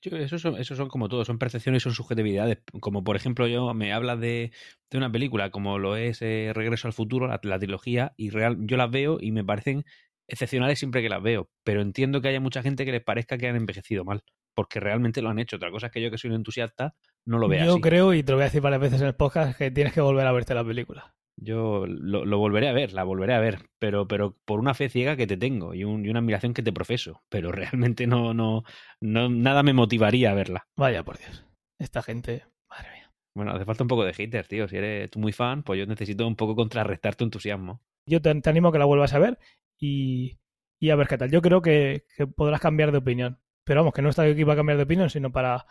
Yo, 0.03 0.16
eso, 0.16 0.38
son, 0.38 0.57
eso 0.57 0.74
son 0.76 0.88
como 0.88 1.11
todo, 1.11 1.26
son 1.26 1.38
percepciones 1.38 1.83
y 1.83 1.85
son 1.85 1.94
subjetividades. 1.94 2.59
Como 2.81 3.05
por 3.05 3.16
ejemplo, 3.16 3.46
yo 3.46 3.74
me 3.74 3.92
hablas 3.92 4.18
de, 4.18 4.50
de 4.90 4.98
una 4.98 5.12
película 5.12 5.50
como 5.50 5.79
lo 5.79 5.96
es 5.96 6.22
eh, 6.22 6.53
Regreso 6.55 6.88
al 6.88 6.94
Futuro, 6.94 7.26
la, 7.29 7.38
la, 7.42 7.59
trilogía, 7.59 8.14
y 8.16 8.31
real, 8.31 8.57
yo 8.61 8.79
las 8.79 8.90
veo 8.90 9.18
y 9.20 9.31
me 9.33 9.44
parecen 9.44 9.85
excepcionales 10.31 10.79
siempre 10.79 11.03
que 11.03 11.09
las 11.09 11.23
veo, 11.23 11.51
pero 11.64 11.83
entiendo 11.83 12.21
que 12.21 12.29
haya 12.29 12.40
mucha 12.40 12.62
gente 12.62 12.85
que 12.85 12.93
les 12.93 13.03
parezca 13.03 13.37
que 13.38 13.49
han 13.49 13.57
envejecido 13.57 14.05
mal, 14.05 14.23
porque 14.55 14.81
realmente 14.81 15.23
lo 15.23 15.29
han 15.29 15.38
hecho. 15.38 15.57
Otra 15.57 15.71
cosa 15.71 15.87
es 15.87 15.93
que 15.93 16.01
yo 16.01 16.11
que 16.11 16.19
soy 16.19 16.31
un 16.31 16.37
entusiasta 16.37 16.95
no 17.27 17.38
lo 17.38 17.49
vea 17.49 17.64
Yo 17.64 17.73
así. 17.73 17.81
creo, 17.81 18.14
y 18.14 18.23
te 18.23 18.33
lo 18.33 18.38
voy 18.38 18.43
a 18.43 18.47
decir 18.47 18.61
varias 18.61 18.81
veces 18.81 19.01
en 19.01 19.09
el 19.09 19.14
podcast, 19.14 19.59
que 19.59 19.71
tienes 19.71 19.93
que 19.93 20.01
volver 20.01 20.27
a 20.27 20.33
verte 20.33 20.55
la 20.55 20.64
película. 20.64 21.14
Yo 21.37 21.87
lo, 21.87 22.25
lo, 22.25 22.38
volveré 22.38 22.69
a 22.69 22.73
ver, 22.73 22.93
la 22.93 23.03
volveré 23.03 23.35
a 23.35 23.40
ver, 23.40 23.66
pero, 23.79 24.07
pero 24.07 24.37
por 24.45 24.61
una 24.61 24.75
fe 24.75 24.88
ciega 24.90 25.16
que 25.16 25.27
te 25.27 25.38
tengo 25.38 25.75
y, 25.75 25.85
un, 25.85 26.05
y, 26.05 26.11
una 26.11 26.19
admiración 26.19 26.53
que 26.53 26.62
te 26.62 26.73
profeso, 26.73 27.23
pero 27.29 27.51
realmente 27.53 28.07
no, 28.07 28.35
no, 28.35 28.64
no, 29.01 29.29
nada 29.29 29.62
me 29.62 29.73
motivaría 29.73 30.31
a 30.31 30.35
verla. 30.35 30.66
Vaya 30.77 31.03
por 31.03 31.19
Dios, 31.19 31.47
esta 31.79 32.03
gente, 32.03 32.45
madre 32.69 32.90
mía. 32.93 33.12
Bueno, 33.35 33.53
hace 33.53 33.64
falta 33.64 33.85
un 33.85 33.88
poco 33.88 34.05
de 34.05 34.12
hater, 34.12 34.47
tío. 34.47 34.69
Si 34.69 34.77
eres 34.77 35.11
tú 35.11 35.19
muy 35.19 35.33
fan, 35.33 35.62
pues 35.62 35.79
yo 35.79 35.87
necesito 35.87 36.27
un 36.27 36.37
poco 36.37 36.57
contrarrestar 36.57 37.14
tu 37.14 37.25
entusiasmo. 37.25 37.81
Yo 38.11 38.20
te, 38.20 38.35
te 38.40 38.51
animo 38.51 38.68
a 38.68 38.73
que 38.73 38.79
la 38.79 38.85
vuelvas 38.85 39.14
a 39.14 39.18
ver 39.18 39.38
y, 39.79 40.38
y 40.79 40.90
a 40.90 40.96
ver 40.96 41.09
qué 41.09 41.16
tal. 41.16 41.31
Yo 41.31 41.40
creo 41.40 41.62
que, 41.62 42.05
que, 42.16 42.27
podrás 42.27 42.61
cambiar 42.61 42.92
de 42.92 42.99
opinión. 42.99 43.40
Pero 43.64 43.81
vamos, 43.81 43.94
que 43.94 44.03
no 44.03 44.09
está 44.09 44.23
aquí 44.23 44.44
para 44.44 44.57
cambiar 44.57 44.79
de 44.79 44.85
opinión, 44.85 45.11
sino 45.11 45.31
para 45.31 45.66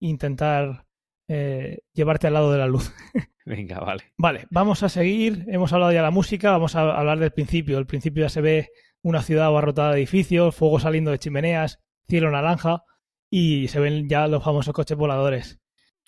intentar 0.00 0.86
eh, 1.28 1.80
llevarte 1.92 2.26
al 2.26 2.34
lado 2.34 2.52
de 2.52 2.58
la 2.58 2.66
luz. 2.66 2.92
Venga, 3.44 3.80
vale. 3.80 4.04
Vale, 4.16 4.46
vamos 4.50 4.82
a 4.82 4.88
seguir. 4.88 5.44
Hemos 5.48 5.72
hablado 5.72 5.92
ya 5.92 5.98
de 5.98 6.04
la 6.04 6.10
música, 6.10 6.50
vamos 6.50 6.74
a 6.76 6.98
hablar 6.98 7.18
del 7.18 7.32
principio. 7.32 7.78
El 7.78 7.86
principio 7.86 8.24
ya 8.24 8.28
se 8.28 8.40
ve 8.40 8.68
una 9.02 9.22
ciudad 9.22 9.46
abarrotada 9.46 9.92
de 9.92 9.98
edificios, 9.98 10.54
fuego 10.54 10.80
saliendo 10.80 11.10
de 11.10 11.18
chimeneas, 11.18 11.80
cielo 12.08 12.30
naranja 12.30 12.84
y 13.30 13.68
se 13.68 13.80
ven 13.80 14.08
ya 14.08 14.26
los 14.26 14.42
famosos 14.42 14.74
coches 14.74 14.96
voladores. 14.96 15.60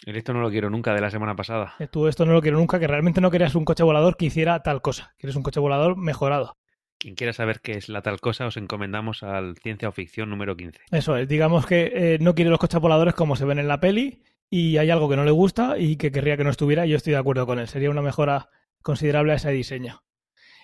Esto 0.07 0.33
no 0.33 0.41
lo 0.41 0.51
quiero 0.51 0.71
nunca 0.71 0.95
de 0.95 1.01
la 1.01 1.11
semana 1.11 1.37
pasada. 1.37 1.75
Tú 1.91 2.09
esto 2.09 2.25
no 2.25 2.33
lo 2.33 2.41
quiero 2.41 2.59
nunca, 2.59 2.79
que 2.79 2.87
realmente 2.87 3.21
no 3.21 3.31
querías 3.31 3.55
un 3.55 3.65
coche 3.65 3.83
volador 3.83 4.17
que 4.17 4.27
hiciera 4.27 4.63
tal 4.63 4.81
cosa. 4.81 5.15
Quieres 5.19 5.37
un 5.37 5.43
coche 5.43 5.61
volador 5.61 5.97
mejorado. 5.97 6.57
Quien 6.99 7.15
quiera 7.15 7.33
saber 7.33 7.61
qué 7.61 7.73
es 7.73 7.89
la 7.89 8.03
tal 8.03 8.21
cosa, 8.21 8.47
os 8.47 8.57
encomendamos 8.57 9.23
al 9.23 9.57
Ciencia 9.57 9.89
o 9.89 9.93
Ficción 9.93 10.29
número 10.29 10.57
15. 10.57 10.81
Eso 10.91 11.17
es, 11.17 11.29
digamos 11.29 11.67
que 11.67 11.93
eh, 11.95 12.19
no 12.21 12.35
quiere 12.35 12.51
los 12.51 12.59
coches 12.59 12.81
voladores 12.81 13.15
como 13.15 13.37
se 13.37 13.47
ven 13.47 13.59
en 13.59 13.69
la 13.69 13.81
peli 13.81 14.23
y 14.51 14.77
hay 14.77 14.91
algo 14.91 15.09
que 15.09 15.17
no 15.17 15.25
le 15.25 15.31
gusta 15.31 15.79
y 15.79 15.97
que 15.97 16.13
querría 16.13 16.37
que 16.37 16.45
no 16.45 16.51
estuviera 16.51 16.87
y 16.87 16.91
yo 16.91 16.97
estoy 16.97 17.13
de 17.13 17.19
acuerdo 17.19 17.47
con 17.47 17.59
él. 17.59 17.69
Sería 17.69 17.91
una 17.91 18.03
mejora 18.03 18.51
considerable 18.83 19.33
a 19.33 19.37
ese 19.37 19.51
diseño. 19.51 20.03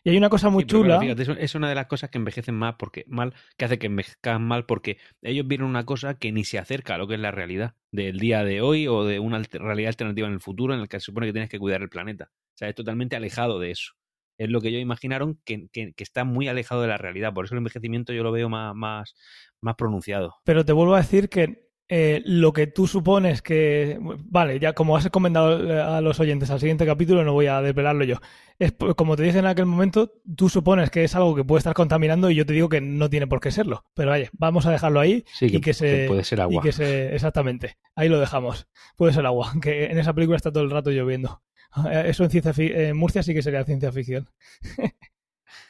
Y 0.04 0.10
hay 0.10 0.18
una 0.18 0.28
cosa 0.28 0.50
muy 0.50 0.62
sí, 0.62 0.68
chula. 0.68 1.00
Fíjate, 1.00 1.24
es 1.42 1.54
una 1.54 1.68
de 1.68 1.74
las 1.74 1.86
cosas 1.86 2.10
que 2.10 2.18
envejecen 2.18 2.54
más 2.54 2.76
porque 2.78 3.04
mal, 3.08 3.34
que 3.56 3.64
hace 3.64 3.78
que 3.78 3.86
envejezcan 3.86 4.40
mal 4.40 4.64
porque 4.64 4.98
ellos 5.22 5.48
vieron 5.48 5.68
una 5.68 5.84
cosa 5.84 6.14
que 6.14 6.30
ni 6.30 6.44
se 6.44 6.58
acerca 6.58 6.94
a 6.94 6.98
lo 6.98 7.08
que 7.08 7.14
es 7.14 7.20
la 7.20 7.32
realidad 7.32 7.74
del 7.96 8.18
día 8.18 8.44
de 8.44 8.60
hoy 8.60 8.86
o 8.86 9.04
de 9.04 9.18
una 9.18 9.42
realidad 9.50 9.88
alternativa 9.88 10.28
en 10.28 10.34
el 10.34 10.40
futuro 10.40 10.74
en 10.74 10.80
el 10.80 10.88
que 10.88 11.00
se 11.00 11.06
supone 11.06 11.26
que 11.26 11.32
tienes 11.32 11.50
que 11.50 11.58
cuidar 11.58 11.82
el 11.82 11.88
planeta. 11.88 12.30
O 12.30 12.58
sea, 12.58 12.68
es 12.68 12.74
totalmente 12.74 13.16
alejado 13.16 13.58
de 13.58 13.70
eso. 13.70 13.92
Es 14.38 14.50
lo 14.50 14.60
que 14.60 14.68
ellos 14.68 14.82
imaginaron 14.82 15.40
que, 15.44 15.68
que, 15.72 15.94
que, 15.94 16.04
está 16.04 16.24
muy 16.24 16.46
alejado 16.46 16.82
de 16.82 16.88
la 16.88 16.98
realidad. 16.98 17.32
Por 17.32 17.46
eso 17.46 17.54
el 17.54 17.58
envejecimiento 17.58 18.12
yo 18.12 18.22
lo 18.22 18.32
veo 18.32 18.50
más, 18.50 18.74
más, 18.74 19.14
más 19.62 19.76
pronunciado. 19.76 20.34
Pero 20.44 20.64
te 20.64 20.74
vuelvo 20.74 20.94
a 20.94 20.98
decir 20.98 21.30
que 21.30 21.65
eh, 21.88 22.20
lo 22.24 22.52
que 22.52 22.66
tú 22.66 22.88
supones 22.88 23.42
que. 23.42 23.98
Vale, 24.00 24.58
ya 24.58 24.72
como 24.72 24.96
has 24.96 25.08
comentado 25.10 25.84
a 25.84 26.00
los 26.00 26.18
oyentes 26.18 26.50
al 26.50 26.58
siguiente 26.58 26.84
capítulo, 26.84 27.22
no 27.22 27.32
voy 27.32 27.46
a 27.46 27.62
desvelarlo 27.62 28.04
yo. 28.04 28.16
Es 28.58 28.72
como 28.96 29.16
te 29.16 29.22
dije 29.22 29.38
en 29.38 29.46
aquel 29.46 29.66
momento, 29.66 30.12
tú 30.34 30.48
supones 30.48 30.90
que 30.90 31.04
es 31.04 31.14
algo 31.14 31.36
que 31.36 31.44
puede 31.44 31.58
estar 31.58 31.74
contaminando 31.74 32.28
y 32.30 32.34
yo 32.34 32.44
te 32.44 32.54
digo 32.54 32.68
que 32.68 32.80
no 32.80 33.08
tiene 33.08 33.28
por 33.28 33.40
qué 33.40 33.52
serlo. 33.52 33.84
Pero 33.94 34.10
vaya, 34.10 34.30
vamos 34.32 34.66
a 34.66 34.72
dejarlo 34.72 34.98
ahí 34.98 35.24
sí, 35.32 35.46
y 35.46 35.60
que 35.60 35.74
se. 35.74 35.86
Que 35.86 36.08
puede 36.08 36.24
ser 36.24 36.40
agua. 36.40 36.60
Y 36.60 36.60
que 36.60 36.72
se. 36.72 37.14
Exactamente. 37.14 37.78
Ahí 37.94 38.08
lo 38.08 38.18
dejamos. 38.18 38.66
Puede 38.96 39.12
ser 39.12 39.24
agua. 39.24 39.52
Que 39.62 39.86
en 39.86 39.98
esa 39.98 40.12
película 40.12 40.36
está 40.36 40.50
todo 40.50 40.64
el 40.64 40.70
rato 40.70 40.90
lloviendo. 40.90 41.42
Eso 41.92 42.24
en, 42.24 42.30
ciencia 42.30 42.52
en 42.56 42.96
Murcia 42.96 43.22
sí 43.22 43.32
que 43.32 43.42
sería 43.42 43.62
ciencia 43.64 43.92
ficción. 43.92 44.28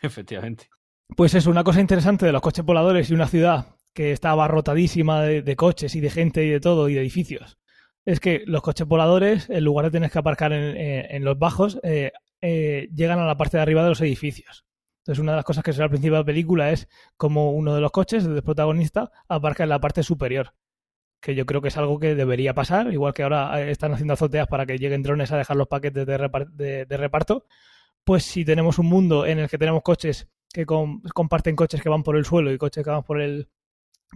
Efectivamente. 0.03 0.69
Pues 1.15 1.35
eso, 1.35 1.51
una 1.51 1.63
cosa 1.63 1.81
interesante 1.81 2.27
de 2.27 2.33
los 2.33 2.43
coches 2.43 2.65
voladores 2.65 3.11
y 3.11 3.15
una 3.15 3.29
ciudad 3.29 3.76
que 3.97 4.13
está 4.13 4.31
abarrotadísima 4.33 5.23
de, 5.23 5.57
coches 5.57 5.97
y 5.97 6.01
de 6.01 6.11
gente 6.11 6.45
y 6.45 6.51
de 6.51 6.61
todo 6.61 6.91
y 6.91 6.95
de 6.95 7.01
edificios. 7.01 7.57
Es 8.05 8.21
que 8.21 8.43
los 8.47 8.61
coches 8.61 8.87
voladores, 8.87 9.49
en 9.49 9.65
lugar 9.65 9.87
de 9.87 9.91
tener 9.91 10.11
que 10.11 10.19
aparcar 10.19 10.53
en, 10.53 10.77
en, 10.77 11.25
los 11.25 11.39
bajos, 11.39 11.81
eh, 11.83 12.13
eh, 12.43 12.91
llegan 12.95 13.19
a 13.21 13.27
la 13.27 13.39
parte 13.39 13.57
de 13.57 13.63
arriba 13.63 13.83
de 13.83 13.89
los 13.89 14.01
edificios. 14.03 14.67
Entonces, 14.99 15.23
una 15.23 15.33
de 15.33 15.37
las 15.37 15.47
cosas 15.47 15.65
que 15.65 15.73
se 15.73 15.79
ve 15.79 15.85
al 15.85 15.91
principio 15.91 16.13
de 16.13 16.19
la 16.19 16.27
película 16.27 16.71
es 16.71 16.89
como 17.17 17.53
uno 17.53 17.75
de 17.75 17.81
los 17.81 17.91
coches, 17.91 18.27
el 18.27 18.43
protagonista, 18.43 19.11
aparca 19.29 19.63
en 19.63 19.71
la 19.71 19.81
parte 19.81 20.03
superior. 20.03 20.53
Que 21.19 21.35
yo 21.35 21.47
creo 21.47 21.63
que 21.63 21.69
es 21.69 21.77
algo 21.79 21.99
que 21.99 22.15
debería 22.15 22.53
pasar, 22.53 22.93
igual 22.93 23.15
que 23.15 23.23
ahora 23.23 23.63
eh, 23.63 23.71
están 23.71 23.95
haciendo 23.95 24.13
azoteas 24.13 24.47
para 24.47 24.67
que 24.67 24.77
lleguen 24.77 25.03
drones 25.03 25.33
a 25.33 25.39
dejar 25.39 25.57
los 25.57 25.69
paquetes 25.69 26.07
de, 26.07 26.85
de 26.85 26.97
reparto. 26.99 27.47
Pues 28.05 28.25
si 28.25 28.45
tenemos 28.45 28.79
un 28.79 28.87
mundo 28.87 29.25
en 29.25 29.39
el 29.39 29.49
que 29.49 29.57
tenemos 29.57 29.83
coches 29.83 30.29
que 30.53 30.67
com 30.67 31.01
comparten 31.15 31.57
coches 31.57 31.81
que 31.83 31.89
van 31.89 32.03
por 32.03 32.17
el 32.17 32.27
suelo 32.27 32.53
y 32.53 32.59
coches 32.59 32.85
que 32.85 32.91
van 32.91 33.03
por 33.03 33.21
el, 33.21 33.49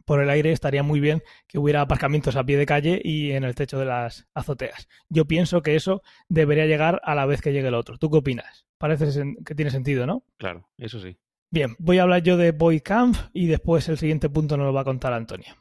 por 0.05 0.21
el 0.21 0.31
aire 0.31 0.53
estaría 0.53 0.83
muy 0.83 1.01
bien 1.01 1.23
que 1.47 1.59
hubiera 1.59 1.81
aparcamientos 1.81 2.37
a 2.37 2.45
pie 2.45 2.57
de 2.57 2.67
calle 2.67 3.01
y 3.03 3.33
en 3.33 3.45
el 3.45 3.55
techo 3.55 3.79
de 3.79 3.87
las 3.87 4.27
azoteas. 4.35 4.89
Yo 5.09 5.27
pienso 5.27 5.63
que 5.63 5.77
eso 5.77 6.03
debería 6.29 6.67
llegar 6.67 7.01
a 7.05 7.15
la 7.15 7.27
vez 7.27 7.41
que 7.41 7.53
llegue 7.53 7.69
el 7.69 7.75
otro. 7.75 7.99
¿Tú 7.99 8.11
qué 8.11 8.19
opinas? 8.19 8.67
Parece 8.79 9.07
que 9.45 9.55
tiene 9.55 9.71
sentido, 9.71 10.07
¿no? 10.07 10.25
Claro, 10.37 10.69
eso 10.79 11.01
sí. 11.01 11.19
Bien, 11.51 11.75
voy 11.79 11.99
a 11.99 12.03
hablar 12.03 12.23
yo 12.23 12.37
de 12.37 12.53
Boy 12.53 12.81
Camp 12.81 13.17
y 13.33 13.47
después 13.47 13.89
el 13.89 13.99
siguiente 13.99 14.31
punto 14.31 14.57
nos 14.57 14.67
lo 14.67 14.73
va 14.73 14.83
a 14.83 14.85
contar 14.85 15.13
Antonio. 15.13 15.57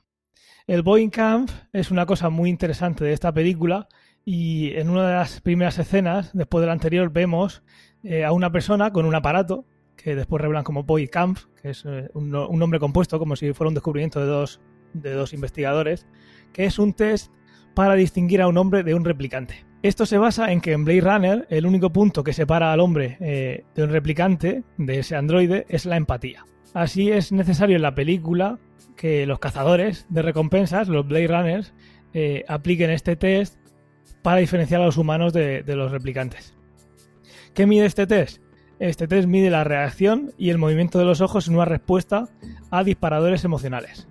El 0.69 0.83
Boeing 0.83 1.09
Camp 1.09 1.49
es 1.73 1.89
una 1.89 2.05
cosa 2.05 2.29
muy 2.29 2.47
interesante 2.47 3.03
de 3.03 3.13
esta 3.13 3.33
película 3.33 3.87
y 4.23 4.75
en 4.75 4.91
una 4.91 5.07
de 5.07 5.15
las 5.15 5.41
primeras 5.41 5.79
escenas, 5.79 6.29
después 6.31 6.61
de 6.61 6.67
la 6.67 6.73
anterior, 6.73 7.11
vemos 7.11 7.63
eh, 8.03 8.23
a 8.23 8.31
una 8.33 8.51
persona 8.51 8.93
con 8.93 9.07
un 9.07 9.15
aparato 9.15 9.65
que 10.01 10.15
después 10.15 10.41
revelan 10.41 10.63
como 10.63 10.83
Boy 10.83 11.07
Camp, 11.09 11.37
que 11.61 11.71
es 11.71 11.83
eh, 11.85 12.09
un, 12.13 12.29
no- 12.29 12.47
un 12.47 12.57
nombre 12.59 12.79
compuesto, 12.79 13.19
como 13.19 13.35
si 13.35 13.51
fuera 13.53 13.67
un 13.67 13.73
descubrimiento 13.73 14.19
de 14.21 14.27
dos, 14.27 14.61
de 14.93 15.11
dos 15.13 15.33
investigadores, 15.33 16.07
que 16.53 16.63
es 16.65 16.79
un 16.79 16.93
test 16.93 17.31
para 17.75 17.95
distinguir 17.95 18.41
a 18.41 18.47
un 18.47 18.57
hombre 18.57 18.83
de 18.83 18.93
un 18.95 19.03
replicante. 19.03 19.65
Esto 19.83 20.05
se 20.05 20.17
basa 20.17 20.51
en 20.51 20.61
que 20.61 20.71
en 20.73 20.83
Blade 20.85 21.01
Runner 21.01 21.47
el 21.49 21.65
único 21.65 21.91
punto 21.91 22.23
que 22.23 22.33
separa 22.33 22.71
al 22.73 22.79
hombre 22.79 23.17
eh, 23.19 23.63
de 23.75 23.83
un 23.83 23.89
replicante, 23.89 24.63
de 24.77 24.99
ese 24.99 25.15
androide, 25.15 25.65
es 25.69 25.85
la 25.85 25.97
empatía. 25.97 26.45
Así 26.73 27.11
es 27.11 27.31
necesario 27.31 27.75
en 27.75 27.81
la 27.81 27.95
película 27.95 28.59
que 28.95 29.25
los 29.25 29.39
cazadores 29.39 30.05
de 30.09 30.21
recompensas, 30.21 30.87
los 30.89 31.07
Blade 31.07 31.27
Runners, 31.27 31.73
eh, 32.13 32.43
apliquen 32.47 32.89
este 32.89 33.15
test 33.15 33.57
para 34.21 34.39
diferenciar 34.39 34.81
a 34.81 34.85
los 34.85 34.97
humanos 34.97 35.31
de 35.31 35.63
los 35.67 35.91
replicantes. 35.91 36.55
¿Qué 37.53 37.65
mide 37.65 37.85
este 37.85 38.05
test? 38.07 38.41
Este 38.79 39.07
test 39.07 39.27
mide 39.27 39.49
la 39.49 39.63
reacción 39.63 40.31
y 40.37 40.49
el 40.49 40.57
movimiento 40.57 40.99
de 40.99 41.05
los 41.05 41.19
ojos 41.21 41.47
en 41.47 41.55
una 41.55 41.65
respuesta 41.65 42.29
a 42.71 42.83
disparadores 42.83 43.43
emocionales, 43.43 44.07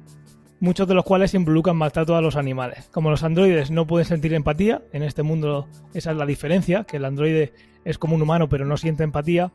muchos 0.60 0.86
de 0.86 0.94
los 0.94 1.04
cuales 1.04 1.32
involucran 1.34 1.76
maltrato 1.76 2.16
a 2.16 2.20
los 2.20 2.36
animales. 2.36 2.88
Como 2.92 3.10
los 3.10 3.22
androides 3.22 3.70
no 3.70 3.86
pueden 3.86 4.06
sentir 4.06 4.34
empatía, 4.34 4.82
en 4.92 5.02
este 5.02 5.22
mundo 5.22 5.68
esa 5.94 6.10
es 6.10 6.16
la 6.18 6.26
diferencia, 6.26 6.84
que 6.84 6.98
el 6.98 7.06
androide 7.06 7.54
es 7.84 7.96
como 7.96 8.14
un 8.14 8.22
humano 8.22 8.48
pero 8.50 8.66
no 8.66 8.76
siente 8.76 9.04
empatía, 9.04 9.52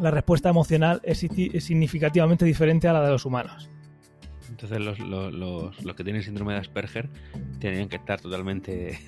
la 0.00 0.10
respuesta 0.10 0.48
emocional 0.48 1.00
es 1.04 1.18
si- 1.18 1.50
es 1.54 1.64
significativamente 1.64 2.44
diferente 2.44 2.88
a 2.88 2.92
la 2.94 3.02
de 3.04 3.10
los 3.10 3.24
humanos. 3.24 3.70
Entonces 4.50 4.78
los 4.80 5.96
que 5.96 6.04
tienen 6.04 6.22
síndrome 6.22 6.54
de 6.54 6.58
Asperger 6.60 7.08
tendrían 7.60 7.88
que 7.88 7.96
estar 7.96 8.20
totalmente, 8.20 8.98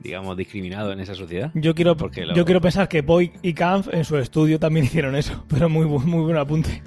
digamos, 0.00 0.36
discriminados 0.36 0.92
en 0.92 1.00
esa 1.00 1.14
sociedad. 1.14 1.50
Yo 1.54 1.74
quiero, 1.74 1.96
Porque 1.96 2.24
lo- 2.26 2.34
yo 2.34 2.44
quiero 2.44 2.60
pensar 2.60 2.88
que 2.88 3.02
Boy 3.02 3.32
y 3.42 3.52
Kampf 3.54 3.88
en 3.92 4.04
su 4.04 4.16
estudio 4.18 4.58
también 4.58 4.84
hicieron 4.86 5.16
eso, 5.16 5.44
pero 5.48 5.68
muy, 5.68 5.86
muy 5.86 6.22
buen 6.22 6.36
apunte. 6.36 6.82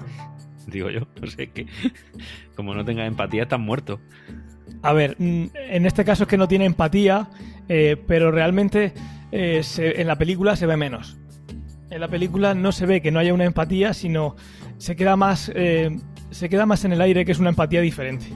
Digo 0.66 0.88
yo, 0.90 1.00
no 1.20 1.26
sé, 1.26 1.50
que 1.50 1.66
como 2.56 2.74
no 2.74 2.84
tengas 2.84 3.06
empatía 3.08 3.42
estás 3.42 3.60
muerto. 3.60 4.00
A 4.82 4.92
ver, 4.92 5.16
mm, 5.18 5.44
en 5.54 5.86
este 5.86 6.04
caso 6.04 6.24
es 6.24 6.28
que 6.28 6.36
no 6.38 6.48
tiene 6.48 6.64
empatía, 6.64 7.28
eh, 7.68 7.96
pero 8.06 8.30
realmente 8.30 8.92
eh, 9.30 9.62
se- 9.62 10.00
en 10.00 10.06
la 10.06 10.16
película 10.16 10.56
se 10.56 10.66
ve 10.66 10.76
menos. 10.76 11.18
En 11.90 12.00
la 12.00 12.08
película 12.08 12.54
no 12.54 12.72
se 12.72 12.86
ve 12.86 13.02
que 13.02 13.10
no 13.10 13.18
haya 13.18 13.34
una 13.34 13.44
empatía, 13.44 13.92
sino 13.92 14.34
se 14.78 14.96
queda 14.96 15.14
más, 15.16 15.52
eh, 15.54 15.90
se 16.30 16.48
queda 16.48 16.64
más 16.64 16.84
en 16.86 16.92
el 16.92 17.00
aire 17.02 17.24
que 17.26 17.32
es 17.32 17.38
una 17.38 17.50
empatía 17.50 17.82
diferente. 17.82 18.26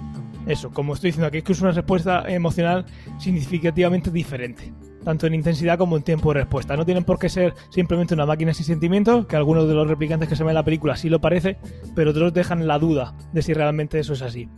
Eso, 0.46 0.70
como 0.70 0.94
estoy 0.94 1.09
diciendo 1.09 1.26
aquí, 1.26 1.38
es 1.38 1.44
que 1.44 1.52
es 1.52 1.61
una 1.61 1.72
respuesta 1.72 2.24
emocional 2.28 2.87
significativamente 3.18 4.11
diferente, 4.11 4.72
tanto 5.04 5.26
en 5.26 5.35
intensidad 5.35 5.76
como 5.76 5.96
en 5.96 6.02
tiempo 6.04 6.32
de 6.32 6.40
respuesta. 6.40 6.76
No 6.76 6.85
tienen 6.85 7.02
por 7.04 7.18
qué 7.18 7.28
ser 7.28 7.52
simplemente 7.70 8.14
una 8.14 8.26
máquina 8.26 8.54
sin 8.54 8.64
sentimientos, 8.64 9.26
que 9.26 9.35
algunos 9.37 9.66
de 9.68 9.74
los 9.74 9.88
replicantes 9.88 10.28
que 10.28 10.37
se 10.37 10.44
ven 10.44 10.50
en 10.50 10.54
la 10.54 10.64
película 10.64 10.96
sí 10.96 11.09
lo 11.09 11.20
parece, 11.20 11.59
pero 11.96 12.11
otros 12.12 12.32
dejan 12.32 12.66
la 12.66 12.78
duda 12.78 13.14
de 13.32 13.42
si 13.42 13.52
realmente 13.54 13.98
eso 13.98 14.12
es 14.12 14.22
así. 14.22 14.48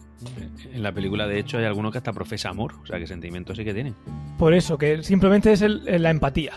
En 0.73 0.83
la 0.83 0.93
película, 0.93 1.27
de 1.27 1.39
hecho, 1.39 1.59
hay 1.59 1.65
algunos 1.65 1.93
que 1.93 1.99
hasta 1.99 2.13
profesa 2.13 2.51
amor, 2.51 2.75
o 2.83 2.87
sea, 2.87 2.99
que 2.99 3.07
sentimientos 3.07 3.57
sí 3.57 3.65
que 3.65 3.73
tienen. 3.73 3.95
Por 4.39 4.53
eso, 4.55 4.77
que 4.77 5.03
simplemente 5.03 5.53
es 5.53 5.63
el- 5.63 5.85
la 6.03 6.11
empatía. 6.11 6.53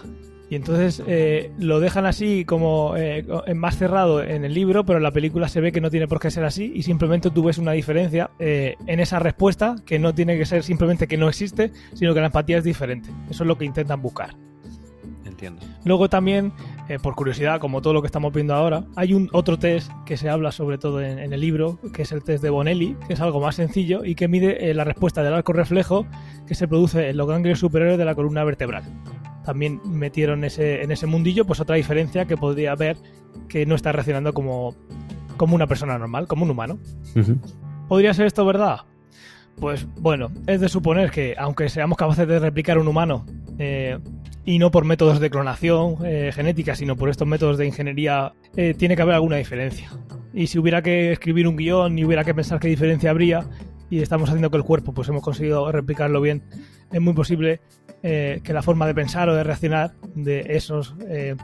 Y 0.51 0.55
entonces 0.55 1.01
eh, 1.07 1.49
lo 1.59 1.79
dejan 1.79 2.05
así 2.05 2.43
como 2.43 2.97
eh, 2.97 3.23
más 3.55 3.77
cerrado 3.77 4.21
en 4.21 4.43
el 4.43 4.53
libro, 4.53 4.85
pero 4.85 4.97
en 4.97 5.03
la 5.03 5.11
película 5.11 5.47
se 5.47 5.61
ve 5.61 5.71
que 5.71 5.79
no 5.79 5.89
tiene 5.89 6.09
por 6.09 6.19
qué 6.19 6.29
ser 6.29 6.43
así 6.43 6.73
y 6.75 6.83
simplemente 6.83 7.29
tú 7.29 7.45
ves 7.45 7.57
una 7.57 7.71
diferencia 7.71 8.31
eh, 8.37 8.75
en 8.85 8.99
esa 8.99 9.19
respuesta 9.19 9.77
que 9.85 9.97
no 9.97 10.13
tiene 10.13 10.37
que 10.37 10.45
ser 10.45 10.63
simplemente 10.63 11.07
que 11.07 11.15
no 11.15 11.29
existe, 11.29 11.71
sino 11.93 12.13
que 12.13 12.19
la 12.19 12.25
empatía 12.25 12.57
es 12.57 12.65
diferente. 12.65 13.09
Eso 13.29 13.45
es 13.45 13.47
lo 13.47 13.57
que 13.57 13.63
intentan 13.63 14.01
buscar. 14.01 14.35
Entiendo. 15.23 15.61
Luego 15.85 16.09
también, 16.09 16.51
por 17.01 17.15
curiosidad, 17.15 17.61
como 17.61 17.81
todo 17.81 17.93
lo 17.93 18.01
que 18.01 18.07
estamos 18.07 18.33
viendo 18.33 18.53
ahora, 18.53 18.83
hay 18.97 19.13
un 19.13 19.29
otro 19.31 19.57
test 19.57 19.89
que 20.05 20.17
se 20.17 20.29
habla 20.29 20.51
sobre 20.51 20.77
todo 20.77 21.01
en, 21.01 21.17
en 21.17 21.31
el 21.31 21.39
libro, 21.39 21.79
que 21.93 22.01
es 22.01 22.11
el 22.11 22.25
test 22.25 22.43
de 22.43 22.49
Bonelli, 22.49 22.97
que 23.07 23.13
es 23.13 23.21
algo 23.21 23.39
más 23.39 23.55
sencillo 23.55 24.03
y 24.03 24.15
que 24.15 24.27
mide 24.27 24.73
la 24.73 24.83
respuesta 24.83 25.23
del 25.23 25.33
arco 25.33 25.53
reflejo 25.53 26.05
que 26.45 26.55
se 26.55 26.67
produce 26.67 27.09
en 27.09 27.15
los 27.15 27.27
ganglios 27.29 27.59
superiores 27.59 27.97
de 27.97 28.03
la 28.03 28.15
columna 28.15 28.43
vertebral. 28.43 28.83
También 29.43 29.81
metieron 29.85 30.43
ese, 30.43 30.83
en 30.83 30.91
ese 30.91 31.07
mundillo 31.07 31.45
pues 31.45 31.59
otra 31.59 31.75
diferencia 31.75 32.25
que 32.25 32.37
podría 32.37 32.75
ver 32.75 32.97
que 33.47 33.65
no 33.65 33.75
está 33.75 33.91
reaccionando 33.91 34.33
como, 34.33 34.75
como 35.37 35.55
una 35.55 35.67
persona 35.67 35.97
normal, 35.97 36.27
como 36.27 36.43
un 36.43 36.51
humano. 36.51 36.77
¿Podría 37.87 38.13
ser 38.13 38.27
esto 38.27 38.45
verdad? 38.45 38.81
Pues 39.59 39.87
bueno, 39.99 40.31
es 40.47 40.61
de 40.61 40.69
suponer 40.69 41.11
que 41.11 41.35
aunque 41.37 41.69
seamos 41.69 41.97
capaces 41.97 42.27
de 42.27 42.39
replicar 42.39 42.77
un 42.77 42.87
humano 42.87 43.25
eh, 43.59 43.99
y 44.45 44.59
no 44.59 44.71
por 44.71 44.85
métodos 44.85 45.19
de 45.19 45.29
clonación 45.29 45.97
eh, 46.05 46.31
genética, 46.33 46.75
sino 46.75 46.95
por 46.95 47.09
estos 47.09 47.27
métodos 47.27 47.57
de 47.57 47.67
ingeniería, 47.67 48.33
eh, 48.55 48.73
tiene 48.75 48.95
que 48.95 49.01
haber 49.01 49.15
alguna 49.15 49.37
diferencia. 49.37 49.91
Y 50.33 50.47
si 50.47 50.57
hubiera 50.57 50.81
que 50.81 51.11
escribir 51.11 51.47
un 51.47 51.57
guion 51.57 51.99
y 51.99 52.05
hubiera 52.05 52.23
que 52.23 52.33
pensar 52.33 52.59
qué 52.59 52.69
diferencia 52.69 53.09
habría, 53.09 53.45
y 53.89 53.99
estamos 53.99 54.29
haciendo 54.29 54.49
que 54.49 54.57
el 54.57 54.63
cuerpo 54.63 54.93
pues 54.93 55.09
hemos 55.09 55.21
conseguido 55.21 55.69
replicarlo 55.71 56.21
bien, 56.21 56.41
es 56.91 57.01
muy 57.01 57.13
posible 57.13 57.59
eh, 58.03 58.41
que 58.43 58.51
la 58.51 58.63
forma 58.63 58.87
de 58.87 58.95
pensar 58.95 59.29
o 59.29 59.35
de 59.35 59.43
reaccionar 59.43 59.91
de 60.15 60.43
esos 60.49 60.95
eh, 61.07 61.35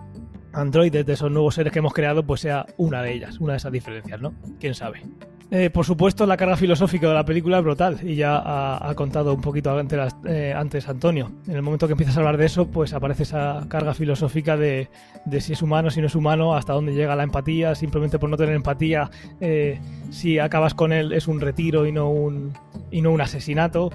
androides, 0.54 1.06
de 1.06 1.14
esos 1.14 1.32
nuevos 1.32 1.54
seres 1.54 1.72
que 1.72 1.80
hemos 1.80 1.94
creado, 1.94 2.26
pues 2.26 2.42
sea 2.42 2.66
una 2.78 3.04
de 3.04 3.14
ellas, 3.14 3.40
una 3.40 3.54
de 3.54 3.58
esas 3.58 3.72
diferencias, 3.72 4.20
¿no? 4.20 4.34
¿Quién 4.60 4.74
sabe? 4.74 5.04
Eh, 5.52 5.70
por 5.70 5.86
supuesto, 5.86 6.26
la 6.26 6.36
carga 6.36 6.58
filosófica 6.58 7.08
de 7.08 7.14
la 7.14 7.24
película 7.24 7.60
es 7.60 7.64
brutal 7.64 8.00
y 8.04 8.16
ya 8.16 8.42
ha, 8.44 8.94
contado 8.96 9.36
un 9.36 9.40
poquito 9.40 9.78
antes, 9.78 10.14
antes 10.56 10.90
Antonio. 10.90 11.32
En 11.48 11.56
el 11.56 11.62
momento 11.62 11.86
que 11.86 11.94
empiezas 11.94 12.18
a 12.18 12.20
hablar 12.22 12.38
de 12.38 12.48
eso, 12.48 12.68
pues 12.68 12.92
aparece 12.94 13.24
esa 13.24 13.66
carga 13.70 13.94
filosófica 13.94 14.58
de, 14.58 14.90
si 15.40 15.54
es 15.54 15.62
humano, 15.62 15.92
si 15.92 16.02
no 16.02 16.08
es 16.08 16.16
humano, 16.16 16.56
hasta 16.56 16.74
dónde 16.74 16.96
llega 16.96 17.16
la 17.16 17.24
empatía, 17.24 17.76
simplemente 17.76 18.20
por 18.20 18.30
no 18.30 18.36
tener 18.36 18.56
empatía, 18.56 19.10
si 20.10 20.40
acabas 20.40 20.74
con 20.74 20.92
él 20.92 21.14
es 21.14 21.30
un 21.30 21.40
retiro 21.40 21.86
y 21.86 21.92
no 21.94 22.10
un 22.10 23.22
asesinato. 23.22 23.92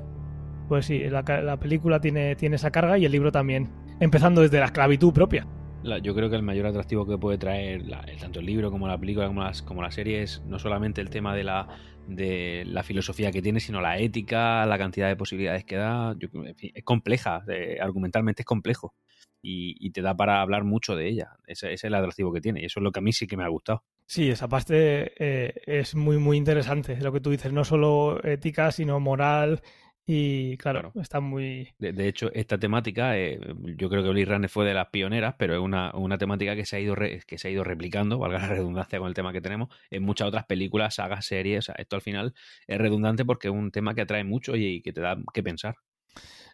Pues 0.73 0.87
sí, 0.87 1.01
la, 1.01 1.23
película 1.59 2.01
tiene, 2.01 2.35
tiene 2.35 2.57
esa 2.57 2.71
carga 2.71 2.97
y 2.97 3.05
el 3.05 3.13
libro 3.13 3.31
también, 3.31 3.69
empezando 4.01 4.41
desde 4.41 4.59
la 4.59 4.65
esclavitud 4.65 5.13
propia. 5.13 5.47
La- 5.83 5.99
yo 5.99 6.15
creo 6.15 6.31
que 6.31 6.37
el 6.37 6.43
mayor 6.43 6.65
atractivo 6.65 7.07
que 7.07 7.19
puede 7.19 7.37
traer 7.37 7.83
la- 7.83 8.01
el- 8.09 8.17
tanto 8.17 8.41
el 8.41 8.47
libro 8.47 8.71
como 8.71 8.89
la 8.89 8.97
película 8.97 9.27
como, 9.27 9.43
las, 9.43 9.61
como 9.61 9.83
la 9.83 9.91
serie 9.91 10.23
es 10.23 10.41
no 10.47 10.59
solamente 10.59 11.03
el 11.03 11.11
tema 11.11 11.37
de 11.37 11.45
la, 11.45 11.69
de 12.09 12.63
la 12.65 12.83
filosofía 12.83 13.31
que 13.31 13.43
tiene, 13.43 13.61
sino 13.61 13.83
la 13.83 13.99
ética, 13.99 14.65
la 14.65 14.79
cantidad 14.79 15.09
de 15.09 15.17
posibilidades 15.17 15.67
que 15.67 15.77
da. 15.77 16.15
Yo 16.19 16.31
creo- 16.31 16.47
en 16.47 16.57
fin, 16.57 16.73
es 16.75 16.85
compleja, 16.85 17.45
eh, 17.49 17.77
argumentalmente 17.79 18.41
es 18.41 18.47
complejo 18.47 18.95
y, 19.43 19.77
y 19.79 19.91
te 19.91 20.01
da 20.01 20.17
para 20.17 20.41
hablar 20.41 20.65
mucho 20.65 20.97
de 20.97 21.07
ella. 21.07 21.33
Ese, 21.47 21.67
ese 21.67 21.75
es 21.75 21.85
el 21.85 21.95
atractivo 21.97 22.33
que 22.33 22.41
tiene 22.41 22.63
y 22.63 22.65
eso 22.65 22.81
es 22.81 22.85
lo 22.85 22.93
que 22.93 23.01
a 23.01 23.03
mí 23.03 23.13
sí 23.13 23.27
que 23.27 23.37
me 23.37 23.45
ha 23.45 23.49
gustado. 23.49 23.85
Sí, 24.07 24.31
esa 24.31 24.49
parte 24.49 25.13
eh, 25.19 25.53
es 25.67 25.95
muy, 25.95 26.17
muy 26.17 26.39
interesante. 26.39 26.97
Lo 26.97 27.13
que 27.13 27.21
tú 27.21 27.31
dices, 27.31 27.53
no 27.53 27.63
solo 27.65 28.25
ética, 28.25 28.73
sino 28.73 29.01
moral. 29.01 29.61
Y 30.05 30.57
claro, 30.57 30.91
Claro. 30.91 31.03
está 31.03 31.21
muy. 31.21 31.69
De, 31.79 31.93
de 31.93 32.09
hecho, 32.09 32.33
esta 32.33 32.59
temática, 32.59 33.17
eh, 33.19 33.39
yo 33.77 33.89
creo 33.89 34.03
que 34.03 34.11
Blade 34.11 34.25
Runner 34.27 34.51
fue 34.51 34.65
de 34.67 34.75
las 34.75 34.89
pioneras, 34.89 35.37
pero 35.39 35.55
es 35.55 35.61
una, 35.61 35.93
una 35.95 36.19
temática 36.19 36.57
que 36.57 36.65
se, 36.67 36.77
ha 36.77 36.81
ido 36.81 36.95
re- 36.97 37.21
que 37.27 37.39
se 37.39 37.49
ha 37.49 37.51
ido 37.51 37.63
replicando, 37.65 38.19
valga 38.19 38.39
la 38.39 38.49
redundancia 38.49 38.99
con 38.99 39.09
el 39.09 39.15
tema 39.15 39.33
que 39.33 39.41
tenemos, 39.41 39.69
en 39.91 40.03
muchas 40.03 40.27
otras 40.29 40.45
películas, 40.47 40.97
sagas, 40.97 41.25
series. 41.27 41.61
O 41.61 41.63
sea, 41.67 41.75
esto 41.79 41.97
al 41.97 42.03
final 42.03 42.35
es 42.67 42.79
redundante 42.79 43.25
porque 43.25 43.49
es 43.49 43.55
un 43.55 43.71
tema 43.71 43.95
que 43.95 44.01
atrae 44.03 44.25
mucho 44.25 44.57
y, 44.57 44.83
que 44.83 44.93
te 44.93 45.01
da 45.01 45.17
que 45.33 45.43
pensar. 45.43 45.77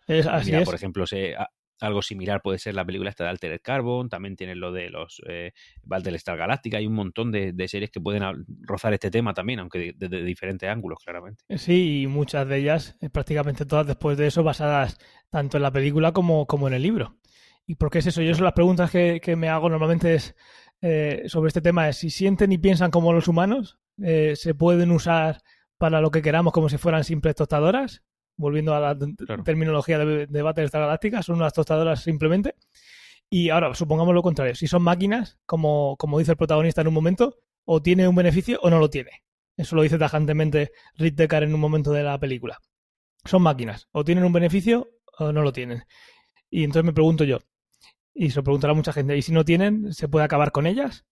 Es, 0.06 0.26
así 0.26 0.50
Mira, 0.50 0.60
es. 0.60 0.66
por 0.66 0.74
ejemplo, 0.74 1.06
se- 1.06 1.34
a- 1.36 1.50
algo 1.80 2.02
similar 2.02 2.42
puede 2.42 2.58
ser 2.58 2.74
la 2.74 2.84
película 2.84 3.10
esta 3.10 3.24
de 3.24 3.30
Altered 3.30 3.60
Carbon, 3.62 4.08
también 4.08 4.36
tienes 4.36 4.56
lo 4.56 4.72
de 4.72 4.90
los 4.90 5.22
eh, 5.28 5.52
Battlestar 5.82 6.36
Galactica, 6.36 6.78
hay 6.78 6.86
un 6.86 6.94
montón 6.94 7.30
de, 7.32 7.52
de 7.52 7.68
series 7.68 7.90
que 7.90 8.00
pueden 8.00 8.22
rozar 8.62 8.92
este 8.92 9.10
tema 9.10 9.34
también, 9.34 9.60
aunque 9.60 9.94
desde 9.96 10.16
de, 10.16 10.24
diferentes 10.24 10.68
ángulos, 10.68 10.98
claramente. 11.04 11.44
Sí, 11.56 12.02
y 12.02 12.06
muchas 12.06 12.48
de 12.48 12.58
ellas, 12.58 12.96
eh, 13.00 13.10
prácticamente 13.10 13.66
todas 13.66 13.86
después 13.86 14.18
de 14.18 14.26
eso, 14.26 14.42
basadas 14.42 14.98
tanto 15.30 15.56
en 15.56 15.62
la 15.62 15.72
película 15.72 16.12
como, 16.12 16.46
como 16.46 16.68
en 16.68 16.74
el 16.74 16.82
libro. 16.82 17.16
¿Y 17.66 17.74
por 17.74 17.90
qué 17.90 17.98
es 17.98 18.06
eso? 18.06 18.22
Yo 18.22 18.34
son 18.34 18.44
las 18.44 18.54
preguntas 18.54 18.90
que, 18.90 19.20
que 19.20 19.36
me 19.36 19.48
hago 19.48 19.68
normalmente 19.68 20.14
es 20.14 20.34
eh, 20.80 21.24
sobre 21.26 21.48
este 21.48 21.60
tema 21.60 21.88
es 21.88 21.96
si 21.96 22.10
sienten 22.10 22.52
y 22.52 22.58
piensan 22.58 22.90
como 22.90 23.12
los 23.12 23.26
humanos, 23.26 23.78
eh, 24.00 24.34
se 24.36 24.54
pueden 24.54 24.92
usar 24.92 25.42
para 25.76 26.00
lo 26.00 26.10
que 26.10 26.22
queramos 26.22 26.52
como 26.52 26.68
si 26.68 26.78
fueran 26.78 27.04
simples 27.04 27.34
tostadoras, 27.34 28.04
volviendo 28.38 28.74
a 28.74 28.80
la 28.80 28.96
Claro. 29.26 29.42
terminología 29.44 29.98
de, 29.98 30.26
de 30.26 30.42
Battlestar 30.42 30.80
Galáctica, 30.80 31.22
son 31.22 31.36
unas 31.36 31.52
tostadoras 31.52 32.00
simplemente. 32.02 32.54
Y 33.28 33.50
ahora, 33.50 33.74
supongamos 33.74 34.14
lo 34.14 34.22
contrario, 34.22 34.54
si 34.54 34.66
son 34.66 34.82
máquinas, 34.82 35.38
como, 35.44 35.96
como 35.98 36.18
dice 36.18 36.30
el 36.30 36.38
protagonista 36.38 36.80
en 36.80 36.88
un 36.88 36.94
momento, 36.94 37.36
o 37.66 37.82
tiene 37.82 38.08
un 38.08 38.14
beneficio 38.14 38.58
o 38.62 38.70
no 38.70 38.78
lo 38.78 38.88
tiene. 38.88 39.10
Eso 39.58 39.76
lo 39.76 39.82
dice 39.82 39.98
tajantemente 39.98 40.70
Rick 40.96 41.16
Deckard 41.16 41.42
en 41.44 41.52
un 41.54 41.60
momento 41.60 41.92
de 41.92 42.02
la 42.04 42.18
película. 42.18 42.58
Son 43.26 43.42
máquinas, 43.42 43.88
o 43.92 44.04
tienen 44.04 44.24
un 44.24 44.32
beneficio 44.32 44.88
o 45.18 45.32
no 45.32 45.42
lo 45.42 45.52
tienen. 45.52 45.82
Y 46.48 46.64
entonces 46.64 46.84
me 46.86 46.94
pregunto 46.94 47.24
yo, 47.24 47.40
y 48.14 48.30
se 48.30 48.36
lo 48.36 48.44
preguntará 48.44 48.72
mucha 48.72 48.92
gente, 48.92 49.16
¿y 49.16 49.20
si 49.20 49.32
no 49.32 49.44
tienen, 49.44 49.92
se 49.92 50.08
puede 50.08 50.24
acabar 50.24 50.50
con 50.52 50.66
ellas? 50.66 51.04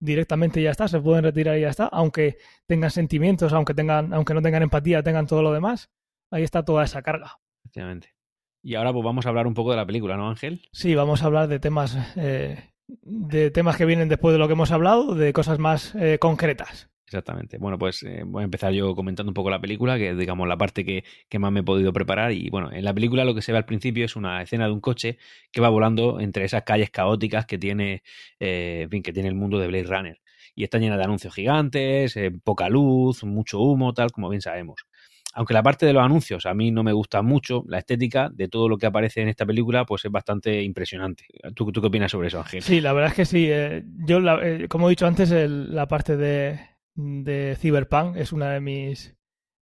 Directamente 0.00 0.60
y 0.60 0.64
ya 0.64 0.70
está, 0.70 0.88
se 0.88 0.98
pueden 0.98 1.22
retirar 1.24 1.56
y 1.58 1.60
ya 1.60 1.68
está, 1.68 1.84
aunque 1.86 2.38
tengan 2.66 2.90
sentimientos, 2.90 3.52
aunque 3.52 3.74
tengan, 3.74 4.12
aunque 4.14 4.34
no 4.34 4.42
tengan 4.42 4.62
empatía, 4.62 5.02
tengan 5.02 5.26
todo 5.26 5.42
lo 5.42 5.52
demás. 5.52 5.90
Ahí 6.30 6.42
está 6.42 6.64
toda 6.64 6.84
esa 6.84 7.02
carga. 7.02 7.38
Efectivamente. 7.64 8.14
Y 8.62 8.74
ahora 8.74 8.92
pues 8.92 9.04
vamos 9.04 9.26
a 9.26 9.30
hablar 9.30 9.46
un 9.46 9.54
poco 9.54 9.70
de 9.70 9.76
la 9.76 9.86
película, 9.86 10.16
¿no, 10.16 10.28
Ángel? 10.28 10.62
Sí, 10.72 10.94
vamos 10.94 11.22
a 11.22 11.26
hablar 11.26 11.48
de 11.48 11.58
temas, 11.58 11.96
eh, 12.16 12.70
de 12.86 13.50
temas 13.50 13.76
que 13.76 13.86
vienen 13.86 14.08
después 14.08 14.32
de 14.32 14.38
lo 14.38 14.46
que 14.46 14.52
hemos 14.52 14.70
hablado, 14.70 15.14
de 15.14 15.32
cosas 15.32 15.58
más 15.58 15.94
eh, 15.94 16.18
concretas. 16.18 16.90
Exactamente. 17.10 17.58
Bueno, 17.58 17.76
pues 17.76 18.04
eh, 18.04 18.22
voy 18.24 18.42
a 18.42 18.44
empezar 18.44 18.72
yo 18.72 18.94
comentando 18.94 19.30
un 19.30 19.34
poco 19.34 19.50
la 19.50 19.60
película, 19.60 19.98
que 19.98 20.10
es, 20.10 20.16
digamos, 20.16 20.46
la 20.46 20.56
parte 20.56 20.84
que, 20.84 21.02
que, 21.28 21.40
más 21.40 21.50
me 21.50 21.58
he 21.58 21.62
podido 21.64 21.92
preparar. 21.92 22.30
Y 22.30 22.50
bueno, 22.50 22.70
en 22.70 22.84
la 22.84 22.94
película 22.94 23.24
lo 23.24 23.34
que 23.34 23.42
se 23.42 23.50
ve 23.50 23.58
al 23.58 23.64
principio 23.64 24.04
es 24.04 24.14
una 24.14 24.42
escena 24.42 24.66
de 24.66 24.72
un 24.72 24.80
coche 24.80 25.18
que 25.50 25.60
va 25.60 25.68
volando 25.70 26.20
entre 26.20 26.44
esas 26.44 26.62
calles 26.62 26.90
caóticas 26.90 27.46
que 27.46 27.58
tiene, 27.58 28.04
eh, 28.38 28.82
en 28.82 28.90
fin, 28.90 29.02
que 29.02 29.12
tiene 29.12 29.28
el 29.28 29.34
mundo 29.34 29.58
de 29.58 29.66
Blade 29.66 29.88
Runner. 29.88 30.20
Y 30.54 30.62
está 30.62 30.78
llena 30.78 30.96
de 30.96 31.02
anuncios 31.02 31.34
gigantes, 31.34 32.16
eh, 32.16 32.30
poca 32.30 32.68
luz, 32.68 33.24
mucho 33.24 33.58
humo, 33.58 33.92
tal, 33.92 34.12
como 34.12 34.28
bien 34.28 34.40
sabemos. 34.40 34.86
Aunque 35.34 35.54
la 35.54 35.62
parte 35.62 35.86
de 35.86 35.92
los 35.92 36.02
anuncios 36.02 36.44
a 36.46 36.54
mí 36.54 36.72
no 36.72 36.82
me 36.82 36.92
gusta 36.92 37.22
mucho, 37.22 37.62
la 37.68 37.78
estética 37.78 38.28
de 38.32 38.48
todo 38.48 38.68
lo 38.68 38.78
que 38.78 38.86
aparece 38.86 39.22
en 39.22 39.28
esta 39.28 39.46
película 39.46 39.84
pues 39.86 40.04
es 40.04 40.10
bastante 40.10 40.62
impresionante. 40.62 41.24
¿Tú, 41.54 41.70
tú 41.70 41.80
qué 41.80 41.86
opinas 41.86 42.10
sobre 42.10 42.28
eso, 42.28 42.38
Ángel? 42.38 42.62
Sí, 42.62 42.80
la 42.80 42.92
verdad 42.92 43.10
es 43.10 43.16
que 43.16 43.24
sí. 43.24 43.46
Eh, 43.48 43.84
yo, 44.06 44.18
la, 44.18 44.40
eh, 44.42 44.68
como 44.68 44.88
he 44.88 44.90
dicho 44.90 45.06
antes, 45.06 45.30
el, 45.30 45.72
la 45.72 45.86
parte 45.86 46.16
de, 46.16 46.58
de 46.94 47.56
Cyberpunk 47.58 48.16
es 48.16 48.32
una 48.32 48.50
de 48.50 48.60
mis... 48.60 49.14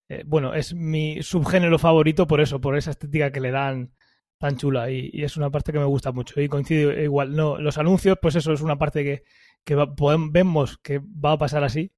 Eh, 0.09 0.23
bueno, 0.25 0.55
es 0.55 0.73
mi 0.73 1.21
subgénero 1.21 1.77
favorito 1.77 2.25
por 2.25 2.41
eso, 2.41 2.59
por 2.59 2.75
esa 2.75 2.91
estética 2.91 3.31
que 3.31 3.39
le 3.39 3.51
dan 3.51 3.93
tan 4.39 4.57
chula 4.57 4.89
y, 4.89 5.11
y, 5.13 5.23
es 5.23 5.37
una 5.37 5.51
parte 5.51 5.71
que 5.71 5.77
me 5.77 5.85
gusta 5.85 6.11
mucho 6.11 6.41
y 6.41 6.47
coincido 6.47 6.91
igual. 6.91 7.35
No, 7.35 7.59
los 7.59 7.77
anuncios, 7.77 8.17
pues 8.19 8.35
eso 8.35 8.51
es 8.51 8.61
una 8.61 8.79
parte 8.79 9.03
que, 9.03 9.23
que 9.63 9.75
va, 9.75 9.93
podemos, 9.93 10.31
vemos 10.31 10.79
que 10.79 10.99
va 10.99 11.33
a 11.33 11.37
pasar 11.37 11.63
así 11.63 11.91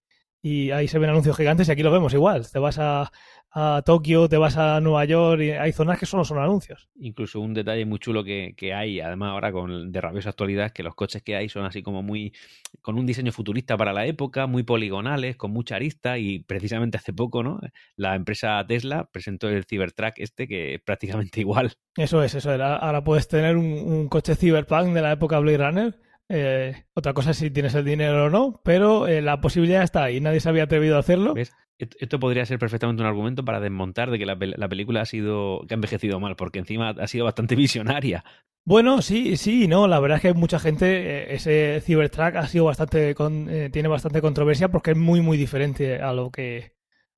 y 0.45 0.71
ahí 0.71 0.89
se 0.89 0.99
ven 0.99 1.10
anuncios 1.10 1.38
gigantes 1.38 1.69
y 1.69 1.71
aquí 1.71 1.84
lo 1.84 1.89
vemos 1.89 2.13
igual. 2.13 2.45
Te 2.51 2.60
vas 2.60 2.77
a, 2.77 3.10
a 3.51 3.82
Tokio, 3.86 4.27
te 4.27 4.36
vas 4.36 4.58
a 4.58 4.82
Nueva 4.82 5.06
York 5.06 5.41
y 5.41 5.51
hay 5.51 5.71
zonas 5.71 5.97
que 5.97 6.06
solo 6.06 6.25
son 6.25 6.38
anuncios. 6.38 6.89
Incluso 6.99 7.39
un 7.39 7.53
detalle 7.53 7.86
muy 7.86 7.97
chulo 7.97 8.25
que, 8.25 8.53
que 8.58 8.73
hay, 8.73 8.99
además 8.99 9.32
ahora 9.32 9.53
con 9.53 9.93
de 9.93 10.01
rabiosa 10.01 10.32
actualidad, 10.32 10.65
es 10.65 10.71
que 10.73 10.84
los 10.84 10.95
coches 10.95 11.23
que 11.23 11.38
hay 11.38 11.47
son 11.47 11.63
así 11.63 11.82
como 11.82 12.03
muy 12.03 12.34
con 12.82 12.99
un 12.99 13.06
diseño 13.06 13.32
futurista 13.32 13.77
para 13.77 13.93
la 13.93 14.06
época, 14.06 14.45
muy 14.45 14.63
poligonales, 14.63 15.38
con 15.38 15.51
mucha 15.51 15.77
arista 15.77 16.17
y 16.17 16.39
precisamente 16.39 16.97
hace 16.97 17.13
poco, 17.13 17.41
¿no? 17.41 17.62
La 17.95 18.13
empresa 18.13 18.65
Tesla 18.67 19.10
presentó 19.10 19.47
el 19.47 19.63
Cybertruck 19.63 20.15
este 20.17 20.45
que 20.49 20.75
es 20.75 20.82
prácticamente 20.82 21.39
igual. 21.39 21.71
Eso 21.95 22.21
es, 22.21 22.36
eso 22.36 22.51
era. 22.51 22.75
Ahora 22.75 23.01
puedes 23.01 23.29
tener 23.29 23.56
un, 23.56 23.65
un 23.65 24.10
coche 24.10 24.36
Cyberpunk 24.36 24.88
de 24.88 25.01
la 25.01 25.13
época 25.13 25.39
Blade 25.39 25.58
Runner 25.58 25.95
eh, 26.29 26.86
otra 26.93 27.13
cosa 27.13 27.31
es 27.31 27.38
si 27.38 27.51
tienes 27.51 27.75
el 27.75 27.86
dinero 27.86 28.25
o 28.25 28.29
no, 28.29 28.62
pero 28.63 29.07
eh, 29.07 29.21
la 29.21 29.41
posibilidad 29.41 29.83
está 29.83 30.03
ahí. 30.03 30.21
Nadie 30.21 30.39
se 30.39 30.49
había 30.49 30.63
atrevido 30.63 30.95
a 30.95 30.99
hacerlo. 30.99 31.33
¿Ves? 31.33 31.51
Esto 31.77 32.19
podría 32.19 32.45
ser 32.45 32.59
perfectamente 32.59 33.01
un 33.01 33.07
argumento 33.07 33.43
para 33.43 33.59
desmontar 33.59 34.12
de 34.12 34.19
que 34.19 34.25
la, 34.25 34.38
la, 34.39 34.69
película 34.69 35.01
ha 35.01 35.05
sido 35.05 35.62
que 35.67 35.73
ha 35.73 35.75
envejecido 35.75 36.19
mal, 36.19 36.36
porque 36.36 36.59
encima 36.59 36.89
ha 36.89 37.07
sido 37.07 37.25
bastante 37.25 37.55
visionaria. 37.57 38.23
Bueno, 38.65 39.01
sí, 39.01 39.36
sí, 39.36 39.67
no. 39.67 39.88
La 39.88 39.99
verdad 39.99 40.17
es 40.17 40.21
que 40.21 40.27
hay 40.29 40.33
mucha 40.33 40.59
gente. 40.59 40.86
Eh, 40.86 41.36
ese 41.36 41.81
Cybertruck 41.81 42.36
ha 42.36 42.47
sido 42.47 42.65
bastante, 42.65 43.13
con, 43.15 43.49
eh, 43.49 43.69
tiene 43.69 43.89
bastante 43.89 44.21
controversia 44.21 44.69
porque 44.69 44.91
es 44.91 44.97
muy, 44.97 45.21
muy 45.21 45.38
diferente 45.38 46.01
a 46.01 46.13
lo 46.13 46.31
que 46.31 46.73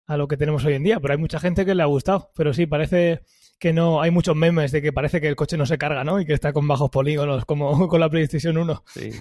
a 0.07 0.17
lo 0.17 0.27
que 0.27 0.37
tenemos 0.37 0.63
hoy 0.65 0.73
en 0.73 0.83
día. 0.83 0.99
Pero 0.99 1.13
hay 1.13 1.19
mucha 1.19 1.39
gente 1.39 1.65
que 1.65 1.75
le 1.75 1.83
ha 1.83 1.87
gustado. 1.87 2.31
Pero 2.35 2.53
sí, 2.53 2.65
parece 2.65 3.21
que 3.59 3.73
no 3.73 4.01
hay 4.01 4.11
muchos 4.11 4.35
memes 4.35 4.71
de 4.71 4.81
que 4.81 4.93
parece 4.93 5.21
que 5.21 5.27
el 5.27 5.35
coche 5.35 5.57
no 5.57 5.65
se 5.65 5.77
carga, 5.77 6.03
¿no? 6.03 6.19
Y 6.19 6.25
que 6.25 6.33
está 6.33 6.53
con 6.53 6.67
bajos 6.67 6.89
polígonos 6.89 7.45
como 7.45 7.87
con 7.89 7.99
la 7.99 8.09
PlayStation 8.09 8.57
1. 8.57 8.83
Sí. 8.87 9.11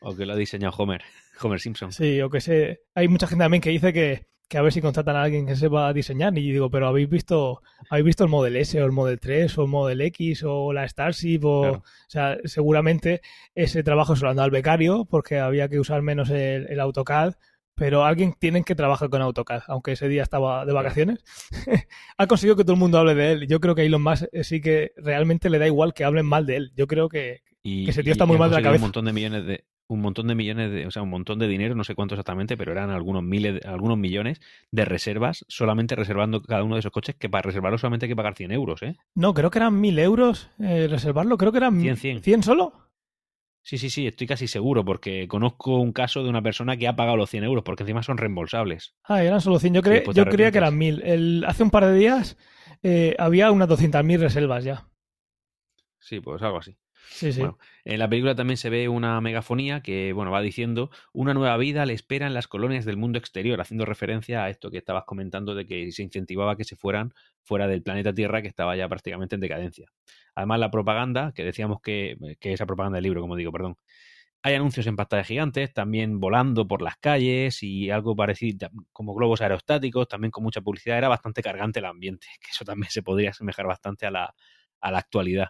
O 0.00 0.14
que 0.14 0.26
lo 0.26 0.32
ha 0.32 0.36
diseñado 0.36 0.74
Homer, 0.76 1.02
Homer 1.40 1.60
Simpson. 1.60 1.92
Sí, 1.92 2.20
o 2.20 2.30
que 2.30 2.40
sé. 2.40 2.82
Hay 2.94 3.08
mucha 3.08 3.26
gente 3.26 3.44
también 3.44 3.60
que 3.60 3.70
dice 3.70 3.92
que, 3.92 4.26
que 4.48 4.58
a 4.58 4.62
ver 4.62 4.72
si 4.72 4.80
contratan 4.80 5.16
a 5.16 5.22
alguien 5.22 5.46
que 5.46 5.56
sepa 5.56 5.92
diseñar. 5.92 6.36
Y 6.36 6.52
digo, 6.52 6.70
pero 6.70 6.86
habéis 6.86 7.08
visto, 7.08 7.62
habéis 7.90 8.06
visto 8.06 8.24
el 8.24 8.30
Model 8.30 8.56
S 8.56 8.80
o 8.80 8.84
el 8.84 8.92
Model 8.92 9.20
3 9.20 9.58
o 9.58 9.62
el 9.62 9.68
Model 9.68 10.00
X 10.00 10.42
o 10.44 10.72
la 10.72 10.88
Starship 10.88 11.40
o, 11.44 11.62
claro. 11.62 11.78
o 11.78 12.10
sea, 12.10 12.38
seguramente 12.44 13.22
ese 13.54 13.82
trabajo 13.82 14.16
se 14.16 14.24
lo 14.24 14.30
han 14.30 14.36
dado 14.36 14.44
al 14.44 14.50
becario 14.50 15.04
porque 15.04 15.38
había 15.38 15.68
que 15.68 15.80
usar 15.80 16.02
menos 16.02 16.30
el, 16.30 16.66
el 16.68 16.80
AutoCAD 16.80 17.34
pero 17.82 18.04
alguien 18.04 18.32
tiene 18.38 18.62
que 18.62 18.76
trabajar 18.76 19.10
con 19.10 19.22
AutoCAD, 19.22 19.62
aunque 19.66 19.90
ese 19.90 20.06
día 20.06 20.22
estaba 20.22 20.64
de 20.64 20.72
vacaciones. 20.72 21.24
ha 22.16 22.28
conseguido 22.28 22.54
que 22.54 22.62
todo 22.62 22.74
el 22.74 22.78
mundo 22.78 22.96
hable 22.96 23.16
de 23.16 23.32
él. 23.32 23.48
Yo 23.48 23.58
creo 23.58 23.74
que 23.74 23.84
Elon 23.84 24.00
Musk 24.00 24.26
sí 24.44 24.60
que 24.60 24.92
realmente 24.98 25.50
le 25.50 25.58
da 25.58 25.66
igual 25.66 25.92
que 25.92 26.04
hablen 26.04 26.24
mal 26.24 26.46
de 26.46 26.58
él. 26.58 26.72
Yo 26.76 26.86
creo 26.86 27.08
que, 27.08 27.42
y, 27.60 27.86
que 27.86 27.90
ese 27.90 28.04
tío 28.04 28.12
está 28.12 28.24
muy 28.24 28.38
mal 28.38 28.50
de 28.50 28.54
la 28.58 28.62
cabeza. 28.62 28.84
Un 28.84 28.86
montón 28.86 29.06
de 29.06 29.12
millones 29.12 29.46
de 29.46 29.64
un 29.88 30.00
montón 30.00 30.28
de 30.28 30.36
millones 30.36 30.70
de, 30.70 30.86
o 30.86 30.92
sea, 30.92 31.02
un 31.02 31.10
montón 31.10 31.40
de 31.40 31.48
dinero, 31.48 31.74
no 31.74 31.82
sé 31.82 31.96
cuánto 31.96 32.14
exactamente, 32.14 32.56
pero 32.56 32.70
eran 32.70 32.90
algunos 32.90 33.24
miles, 33.24 33.60
algunos 33.66 33.98
millones 33.98 34.40
de 34.70 34.84
reservas, 34.84 35.44
solamente 35.48 35.96
reservando 35.96 36.40
cada 36.40 36.62
uno 36.62 36.76
de 36.76 36.78
esos 36.78 36.92
coches, 36.92 37.16
que 37.16 37.28
para 37.28 37.42
reservarlo 37.42 37.78
solamente 37.78 38.06
hay 38.06 38.10
que 38.10 38.16
pagar 38.16 38.36
100 38.36 38.52
euros, 38.52 38.80
¿eh? 38.84 38.96
No, 39.16 39.34
creo 39.34 39.50
que 39.50 39.58
eran 39.58 39.80
1000 39.80 39.98
euros 39.98 40.50
eh, 40.60 40.86
reservarlo, 40.88 41.36
creo 41.36 41.50
que 41.50 41.58
eran 41.58 41.80
100, 41.80 41.96
100. 41.96 42.22
100 42.22 42.42
solo. 42.44 42.91
Sí, 43.64 43.78
sí, 43.78 43.90
sí, 43.90 44.08
estoy 44.08 44.26
casi 44.26 44.48
seguro 44.48 44.84
porque 44.84 45.28
conozco 45.28 45.78
un 45.78 45.92
caso 45.92 46.24
de 46.24 46.28
una 46.28 46.42
persona 46.42 46.76
que 46.76 46.88
ha 46.88 46.96
pagado 46.96 47.16
los 47.16 47.30
100 47.30 47.44
euros 47.44 47.62
porque 47.62 47.84
encima 47.84 48.02
son 48.02 48.18
reembolsables. 48.18 48.94
Ah, 49.04 49.22
eran 49.22 49.40
solo 49.40 49.60
100. 49.60 49.74
Yo, 49.74 49.82
cre 49.82 50.04
yo 50.12 50.26
creía 50.26 50.50
que 50.50 50.58
eran 50.58 50.76
1000. 50.76 51.00
El, 51.02 51.44
hace 51.46 51.62
un 51.62 51.70
par 51.70 51.86
de 51.86 51.94
días 51.94 52.36
eh, 52.82 53.14
había 53.18 53.52
unas 53.52 53.68
200.000 53.68 54.18
reservas 54.18 54.64
ya. 54.64 54.88
Sí, 56.00 56.20
pues 56.20 56.42
algo 56.42 56.58
así. 56.58 56.76
Bueno, 57.38 57.58
en 57.84 57.98
la 57.98 58.08
película 58.08 58.34
también 58.34 58.56
se 58.58 58.68
ve 58.68 58.88
una 58.88 59.20
megafonía 59.20 59.80
que, 59.82 60.12
bueno, 60.12 60.30
va 60.30 60.42
diciendo 60.42 60.90
una 61.12 61.34
nueva 61.34 61.56
vida 61.56 61.86
le 61.86 61.94
espera 61.94 62.26
en 62.26 62.34
las 62.34 62.46
colonias 62.46 62.84
del 62.84 62.98
mundo 62.98 63.18
exterior, 63.18 63.60
haciendo 63.60 63.84
referencia 63.86 64.44
a 64.44 64.50
esto 64.50 64.70
que 64.70 64.78
estabas 64.78 65.04
comentando 65.04 65.54
de 65.54 65.66
que 65.66 65.90
se 65.92 66.02
incentivaba 66.02 66.56
que 66.56 66.64
se 66.64 66.76
fueran 66.76 67.14
fuera 67.42 67.66
del 67.66 67.82
planeta 67.82 68.12
Tierra 68.12 68.42
que 68.42 68.48
estaba 68.48 68.76
ya 68.76 68.88
prácticamente 68.88 69.34
en 69.34 69.40
decadencia. 69.40 69.88
Además, 70.34 70.60
la 70.60 70.70
propaganda, 70.70 71.32
que 71.34 71.42
decíamos 71.42 71.80
que, 71.80 72.16
que 72.38 72.52
esa 72.52 72.66
propaganda 72.66 72.96
del 72.96 73.04
libro, 73.04 73.22
como 73.22 73.34
digo, 73.36 73.50
perdón, 73.50 73.78
hay 74.42 74.54
anuncios 74.54 74.86
en 74.86 74.96
pantalla 74.96 75.24
gigantes, 75.24 75.72
también 75.72 76.20
volando 76.20 76.66
por 76.66 76.82
las 76.82 76.96
calles 76.96 77.62
y 77.62 77.90
algo 77.90 78.16
parecido 78.16 78.70
como 78.92 79.14
globos 79.14 79.40
aerostáticos, 79.40 80.08
también 80.08 80.30
con 80.32 80.42
mucha 80.44 80.60
publicidad. 80.60 80.98
Era 80.98 81.08
bastante 81.08 81.42
cargante 81.42 81.78
el 81.78 81.86
ambiente, 81.86 82.26
que 82.40 82.50
eso 82.50 82.64
también 82.64 82.90
se 82.90 83.02
podría 83.02 83.30
asemejar 83.30 83.66
bastante 83.66 84.06
a 84.06 84.10
la, 84.10 84.34
a 84.80 84.90
la 84.90 84.98
actualidad. 84.98 85.48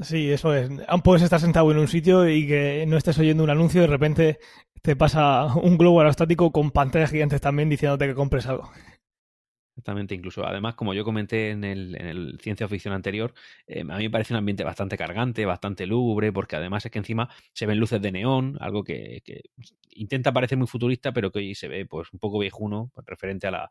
Sí, 0.00 0.30
eso 0.30 0.54
es. 0.54 0.70
Aún 0.86 1.02
puedes 1.02 1.22
estar 1.22 1.40
sentado 1.40 1.70
en 1.72 1.78
un 1.78 1.88
sitio 1.88 2.28
y 2.28 2.46
que 2.46 2.84
no 2.86 2.96
estés 2.96 3.18
oyendo 3.18 3.42
un 3.42 3.50
anuncio 3.50 3.80
y 3.80 3.82
de 3.82 3.88
repente 3.88 4.38
te 4.80 4.94
pasa 4.94 5.46
un 5.56 5.76
globo 5.76 6.00
aerostático 6.00 6.52
con 6.52 6.70
pantallas 6.70 7.10
gigantes 7.10 7.40
también 7.40 7.68
diciéndote 7.68 8.06
que 8.06 8.14
compres 8.14 8.46
algo. 8.46 8.70
Exactamente, 9.76 10.14
incluso 10.16 10.44
además, 10.44 10.74
como 10.74 10.92
yo 10.92 11.04
comenté 11.04 11.50
en 11.50 11.62
el, 11.62 11.94
en 12.00 12.06
el 12.06 12.38
ciencia 12.40 12.66
ficción 12.66 12.94
anterior, 12.94 13.32
eh, 13.68 13.82
a 13.82 13.96
mí 13.96 14.04
me 14.04 14.10
parece 14.10 14.34
un 14.34 14.38
ambiente 14.38 14.64
bastante 14.64 14.98
cargante, 14.98 15.46
bastante 15.46 15.86
lúgubre, 15.86 16.32
porque 16.32 16.56
además 16.56 16.84
es 16.84 16.90
que 16.90 16.98
encima 16.98 17.28
se 17.52 17.66
ven 17.66 17.78
luces 17.78 18.02
de 18.02 18.10
neón, 18.10 18.56
algo 18.60 18.82
que, 18.82 19.22
que 19.24 19.42
intenta 19.90 20.32
parecer 20.32 20.58
muy 20.58 20.66
futurista, 20.66 21.12
pero 21.12 21.30
que 21.30 21.38
hoy 21.38 21.54
se 21.54 21.68
ve 21.68 21.86
pues 21.86 22.12
un 22.12 22.18
poco 22.18 22.40
viejuno 22.40 22.90
referente 23.06 23.46
a 23.46 23.52
la, 23.52 23.70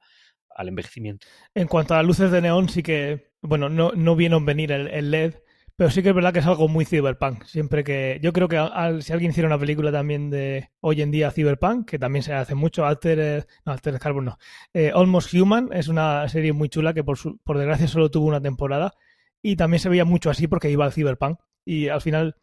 al 0.55 0.69
envejecimiento. 0.69 1.27
En 1.53 1.67
cuanto 1.67 1.93
a 1.93 1.97
las 1.97 2.05
luces 2.05 2.31
de 2.31 2.41
neón, 2.41 2.69
sí 2.69 2.83
que, 2.83 3.31
bueno, 3.41 3.67
no, 3.67 3.91
no 3.91 4.15
vieron 4.15 4.45
venir 4.45 4.71
el, 4.71 4.87
el 4.87 5.11
LED, 5.11 5.35
pero 5.77 5.91
sí 5.91 6.01
que 6.01 6.09
es 6.09 6.15
verdad 6.15 6.33
que 6.33 6.39
es 6.39 6.45
algo 6.47 6.67
muy 6.67 6.85
cyberpunk. 6.85 7.43
Siempre 7.43 7.83
que. 7.83 8.19
Yo 8.23 8.33
creo 8.33 8.47
que 8.47 8.57
al, 8.57 9.03
si 9.03 9.13
alguien 9.13 9.29
hiciera 9.29 9.47
una 9.47 9.59
película 9.59 9.91
también 9.91 10.31
de 10.31 10.71
hoy 10.81 11.03
en 11.03 11.11
día 11.11 11.29
cyberpunk, 11.29 11.87
que 11.87 11.99
también 11.99 12.23
se 12.23 12.33
hace 12.33 12.55
mucho, 12.55 12.83
Alter. 12.83 13.45
No, 13.63 13.73
Alter 13.73 13.99
Carbon 13.99 14.25
no. 14.25 14.37
Eh, 14.73 14.91
Almost 14.93 15.31
Human 15.35 15.69
es 15.71 15.87
una 15.87 16.27
serie 16.29 16.51
muy 16.51 16.67
chula 16.69 16.95
que 16.95 17.03
por, 17.03 17.19
su, 17.19 17.37
por 17.43 17.59
desgracia 17.59 17.87
solo 17.87 18.09
tuvo 18.09 18.25
una 18.25 18.41
temporada. 18.41 18.95
Y 19.43 19.55
también 19.55 19.79
se 19.79 19.89
veía 19.89 20.03
mucho 20.03 20.31
así 20.31 20.47
porque 20.47 20.71
iba 20.71 20.83
al 20.83 20.93
cyberpunk. 20.93 21.39
Y 21.63 21.89
al 21.89 22.01
final, 22.01 22.37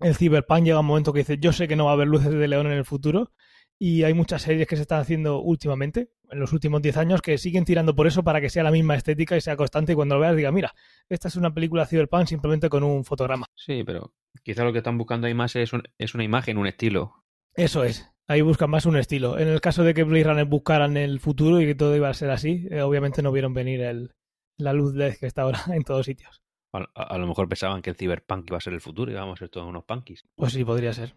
el 0.00 0.16
cyberpunk 0.16 0.64
llega 0.64 0.80
un 0.80 0.86
momento 0.86 1.12
que 1.12 1.20
dice: 1.20 1.38
Yo 1.38 1.52
sé 1.52 1.68
que 1.68 1.76
no 1.76 1.84
va 1.84 1.92
a 1.92 1.94
haber 1.94 2.08
luces 2.08 2.32
de 2.32 2.48
león 2.48 2.66
en 2.66 2.72
el 2.72 2.84
futuro. 2.84 3.30
Y 3.78 4.04
hay 4.04 4.14
muchas 4.14 4.42
series 4.42 4.66
que 4.66 4.76
se 4.76 4.82
están 4.82 5.00
haciendo 5.00 5.40
últimamente, 5.40 6.10
en 6.30 6.40
los 6.40 6.52
últimos 6.52 6.80
10 6.80 6.96
años, 6.96 7.22
que 7.22 7.38
siguen 7.38 7.64
tirando 7.64 7.94
por 7.94 8.06
eso 8.06 8.22
para 8.22 8.40
que 8.40 8.50
sea 8.50 8.62
la 8.62 8.70
misma 8.70 8.94
estética 8.94 9.36
y 9.36 9.40
sea 9.40 9.56
constante 9.56 9.92
y 9.92 9.94
cuando 9.94 10.14
lo 10.14 10.20
veas 10.20 10.36
diga, 10.36 10.52
mira, 10.52 10.74
esta 11.08 11.28
es 11.28 11.36
una 11.36 11.52
película 11.52 11.86
cyberpunk 11.86 12.26
simplemente 12.26 12.68
con 12.68 12.82
un 12.82 13.04
fotograma. 13.04 13.46
Sí, 13.54 13.82
pero 13.84 14.14
quizá 14.42 14.64
lo 14.64 14.72
que 14.72 14.78
están 14.78 14.96
buscando 14.96 15.26
ahí 15.26 15.34
más 15.34 15.56
es, 15.56 15.72
un, 15.72 15.82
es 15.98 16.14
una 16.14 16.24
imagen, 16.24 16.58
un 16.58 16.66
estilo. 16.66 17.24
Eso 17.54 17.84
es. 17.84 18.10
Ahí 18.26 18.40
buscan 18.40 18.70
más 18.70 18.86
un 18.86 18.96
estilo. 18.96 19.38
En 19.38 19.48
el 19.48 19.60
caso 19.60 19.84
de 19.84 19.92
que 19.92 20.02
Blade 20.04 20.24
Runner 20.24 20.46
buscaran 20.46 20.96
el 20.96 21.20
futuro 21.20 21.60
y 21.60 21.66
que 21.66 21.74
todo 21.74 21.94
iba 21.94 22.08
a 22.08 22.14
ser 22.14 22.30
así, 22.30 22.66
eh, 22.70 22.80
obviamente 22.80 23.22
no 23.22 23.32
vieron 23.32 23.52
venir 23.52 23.82
el, 23.82 24.14
la 24.56 24.72
luz 24.72 24.94
LED 24.94 25.16
que 25.18 25.26
está 25.26 25.42
ahora 25.42 25.60
en 25.72 25.82
todos 25.82 26.06
sitios. 26.06 26.40
A, 26.72 27.02
a, 27.02 27.18
lo 27.18 27.26
mejor 27.26 27.48
pensaban 27.48 27.82
que 27.82 27.90
el 27.90 27.96
cyberpunk 27.96 28.48
iba 28.48 28.56
a 28.56 28.60
ser 28.60 28.72
el 28.72 28.80
futuro 28.80 29.10
y 29.10 29.14
íbamos 29.14 29.38
a 29.38 29.40
ser 29.40 29.48
todos 29.48 29.68
unos 29.68 29.84
punkies. 29.84 30.24
Pues 30.34 30.52
sí, 30.52 30.64
podría 30.64 30.92
ser. 30.92 31.14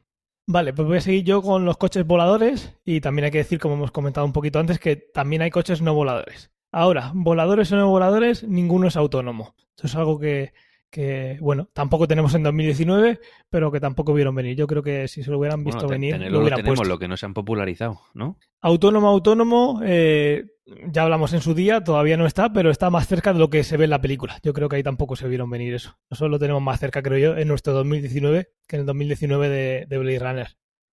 Vale, 0.49 0.73
pues 0.73 0.87
voy 0.87 0.97
a 0.97 1.01
seguir 1.01 1.25
yo 1.25 1.41
con 1.41 1.65
los 1.65 1.75
coches 1.75 2.07
voladores 2.07 2.73
y 2.85 3.01
también 3.01 3.25
hay 3.25 3.31
que 3.31 3.39
decir, 3.39 3.59
como 3.59 3.73
hemos 3.75 3.91
comentado 3.91 4.25
un 4.25 4.31
poquito 4.31 4.59
antes, 4.59 4.79
que 4.79 4.95
también 4.95 5.41
hay 5.41 5.51
coches 5.51 5.81
no 5.81 5.93
voladores. 5.93 6.51
Ahora, 6.71 7.11
voladores 7.13 7.69
o 7.73 7.75
no 7.75 7.89
voladores, 7.89 8.43
ninguno 8.43 8.87
es 8.87 8.95
autónomo. 8.95 9.55
Esto 9.75 9.87
es 9.87 9.95
algo 9.95 10.19
que, 10.19 10.53
que, 10.89 11.37
bueno, 11.41 11.69
tampoco 11.73 12.07
tenemos 12.07 12.33
en 12.35 12.43
2019, 12.43 13.19
pero 13.49 13.71
que 13.71 13.79
tampoco 13.79 14.13
vieron 14.13 14.35
venir. 14.35 14.55
Yo 14.55 14.67
creo 14.67 14.81
que 14.83 15.07
si 15.07 15.23
se 15.23 15.31
lo 15.31 15.39
hubieran 15.39 15.63
visto 15.63 15.87
Bueno, 15.87 15.89
venir, 15.89 16.13
tenerlo 16.13 16.39
lo 16.39 16.39
lo 16.39 16.43
hubieran 16.43 16.57
tenemos, 16.59 16.79
puesto. 16.79 16.93
lo 16.93 16.99
que 16.99 17.07
no 17.07 17.17
se 17.17 17.25
han 17.25 17.33
popularizado, 17.33 18.01
¿no? 18.13 18.37
Autónomo, 18.61 19.07
autónomo, 19.07 19.81
eh, 19.83 20.45
ya 20.91 21.03
hablamos 21.03 21.33
en 21.33 21.41
su 21.41 21.53
día, 21.53 21.83
todavía 21.83 22.17
no 22.17 22.25
está, 22.25 22.51
pero 22.51 22.71
está 22.71 22.89
más 22.89 23.07
cerca 23.07 23.33
de 23.33 23.39
lo 23.39 23.49
que 23.49 23.63
se 23.63 23.77
ve 23.77 23.85
en 23.85 23.89
la 23.91 24.01
película. 24.01 24.39
Yo 24.43 24.53
creo 24.53 24.69
que 24.69 24.77
ahí 24.77 24.83
tampoco 24.83 25.15
se 25.15 25.27
vieron 25.27 25.49
venir 25.49 25.73
eso. 25.73 25.97
Nosotros 26.09 26.31
lo 26.31 26.39
tenemos 26.39 26.61
más 26.61 26.79
cerca, 26.79 27.01
creo 27.01 27.17
yo, 27.17 27.37
en 27.37 27.47
nuestro 27.47 27.73
2019 27.73 28.49
que 28.67 28.75
en 28.75 28.79
el 28.81 28.85
2019 28.85 29.49
de, 29.49 29.85
de 29.87 29.97
Blade 29.97 30.19
Runner. 30.19 30.47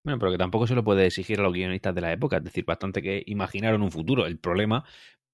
Bueno, 0.04 0.18
pero 0.18 0.32
que 0.32 0.38
tampoco 0.38 0.66
se 0.66 0.74
lo 0.74 0.84
puede 0.84 1.06
exigir 1.06 1.40
a 1.40 1.42
los 1.42 1.52
guionistas 1.52 1.94
de 1.94 2.00
la 2.00 2.12
época. 2.12 2.38
Es 2.38 2.44
decir, 2.44 2.64
bastante 2.64 3.02
que 3.02 3.22
imaginaron 3.26 3.82
un 3.82 3.90
futuro. 3.90 4.26
El 4.26 4.38
problema 4.38 4.84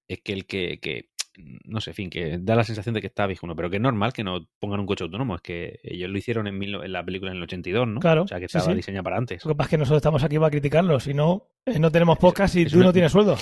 es 0.07 0.19
que 0.21 0.33
el 0.33 0.45
que, 0.45 0.79
que 0.81 1.09
no 1.37 1.81
sé, 1.81 1.91
en 1.91 1.95
fin, 1.95 2.09
que 2.09 2.37
da 2.39 2.55
la 2.55 2.63
sensación 2.63 2.93
de 2.95 3.01
que 3.01 3.07
está 3.07 3.27
viejuno, 3.27 3.55
pero 3.55 3.69
que 3.69 3.75
es 3.77 3.81
normal 3.81 4.13
que 4.13 4.23
no 4.23 4.47
pongan 4.59 4.79
un 4.79 4.85
coche 4.85 5.03
autónomo. 5.03 5.35
Es 5.35 5.41
que 5.41 5.79
ellos 5.83 6.09
lo 6.09 6.17
hicieron 6.17 6.47
en, 6.47 6.57
mil- 6.57 6.83
en 6.83 6.91
la 6.91 7.03
película 7.03 7.31
en 7.31 7.37
el 7.37 7.43
82, 7.43 7.87
¿no? 7.87 7.99
Claro, 7.99 8.23
O 8.23 8.27
sea, 8.27 8.39
que 8.39 8.45
estaba 8.45 8.65
sí. 8.65 8.73
diseñada 8.73 9.03
para 9.03 9.17
antes. 9.17 9.43
Lo 9.45 9.49
que 9.51 9.55
pasa 9.55 9.67
es 9.67 9.69
que 9.71 9.77
nosotros 9.77 9.97
estamos 9.99 10.23
aquí 10.23 10.37
para 10.37 10.51
criticarlo, 10.51 10.99
si 10.99 11.13
no, 11.13 11.47
eh, 11.65 11.79
no 11.79 11.91
tenemos 11.91 12.17
podcast 12.17 12.55
y 12.55 12.63
es 12.63 12.71
tú 12.71 12.77
una- 12.77 12.87
no 12.87 12.93
tienes 12.93 13.11
sueldo. 13.11 13.35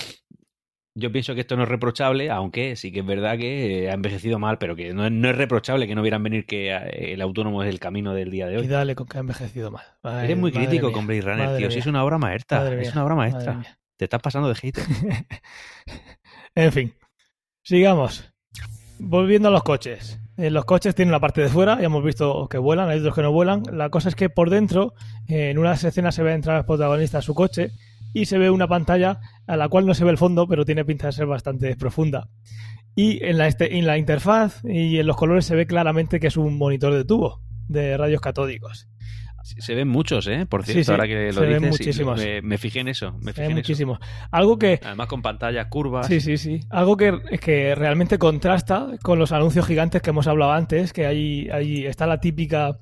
Yo 0.96 1.12
pienso 1.12 1.34
que 1.34 1.42
esto 1.42 1.56
no 1.58 1.64
es 1.64 1.70
reprochable, 1.70 2.30
aunque 2.30 2.76
sí 2.76 2.92
que 2.92 3.00
es 3.00 3.06
verdad 3.06 3.36
que 3.36 3.86
eh, 3.86 3.90
ha 3.90 3.96
envejecido 3.96 4.38
mal, 4.38 4.60
pero 4.60 4.76
que 4.76 4.94
no, 4.94 5.04
es- 5.06 5.12
no 5.12 5.28
es 5.28 5.36
reprochable 5.36 5.88
que 5.88 5.96
no 5.96 6.04
vieran 6.04 6.22
venir 6.22 6.46
que 6.46 6.70
eh, 6.72 7.14
el 7.14 7.22
autónomo 7.22 7.64
es 7.64 7.70
el 7.70 7.80
camino 7.80 8.14
del 8.14 8.30
día 8.30 8.46
de 8.48 8.54
Y 8.54 8.58
hoy. 8.58 8.68
dale 8.68 8.94
con 8.94 9.08
que 9.08 9.18
ha 9.18 9.22
envejecido 9.22 9.72
mal. 9.72 9.84
Eres 10.24 10.38
muy 10.38 10.52
crítico 10.52 10.88
mía, 10.88 10.94
con 10.94 11.08
Blade 11.08 11.22
Runner, 11.22 11.58
tío. 11.58 11.72
Si 11.72 11.80
es 11.80 11.88
una 11.88 12.04
obra 12.04 12.20
maestra. 12.20 12.72
Es 12.80 12.92
una 12.94 13.04
obra 13.06 13.16
maestra. 13.16 13.64
Te 13.98 14.06
estás 14.06 14.22
pasando 14.22 14.50
de 14.50 14.56
hater. 14.56 14.84
En 16.56 16.72
fin, 16.72 16.94
sigamos. 17.64 18.32
Volviendo 19.00 19.50
a 19.50 19.52
los 19.52 19.64
coches. 19.64 20.20
Eh, 20.38 20.50
los 20.50 20.66
coches 20.66 20.96
tienen 20.96 21.12
la 21.12 21.20
parte 21.20 21.42
de 21.42 21.50
fuera, 21.50 21.78
ya 21.80 21.86
hemos 21.86 22.04
visto 22.04 22.48
que 22.50 22.58
vuelan, 22.58 22.90
hay 22.90 23.00
otros 23.00 23.16
que 23.16 23.22
no 23.22 23.32
vuelan. 23.32 23.64
La 23.72 23.90
cosa 23.90 24.10
es 24.10 24.16
que 24.16 24.30
por 24.30 24.50
dentro, 24.50 24.94
eh, 25.28 25.50
en 25.50 25.58
unas 25.60 25.84
escenas 25.84 26.16
se 26.16 26.24
ve 26.24 26.34
entrar 26.34 26.58
el 26.58 26.66
protagonista 26.66 27.20
a 27.20 27.22
su 27.22 27.36
coche 27.36 27.72
y 28.14 28.26
se 28.26 28.38
ve 28.38 28.50
una 28.50 28.68
pantalla 28.68 29.20
a 29.48 29.58
la 29.58 29.70
cual 29.70 29.86
no 29.86 29.94
se 29.94 30.04
ve 30.06 30.12
el 30.12 30.18
fondo, 30.18 30.48
pero 30.48 30.66
tiene 30.66 30.86
pinta 30.86 31.08
de 31.08 31.14
ser 31.14 31.26
bastante 31.26 31.76
profunda. 31.76 32.30
Y 32.96 33.24
en 33.26 33.38
la, 33.38 33.48
este- 33.48 33.78
en 33.78 33.86
la 33.88 33.98
interfaz 33.98 34.62
y 34.64 34.98
en 35.00 35.08
los 35.08 35.18
colores 35.18 35.46
se 35.46 35.56
ve 35.56 35.66
claramente 35.68 36.20
que 36.20 36.28
es 36.28 36.38
un 36.38 36.58
monitor 36.58 36.94
de 36.94 37.06
tubo 37.06 37.42
de 37.68 37.98
rayos 37.98 38.22
catódicos. 38.22 38.88
Se 39.44 39.76
ven 39.76 39.90
muchos, 39.90 40.26
¿eh? 40.28 40.46
Por 40.46 40.64
cierto, 40.64 40.84
sí, 40.86 40.92
ahora 40.92 41.06
que 41.06 41.28
lo 41.28 41.34
se 41.34 41.40
ven 41.42 41.62
dices, 41.64 41.76
sí, 41.76 41.84
muchísimos. 41.84 42.18
me, 42.20 42.42
me 42.42 42.58
fijé 42.58 42.80
en 42.80 42.88
eso. 42.88 43.12
Me 43.22 43.34
fijé 43.34 43.42
ve 43.42 43.46
en 43.46 43.52
eso. 43.52 43.56
muchísimo. 43.58 44.00
Algo 44.32 44.58
que 44.58 44.80
Además 44.84 45.08
con 45.08 45.22
pantallas 45.22 45.68
curvas. 45.68 46.08
Sí, 46.08 46.22
sí, 46.22 46.38
sí. 46.38 46.62
Algo 46.70 46.96
que, 46.96 47.14
que 47.42 47.76
realmente 47.76 48.18
contrasta 48.18 48.88
con 49.02 49.20
los 49.20 49.32
anuncios 49.34 49.66
gigantes 49.68 50.02
que 50.02 50.12
hemos 50.12 50.28
hablado 50.28 50.54
antes, 50.54 50.94
que 50.94 51.06
ahí, 51.06 51.50
ahí 51.52 51.86
está 51.86 52.08
la 52.08 52.20
típica, 52.22 52.78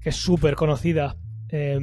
que 0.00 0.08
es 0.08 0.16
súper 0.16 0.54
conocida, 0.54 1.16
eh, 1.50 1.78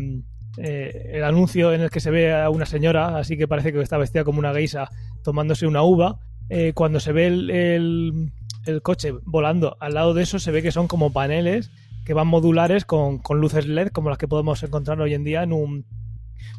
eh, 0.57 1.11
el 1.13 1.23
anuncio 1.23 1.71
en 1.71 1.81
el 1.81 1.89
que 1.91 1.99
se 1.99 2.09
ve 2.11 2.33
a 2.33 2.49
una 2.49 2.65
señora, 2.65 3.17
así 3.17 3.37
que 3.37 3.47
parece 3.47 3.71
que 3.71 3.81
está 3.81 3.97
vestida 3.97 4.23
como 4.23 4.39
una 4.39 4.53
geisa, 4.53 4.89
tomándose 5.23 5.67
una 5.67 5.83
uva. 5.83 6.17
Eh, 6.49 6.73
cuando 6.73 6.99
se 6.99 7.11
ve 7.13 7.27
el, 7.27 7.49
el- 7.51 8.31
el 8.65 8.81
coche 8.81 9.11
volando 9.25 9.75
al 9.81 9.93
lado 9.93 10.13
de 10.13 10.23
eso, 10.23 10.39
se 10.39 10.49
ve 10.51 10.61
que 10.63 10.71
son 10.71 10.87
como 10.87 11.11
paneles 11.11 11.69
que 12.05 12.13
van 12.13 12.27
modulares 12.27 12.85
con, 12.85 13.19
con 13.19 13.39
luces 13.39 13.67
LED, 13.67 13.87
como 13.89 14.09
las 14.09 14.17
que 14.17 14.27
podemos 14.27 14.61
encontrar 14.63 14.99
hoy 15.01 15.13
en 15.13 15.23
día 15.23 15.43
en 15.43 15.53
un 15.53 15.85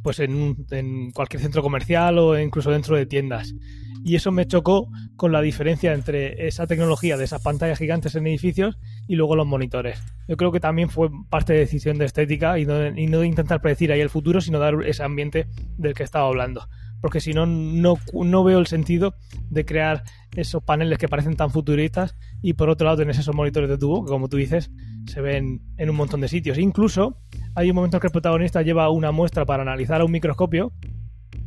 pues 0.02 0.18
en, 0.20 0.34
un- 0.34 0.66
en 0.70 1.10
cualquier 1.12 1.42
centro 1.42 1.62
comercial 1.62 2.18
o 2.18 2.38
incluso 2.38 2.70
dentro 2.70 2.96
de 2.96 3.06
tiendas. 3.06 3.54
Y 4.02 4.16
eso 4.16 4.32
me 4.32 4.46
chocó 4.46 4.88
con 5.16 5.32
la 5.32 5.40
diferencia 5.40 5.94
entre 5.94 6.46
esa 6.46 6.66
tecnología 6.66 7.16
de 7.16 7.24
esas 7.24 7.42
pantallas 7.42 7.78
gigantes 7.78 8.14
en 8.14 8.26
edificios 8.26 8.78
y 9.08 9.16
luego 9.16 9.34
los 9.36 9.46
monitores. 9.46 10.02
Yo 10.28 10.36
creo 10.36 10.52
que 10.52 10.60
también 10.60 10.90
fue 10.90 11.08
parte 11.30 11.54
de 11.54 11.60
decisión 11.60 11.96
de 11.98 12.04
estética 12.04 12.58
y 12.58 12.66
no, 12.66 12.86
y 12.98 13.06
no 13.06 13.20
de 13.20 13.26
intentar 13.26 13.60
predecir 13.62 13.92
ahí 13.92 14.00
el 14.00 14.10
futuro, 14.10 14.40
sino 14.42 14.58
dar 14.58 14.74
ese 14.84 15.02
ambiente 15.02 15.46
del 15.78 15.94
que 15.94 16.02
estaba 16.02 16.26
hablando. 16.28 16.68
Porque 17.04 17.20
si 17.20 17.34
no, 17.34 17.44
no, 17.44 17.98
no 18.14 18.44
veo 18.44 18.58
el 18.58 18.66
sentido 18.66 19.14
de 19.50 19.66
crear 19.66 20.04
esos 20.36 20.62
paneles 20.64 20.96
que 20.96 21.06
parecen 21.06 21.36
tan 21.36 21.50
futuristas 21.50 22.16
y 22.40 22.54
por 22.54 22.70
otro 22.70 22.86
lado 22.86 22.96
tenés 22.96 23.18
esos 23.18 23.34
monitores 23.34 23.68
de 23.68 23.76
tubo 23.76 24.06
que 24.06 24.08
como 24.08 24.30
tú 24.30 24.38
dices 24.38 24.70
se 25.04 25.20
ven 25.20 25.60
en 25.76 25.90
un 25.90 25.96
montón 25.96 26.22
de 26.22 26.28
sitios. 26.28 26.56
Incluso 26.56 27.18
hay 27.54 27.68
un 27.68 27.76
momento 27.76 27.98
en 27.98 28.00
que 28.00 28.06
el 28.06 28.10
protagonista 28.10 28.62
lleva 28.62 28.88
una 28.88 29.12
muestra 29.12 29.44
para 29.44 29.60
analizar 29.64 30.00
a 30.00 30.06
un 30.06 30.12
microscopio 30.12 30.72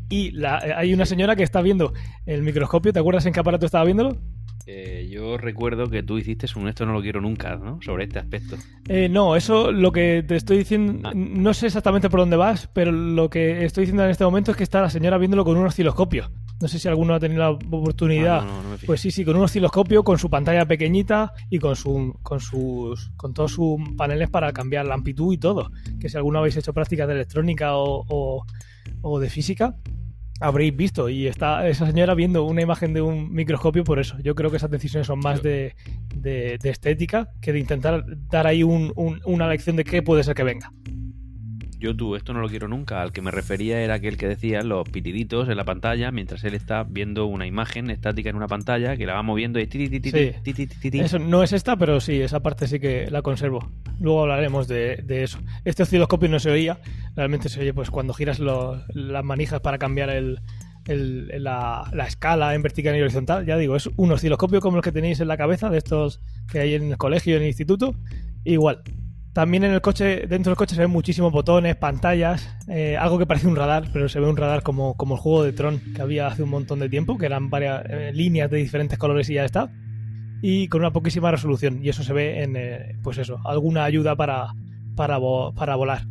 y 0.09 0.29
la- 0.29 0.59
eh, 0.59 0.73
hay 0.75 0.93
una 0.93 1.07
señora 1.07 1.35
que 1.35 1.41
está 1.41 1.63
viendo 1.63 1.91
el 2.27 2.43
microscopio. 2.43 2.93
¿Te 2.93 2.99
acuerdas 2.99 3.25
en 3.25 3.33
qué 3.33 3.39
aparato 3.39 3.65
estaba 3.65 3.83
viéndolo? 3.83 4.15
Eh, 4.69 5.07
yo 5.09 5.37
recuerdo 5.37 5.87
que 5.89 6.03
tú 6.03 6.17
hiciste 6.17 6.45
un 6.57 6.67
esto 6.67 6.85
no 6.85 6.91
lo 6.91 7.01
quiero 7.01 7.21
nunca, 7.21 7.55
¿no? 7.55 7.79
Sobre 7.81 8.03
este 8.03 8.19
aspecto. 8.19 8.57
Eh, 8.89 9.07
no, 9.07 9.37
eso 9.37 9.71
lo 9.71 9.93
que 9.93 10.25
te 10.27 10.35
estoy 10.35 10.57
diciendo, 10.57 11.07
Ah. 11.07 11.13
no 11.15 11.53
sé 11.53 11.67
exactamente 11.67 12.09
por 12.09 12.19
dónde 12.19 12.35
vas, 12.35 12.67
pero 12.73 12.91
lo 12.91 13.29
que 13.29 13.63
estoy 13.63 13.83
diciendo 13.83 14.03
en 14.03 14.09
este 14.09 14.25
momento 14.25 14.51
es 14.51 14.57
que 14.57 14.63
está 14.63 14.81
la 14.81 14.89
señora 14.89 15.17
viéndolo 15.17 15.45
con 15.45 15.55
un 15.55 15.65
osciloscopio. 15.67 16.29
No 16.59 16.67
sé 16.67 16.79
si 16.79 16.87
alguno 16.89 17.13
ha 17.13 17.19
tenido 17.19 17.39
la 17.39 17.51
oportunidad. 17.51 18.39
Ah, 18.39 18.45
no, 18.45 18.51
no, 18.57 18.63
no 18.63 18.69
me 18.71 18.75
fijé. 18.75 18.87
Pues 18.87 18.99
sí, 18.99 19.09
sí, 19.11 19.23
con 19.23 19.37
un 19.37 19.43
osciloscopio, 19.43 20.03
con 20.03 20.17
su 20.19 20.29
pantalla 20.29 20.65
pequeñita 20.65 21.31
y 21.49 21.59
con 21.59 21.77
su, 21.77 22.17
con 22.21 22.41
sus, 22.41 23.11
con 23.15 23.33
todos 23.33 23.53
sus 23.53 23.77
paneles 23.95 24.29
para 24.29 24.51
cambiar 24.51 24.85
la 24.85 24.95
amplitud 24.95 25.33
y 25.33 25.37
todo. 25.37 25.71
Que 25.97 26.09
si 26.09 26.17
alguno 26.17 26.39
habéis 26.39 26.57
hecho 26.57 26.73
prácticas 26.73 27.07
de 27.07 27.13
electrónica 27.13 27.77
o, 27.77 28.03
o- 28.09 28.45
o 29.01 29.19
de 29.19 29.29
física, 29.29 29.75
habréis 30.39 30.75
visto. 30.75 31.09
Y 31.09 31.27
está 31.27 31.67
esa 31.67 31.85
señora 31.85 32.13
viendo 32.15 32.43
una 32.43 32.61
imagen 32.61 32.93
de 32.93 33.01
un 33.01 33.31
microscopio 33.31 33.83
por 33.83 33.99
eso. 33.99 34.17
Yo 34.23 34.35
creo 34.35 34.49
que 34.51 34.57
esas 34.57 34.71
decisiones 34.71 35.07
son 35.07 35.19
más 35.19 35.41
de, 35.43 35.75
de- 36.15 36.57
de 36.61 36.69
estética 36.69 37.29
que 37.41 37.53
de 37.53 37.59
intentar 37.59 38.03
dar 38.29 38.47
ahí 38.47 38.63
un- 38.63 38.91
un- 38.95 39.21
una 39.25 39.47
lección 39.47 39.75
de 39.75 39.83
qué 39.83 40.01
puede 40.01 40.23
ser 40.23 40.35
que 40.35 40.43
venga. 40.43 40.71
Yo 41.79 41.95
tú, 41.95 42.15
esto 42.15 42.33
no 42.33 42.41
lo 42.41 42.49
quiero 42.49 42.67
nunca. 42.67 43.01
Al 43.03 43.11
que 43.11 43.21
me 43.21 43.29
refería 43.29 43.79
era 43.81 43.93
aquel 43.95 44.17
que 44.17 44.27
decía 44.27 44.63
los 44.63 44.89
pitiditos 44.89 45.47
en 45.47 45.57
la 45.57 45.63
pantalla 45.63 46.11
mientras 46.11 46.43
él 46.43 46.55
está 46.55 46.83
viendo 46.83 47.27
una 47.27 47.45
imagen 47.45 47.89
estática 47.91 48.29
en 48.31 48.35
una 48.35 48.47
pantalla 48.47 48.97
que 48.97 49.05
la 49.05 49.13
va 49.13 49.21
moviendo 49.21 49.59
y 49.59 49.67
Sí. 50.33 50.39
Eso 51.05 51.19
no 51.19 51.43
es 51.43 51.53
esta, 51.53 51.75
pero 51.77 51.99
sí, 51.99 52.19
esa 52.19 52.39
parte 52.41 52.67
sí 52.67 52.79
que 52.79 53.11
la 53.11 53.21
conservo. 53.21 53.71
Luego 53.99 54.23
hablaremos 54.23 54.67
de, 54.67 54.97
de 55.03 55.23
eso. 55.23 55.39
Este 55.65 55.83
osciloscopio 55.83 56.27
no 56.29 56.39
se 56.39 56.49
oía, 56.49 56.79
realmente 57.15 57.47
se 57.49 57.59
oye 57.61 57.73
pues 57.73 57.91
cuando 57.91 58.13
giras 58.13 58.39
lo- 58.39 58.81
las 58.93 59.23
manijas 59.23 59.59
para 59.61 59.77
cambiar 59.77 60.09
el, 60.09 60.39
el- 60.87 61.43
la, 61.43 61.89
la 61.93 62.07
escala 62.07 62.55
en 62.55 62.63
vertical 62.63 62.95
y 62.97 63.01
horizontal. 63.01 63.45
Ya 63.45 63.55
digo, 63.57 63.75
es 63.75 63.87
un 63.97 64.11
osciloscopio 64.11 64.61
como 64.61 64.77
el 64.77 64.83
que 64.83 64.91
tenéis 64.91 65.19
en 65.19 65.27
la 65.27 65.37
cabeza, 65.37 65.69
de 65.69 65.77
estos 65.77 66.21
que 66.51 66.59
hay 66.59 66.73
en 66.73 66.89
el 66.91 66.97
colegio 66.97 67.33
y 67.33 67.37
en 67.37 67.41
el 67.43 67.47
instituto. 67.49 67.93
Igual. 68.45 68.81
También 69.37 69.63
en 69.65 69.71
el 69.71 69.81
coche, 69.81 70.25
dentro 70.25 70.49
del 70.49 70.57
coche 70.57 70.73
se 70.73 70.81
ven 70.81 70.89
muchísimos 70.89 71.31
botones, 71.31 71.75
pantallas, 71.75 72.57
eh, 72.67 72.97
algo 72.97 73.19
que 73.19 73.27
parece 73.27 73.45
un 73.45 73.55
radar, 73.55 73.87
pero 73.93 74.09
se 74.09 74.19
ve 74.19 74.27
un 74.27 74.35
radar 74.35 74.63
como, 74.63 74.95
como 74.97 75.13
el 75.13 75.21
juego 75.21 75.43
de 75.43 75.53
Tron 75.53 75.79
que 75.93 76.01
había 76.01 76.25
hace 76.25 76.41
un 76.41 76.49
montón 76.49 76.79
de 76.79 76.89
tiempo, 76.89 77.19
que 77.19 77.27
eran 77.27 77.51
varias 77.51 77.83
eh, 77.87 78.11
líneas 78.15 78.49
de 78.49 78.57
diferentes 78.57 78.97
colores 78.97 79.29
y 79.29 79.35
ya 79.35 79.45
está 79.45 79.69
y 80.41 80.67
con 80.69 80.81
una 80.81 80.89
poquísima 80.91 81.29
resolución. 81.29 81.85
Y 81.85 81.89
eso 81.89 82.01
se 82.01 82.13
ve 82.13 82.41
en, 82.41 82.55
eh, 82.55 82.95
pues 83.03 83.19
eso, 83.19 83.37
alguna 83.45 83.83
ayuda 83.83 84.15
para, 84.15 84.47
para, 84.95 85.19
vo- 85.19 85.53
para 85.53 85.75
volar. 85.75 86.07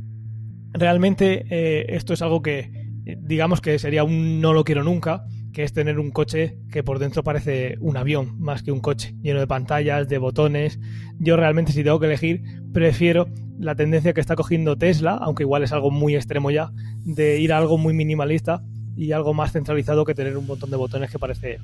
Realmente 0.72 1.96
esto 1.96 2.12
es 2.12 2.22
algo 2.22 2.42
que, 2.42 2.70
digamos 3.18 3.60
que 3.60 3.80
sería 3.80 4.04
un 4.04 4.40
no 4.40 4.52
lo 4.52 4.62
quiero 4.62 4.84
nunca, 4.84 5.24
que 5.56 5.62
es 5.62 5.72
tener 5.72 5.98
un 5.98 6.10
coche 6.10 6.58
que 6.70 6.82
por 6.82 6.98
dentro 6.98 7.24
parece 7.24 7.78
un 7.80 7.96
avión 7.96 8.38
más 8.38 8.62
que 8.62 8.72
un 8.72 8.80
coche, 8.80 9.14
lleno 9.22 9.40
de 9.40 9.46
pantallas, 9.46 10.06
de 10.06 10.18
botones. 10.18 10.78
Yo 11.18 11.38
realmente 11.38 11.72
si 11.72 11.82
tengo 11.82 11.98
que 11.98 12.04
elegir, 12.04 12.42
prefiero 12.74 13.26
la 13.58 13.74
tendencia 13.74 14.12
que 14.12 14.20
está 14.20 14.36
cogiendo 14.36 14.76
Tesla, 14.76 15.14
aunque 15.14 15.44
igual 15.44 15.62
es 15.62 15.72
algo 15.72 15.90
muy 15.90 16.14
extremo 16.14 16.50
ya, 16.50 16.72
de 17.06 17.40
ir 17.40 17.54
a 17.54 17.56
algo 17.56 17.78
muy 17.78 17.94
minimalista 17.94 18.62
y 18.96 19.12
algo 19.12 19.32
más 19.32 19.52
centralizado 19.52 20.04
que 20.04 20.14
tener 20.14 20.36
un 20.36 20.46
montón 20.46 20.70
de 20.70 20.76
botones 20.76 21.10
que 21.10 21.18
parece 21.18 21.58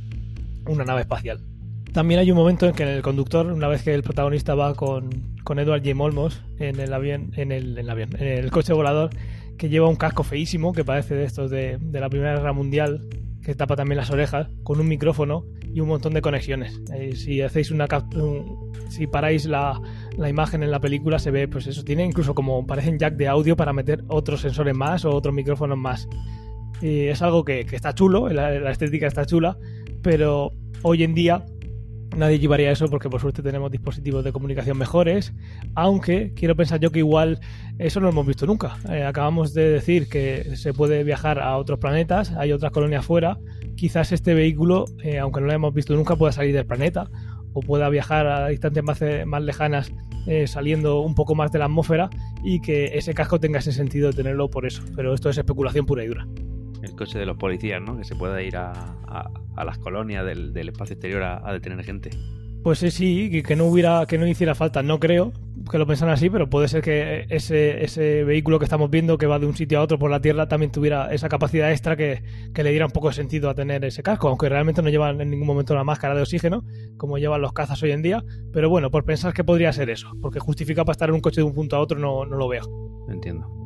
una 0.66 0.86
nave 0.86 1.02
espacial. 1.02 1.40
También 1.92 2.18
hay 2.18 2.30
un 2.30 2.38
momento 2.38 2.66
en 2.66 2.72
que 2.72 2.84
el 2.84 3.02
conductor, 3.02 3.52
una 3.52 3.68
vez 3.68 3.82
que 3.82 3.92
el 3.92 4.02
protagonista 4.02 4.54
va 4.54 4.74
con, 4.74 5.10
con 5.44 5.58
Edward 5.58 5.82
J. 5.84 6.02
Olmos 6.02 6.40
en 6.58 6.80
el 6.80 6.94
avión, 6.94 7.32
en 7.36 7.52
el, 7.52 7.72
en 7.72 7.84
el 7.84 7.90
avión, 7.90 8.16
en 8.18 8.26
el 8.26 8.50
coche 8.50 8.72
volador, 8.72 9.10
que 9.58 9.68
lleva 9.68 9.86
un 9.86 9.96
casco 9.96 10.22
feísimo, 10.22 10.72
que 10.72 10.82
parece 10.82 11.14
de 11.14 11.24
estos 11.24 11.50
de 11.50 11.78
la 11.92 12.08
Primera 12.08 12.36
Guerra 12.36 12.54
Mundial, 12.54 13.06
que 13.42 13.54
tapa 13.54 13.74
también 13.76 13.96
las 13.96 14.10
orejas, 14.10 14.48
con 14.62 14.80
un 14.80 14.88
micrófono 14.88 15.44
y 15.74 15.80
un 15.80 15.88
montón 15.88 16.14
de 16.14 16.22
conexiones. 16.22 16.80
Eh, 16.94 17.16
si 17.16 17.42
hacéis 17.42 17.70
una 17.70 17.86
un- 18.14 18.72
si 18.88 19.06
paráis 19.06 19.46
la, 19.46 19.80
la 20.16 20.28
imagen 20.28 20.62
en 20.62 20.70
la 20.70 20.80
película, 20.80 21.18
se 21.18 21.30
ve, 21.30 21.48
pues 21.48 21.66
eso, 21.66 21.82
tiene 21.82 22.04
incluso 22.04 22.34
como 22.34 22.66
parecen 22.66 22.98
jack 22.98 23.14
de 23.16 23.26
audio 23.28 23.56
para 23.56 23.72
meter 23.72 24.04
otros 24.08 24.42
sensores 24.42 24.76
más 24.76 25.04
o 25.04 25.10
otros 25.10 25.34
micrófonos 25.34 25.78
más. 25.78 26.08
Y 26.80 27.06
es 27.06 27.22
algo 27.22 27.44
que, 27.44 27.64
que 27.64 27.76
está 27.76 27.94
chulo, 27.94 28.28
la 28.28 28.70
estética 28.70 29.06
está 29.06 29.24
chula, 29.26 29.56
pero 30.02 30.52
hoy 30.82 31.02
en 31.04 31.14
día 31.14 31.44
nadie 32.16 32.38
llevaría 32.38 32.70
eso 32.70 32.88
porque 32.88 33.08
por 33.08 33.20
suerte 33.20 33.42
tenemos 33.42 33.70
dispositivos 33.70 34.24
de 34.24 34.32
comunicación 34.32 34.78
mejores, 34.78 35.32
aunque 35.74 36.32
quiero 36.34 36.56
pensar 36.56 36.80
yo 36.80 36.90
que 36.90 37.00
igual 37.00 37.40
eso 37.78 38.00
no 38.00 38.06
lo 38.06 38.12
hemos 38.12 38.26
visto 38.26 38.46
nunca. 38.46 38.76
Eh, 38.90 39.04
acabamos 39.04 39.54
de 39.54 39.70
decir 39.70 40.08
que 40.08 40.56
se 40.56 40.72
puede 40.72 41.04
viajar 41.04 41.38
a 41.38 41.56
otros 41.56 41.78
planetas, 41.78 42.32
hay 42.32 42.52
otras 42.52 42.72
colonias 42.72 43.04
fuera, 43.04 43.38
quizás 43.76 44.12
este 44.12 44.34
vehículo, 44.34 44.84
eh, 45.02 45.18
aunque 45.18 45.40
no 45.40 45.46
lo 45.46 45.52
hemos 45.52 45.74
visto 45.74 45.94
nunca, 45.94 46.16
pueda 46.16 46.32
salir 46.32 46.54
del 46.54 46.66
planeta 46.66 47.08
o 47.54 47.60
pueda 47.60 47.88
viajar 47.88 48.26
a 48.26 48.48
distancias 48.48 48.84
más, 48.84 49.02
eh, 49.02 49.24
lejanas 49.40 49.92
saliendo 50.46 51.00
un 51.00 51.16
poco 51.16 51.34
más 51.34 51.50
de 51.50 51.58
la 51.58 51.64
atmósfera 51.64 52.08
y 52.44 52.60
que 52.60 52.96
ese 52.96 53.12
casco 53.12 53.40
tenga 53.40 53.58
ese 53.58 53.72
sentido 53.72 54.10
de 54.10 54.14
tenerlo 54.14 54.48
por 54.48 54.66
eso. 54.66 54.80
Pero 54.94 55.14
esto 55.14 55.28
es 55.28 55.36
especulación 55.36 55.84
pura 55.84 56.04
y 56.04 56.06
dura. 56.06 56.28
El 56.82 56.94
coche 56.96 57.18
de 57.18 57.26
los 57.26 57.36
policías, 57.36 57.80
¿no? 57.80 57.96
Que 57.96 58.04
se 58.04 58.16
pueda 58.16 58.42
ir 58.42 58.56
a, 58.56 58.72
a, 59.06 59.64
las 59.64 59.78
colonias 59.78 60.24
del, 60.24 60.52
del, 60.52 60.68
espacio 60.68 60.94
exterior 60.94 61.22
a, 61.22 61.48
a 61.48 61.52
detener 61.52 61.84
gente. 61.84 62.10
Pues 62.62 62.78
sí, 62.78 63.42
que 63.42 63.56
no 63.56 63.64
hubiera, 63.64 64.06
que 64.06 64.18
no 64.18 64.26
hiciera 64.26 64.54
falta. 64.54 64.82
No 64.82 65.00
creo 65.00 65.32
que 65.70 65.78
lo 65.78 65.86
pensan 65.86 66.10
así, 66.10 66.30
pero 66.30 66.48
puede 66.48 66.68
ser 66.68 66.82
que 66.82 67.26
ese, 67.28 67.84
ese 67.84 68.22
vehículo 68.24 68.58
que 68.58 68.64
estamos 68.64 68.88
viendo 68.88 69.18
que 69.18 69.26
va 69.26 69.38
de 69.40 69.46
un 69.46 69.56
sitio 69.56 69.80
a 69.80 69.82
otro 69.82 69.98
por 69.98 70.10
la 70.10 70.20
Tierra 70.20 70.46
también 70.46 70.70
tuviera 70.70 71.12
esa 71.12 71.28
capacidad 71.28 71.70
extra 71.72 71.96
que, 71.96 72.22
le 72.54 72.70
diera 72.70 72.86
un 72.86 72.92
poco 72.92 73.08
de 73.08 73.14
sentido 73.14 73.50
a 73.50 73.54
tener 73.54 73.84
ese 73.84 74.02
casco, 74.02 74.28
aunque 74.28 74.48
realmente 74.48 74.80
no 74.80 74.90
llevan 74.90 75.20
en 75.20 75.30
ningún 75.30 75.46
momento 75.46 75.74
la 75.74 75.84
máscara 75.84 76.14
de 76.14 76.22
oxígeno, 76.22 76.64
como 76.96 77.18
llevan 77.18 77.42
los 77.42 77.52
cazas 77.52 77.82
hoy 77.82 77.90
en 77.90 78.02
día. 78.02 78.24
Pero 78.52 78.70
bueno, 78.70 78.90
por 78.90 79.04
pensar 79.04 79.32
que 79.32 79.42
podría 79.44 79.72
ser 79.72 79.90
eso, 79.90 80.12
porque 80.20 80.38
justifica 80.38 80.84
para 80.84 80.92
estar 80.92 81.08
en 81.08 81.16
un 81.16 81.20
coche 81.20 81.40
de 81.40 81.46
un 81.46 81.54
punto 81.54 81.76
a 81.76 81.80
otro 81.80 81.98
no, 81.98 82.24
no 82.24 82.36
lo 82.36 82.48
veo. 82.48 82.62
Entiendo. 83.08 83.61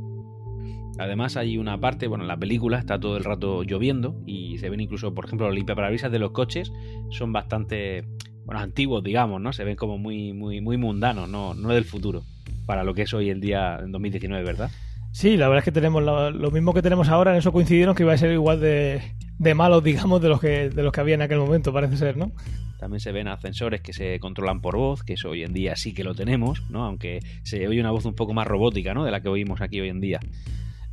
Además 0.98 1.36
hay 1.36 1.58
una 1.58 1.78
parte, 1.78 2.06
bueno, 2.06 2.24
en 2.24 2.28
la 2.28 2.38
película 2.38 2.78
está 2.78 2.98
todo 2.98 3.16
el 3.16 3.24
rato 3.24 3.62
lloviendo 3.62 4.22
y 4.26 4.58
se 4.58 4.70
ven 4.70 4.80
incluso, 4.80 5.14
por 5.14 5.26
ejemplo, 5.26 5.46
los 5.46 5.54
limpiaparabrisas 5.54 6.10
de 6.10 6.18
los 6.18 6.30
coches 6.30 6.72
son 7.10 7.32
bastante 7.32 8.04
bueno, 8.44 8.60
antiguos, 8.60 9.02
digamos, 9.02 9.40
¿no? 9.40 9.52
Se 9.52 9.64
ven 9.64 9.76
como 9.76 9.98
muy, 9.98 10.32
muy, 10.32 10.60
muy 10.60 10.76
mundanos, 10.76 11.28
no, 11.28 11.54
no 11.54 11.68
del 11.70 11.84
futuro, 11.84 12.22
para 12.64 12.84
lo 12.84 12.94
que 12.94 13.02
es 13.02 13.12
hoy 13.12 13.28
el 13.28 13.40
día 13.40 13.78
en 13.82 13.92
2019, 13.92 14.44
¿verdad? 14.44 14.70
Sí, 15.12 15.36
la 15.36 15.48
verdad 15.48 15.60
es 15.60 15.64
que 15.64 15.72
tenemos 15.72 16.02
lo, 16.02 16.50
mismo 16.50 16.72
que 16.72 16.82
tenemos 16.82 17.08
ahora, 17.08 17.32
en 17.32 17.38
eso 17.38 17.52
coincidieron 17.52 17.94
que 17.94 18.02
iba 18.02 18.12
a 18.12 18.18
ser 18.18 18.32
igual 18.32 18.60
de, 18.60 19.00
de 19.38 19.54
malos, 19.54 19.82
digamos, 19.82 20.20
de 20.20 20.28
los 20.28 20.40
que 20.40 20.70
de 20.70 20.82
los 20.82 20.92
que 20.92 21.00
había 21.00 21.14
en 21.14 21.22
aquel 21.22 21.38
momento, 21.38 21.72
parece 21.72 21.96
ser, 21.96 22.16
¿no? 22.16 22.32
También 22.78 23.00
se 23.00 23.12
ven 23.12 23.26
ascensores 23.26 23.80
que 23.80 23.92
se 23.92 24.20
controlan 24.20 24.60
por 24.60 24.76
voz, 24.76 25.02
que 25.02 25.14
eso 25.14 25.30
hoy 25.30 25.42
en 25.42 25.52
día 25.52 25.74
sí 25.76 25.94
que 25.94 26.04
lo 26.04 26.14
tenemos, 26.14 26.62
¿no? 26.68 26.84
Aunque 26.84 27.20
se 27.42 27.66
oye 27.66 27.80
una 27.80 27.90
voz 27.90 28.04
un 28.04 28.14
poco 28.14 28.34
más 28.34 28.46
robótica, 28.46 28.92
¿no? 28.94 29.04
De 29.04 29.10
la 29.10 29.22
que 29.22 29.28
oímos 29.28 29.60
aquí 29.60 29.80
hoy 29.80 29.88
en 29.88 30.00
día. 30.00 30.20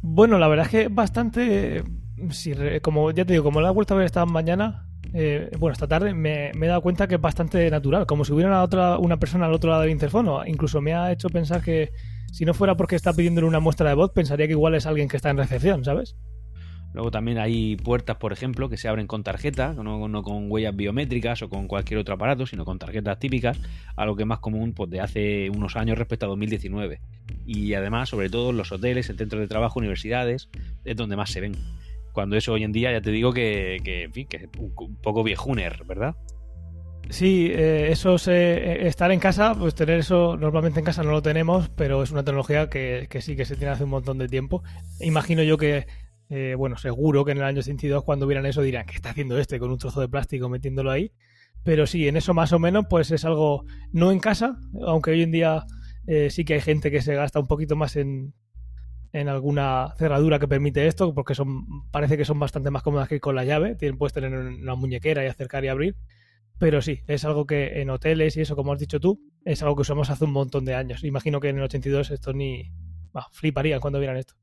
Bueno, 0.05 0.37
la 0.37 0.49
verdad 0.49 0.65
es 0.65 0.71
que 0.71 0.87
bastante, 0.89 1.81
como 2.81 3.11
ya 3.11 3.23
te 3.23 3.31
digo, 3.31 3.45
como 3.45 3.61
la 3.61 3.69
he 3.69 3.71
vuelto 3.71 3.93
a 3.93 3.97
ver 3.97 4.05
esta 4.05 4.25
mañana, 4.25 4.85
eh, 5.13 5.49
bueno, 5.57 5.71
esta 5.71 5.87
tarde 5.87 6.13
me, 6.13 6.49
he 6.49 6.67
dado 6.67 6.81
cuenta 6.81 7.07
que 7.07 7.15
es 7.15 7.21
bastante 7.21 7.71
natural, 7.71 8.05
como 8.05 8.25
si 8.25 8.33
hubiera 8.33 8.49
una, 8.49 8.63
otra, 8.63 8.97
una 8.97 9.17
persona 9.17 9.45
al 9.45 9.53
otro 9.53 9.69
lado 9.69 9.83
del 9.83 9.91
interfono. 9.91 10.45
Incluso 10.45 10.81
me 10.81 10.93
ha 10.93 11.09
hecho 11.13 11.29
pensar 11.29 11.63
que 11.63 11.93
si 12.33 12.43
no 12.43 12.53
fuera 12.53 12.75
porque 12.75 12.97
está 12.97 13.13
pidiendo 13.13 13.47
una 13.47 13.61
muestra 13.61 13.87
de 13.87 13.95
voz, 13.95 14.11
pensaría 14.11 14.45
que 14.45 14.51
igual 14.51 14.75
es 14.75 14.85
alguien 14.85 15.07
que 15.07 15.15
está 15.15 15.29
en 15.29 15.37
recepción, 15.37 15.85
¿sabes? 15.85 16.17
Luego 16.93 17.09
también 17.09 17.39
hay 17.39 17.75
puertas, 17.75 18.17
por 18.17 18.33
ejemplo, 18.33 18.69
que 18.69 18.77
se 18.77 18.87
abren 18.87 19.07
con 19.07 19.23
tarjeta, 19.23 19.73
no, 19.73 20.23
con 20.23 20.51
huellas 20.51 20.75
biométricas 20.75 21.41
o 21.41 21.49
con 21.49 21.67
cualquier 21.67 21.99
otro 21.99 22.15
aparato, 22.15 22.45
sino 22.45 22.65
con 22.65 22.77
tarjetas 22.77 23.17
típicas, 23.19 23.59
algo 23.95 24.15
que 24.15 24.23
es 24.23 24.27
más 24.27 24.39
común 24.39 24.73
pues, 24.73 24.89
de 24.89 25.01
hace 25.01 25.49
unos 25.49 25.75
años 25.75 25.97
respecto 25.97 26.27
a 26.27 26.29
2019. 26.29 27.01
Y 27.45 27.73
además, 27.73 28.09
sobre 28.09 28.29
todo 28.29 28.51
los 28.51 28.71
hoteles, 28.71 29.09
en 29.09 29.17
centros 29.17 29.41
de 29.41 29.47
trabajo, 29.47 29.79
universidades, 29.79 30.49
es 30.85 30.95
donde 30.95 31.15
más 31.15 31.31
se 31.31 31.41
ven. 31.41 31.55
Cuando 32.13 32.37
eso 32.37 32.53
hoy 32.53 32.63
en 32.63 32.71
día 32.71 32.91
ya 32.91 33.01
te 33.01 33.09
digo 33.09 33.33
que, 33.33 33.79
que 33.83 34.03
en 34.03 34.13
fin, 34.13 34.27
que 34.27 34.37
es 34.37 34.43
un, 34.59 34.95
poco 35.01 35.23
viejuner, 35.23 35.83
¿verdad? 35.85 36.15
Sí, 37.09 37.51
eh, 37.51 37.91
eso 37.91 38.17
se, 38.17 38.33
eh, 38.33 38.87
estar 38.87 39.11
en 39.11 39.19
casa, 39.19 39.55
pues 39.55 39.75
tener 39.75 39.99
eso 39.99 40.37
normalmente 40.37 40.79
en 40.79 40.85
casa 40.85 41.03
no 41.03 41.11
lo 41.11 41.21
tenemos, 41.21 41.69
pero 41.69 42.01
es 42.01 42.11
una 42.11 42.23
tecnología 42.23 42.69
que, 42.69 43.07
sí 43.19 43.35
que 43.35 43.45
se 43.45 43.55
tiene 43.55 43.71
hace 43.71 43.83
un 43.83 43.89
montón 43.89 44.19
de 44.19 44.27
tiempo. 44.27 44.63
Imagino 44.99 45.43
yo 45.43 45.57
que, 45.57 45.87
eh, 46.29 46.55
bueno, 46.57 46.77
seguro 46.77 47.25
que 47.25 47.31
en 47.31 47.39
el 47.39 47.43
año 47.43 47.61
62 47.61 48.03
cuando 48.03 48.27
vieran 48.27 48.45
eso 48.45 48.61
dirán, 48.61 48.85
¿qué 48.85 48.95
está 48.95 49.11
haciendo 49.11 49.37
este 49.37 49.59
con 49.59 49.71
un 49.71 49.77
trozo 49.77 50.01
de 50.01 50.09
plástico 50.09 50.49
metiéndolo 50.49 50.91
ahí? 50.91 51.11
Pero 51.63 51.87
sí, 51.87 52.07
en 52.07 52.17
eso 52.17 52.33
más 52.33 52.51
o 52.53 52.59
menos, 52.59 52.85
pues 52.89 53.11
es 53.11 53.23
algo 53.25 53.65
no 53.91 54.11
en 54.11 54.19
casa, 54.19 54.57
aunque 54.85 55.11
hoy 55.11 55.23
en 55.23 55.31
día 55.31 55.65
sí 56.29 56.43
que 56.43 56.55
hay 56.55 56.61
gente 56.61 56.91
que 56.91 57.01
se 57.01 57.15
gasta 57.15 57.39
un 57.39 57.47
poquito 57.47 57.77
más 57.77 57.95
en, 57.95 58.33
en 59.13 59.29
alguna 59.29 59.93
cerradura 59.97 60.39
que 60.39 60.47
permite 60.47 60.87
esto, 60.87 61.13
porque 61.13 61.35
son 61.35 61.89
parece 61.91 62.17
que 62.17 62.25
son 62.25 62.39
bastante 62.39 62.71
más 62.71 62.81
cómodas 62.81 63.07
que 63.07 63.19
con 63.19 63.35
la 63.35 63.45
llave. 63.45 63.75
Tienen, 63.75 63.97
puedes 63.97 64.11
tener 64.11 64.33
una 64.33 64.75
muñequera 64.75 65.23
y 65.23 65.27
acercar 65.27 65.63
y 65.63 65.67
abrir. 65.67 65.95
Pero 66.57 66.81
sí, 66.81 67.01
es 67.07 67.23
algo 67.23 67.45
que 67.45 67.81
en 67.81 67.91
hoteles 67.91 68.37
y 68.37 68.41
eso, 68.41 68.55
como 68.55 68.73
has 68.73 68.79
dicho 68.79 68.99
tú, 68.99 69.21
es 69.45 69.61
algo 69.61 69.75
que 69.75 69.81
usamos 69.81 70.09
hace 70.09 70.25
un 70.25 70.31
montón 70.31 70.65
de 70.65 70.73
años. 70.73 71.03
Imagino 71.03 71.39
que 71.39 71.49
en 71.49 71.57
el 71.57 71.63
82 71.63 72.11
esto 72.11 72.33
ni... 72.33 72.71
fliparían 73.31 73.79
cuando 73.79 73.99
vieran 73.99 74.17
esto. 74.17 74.33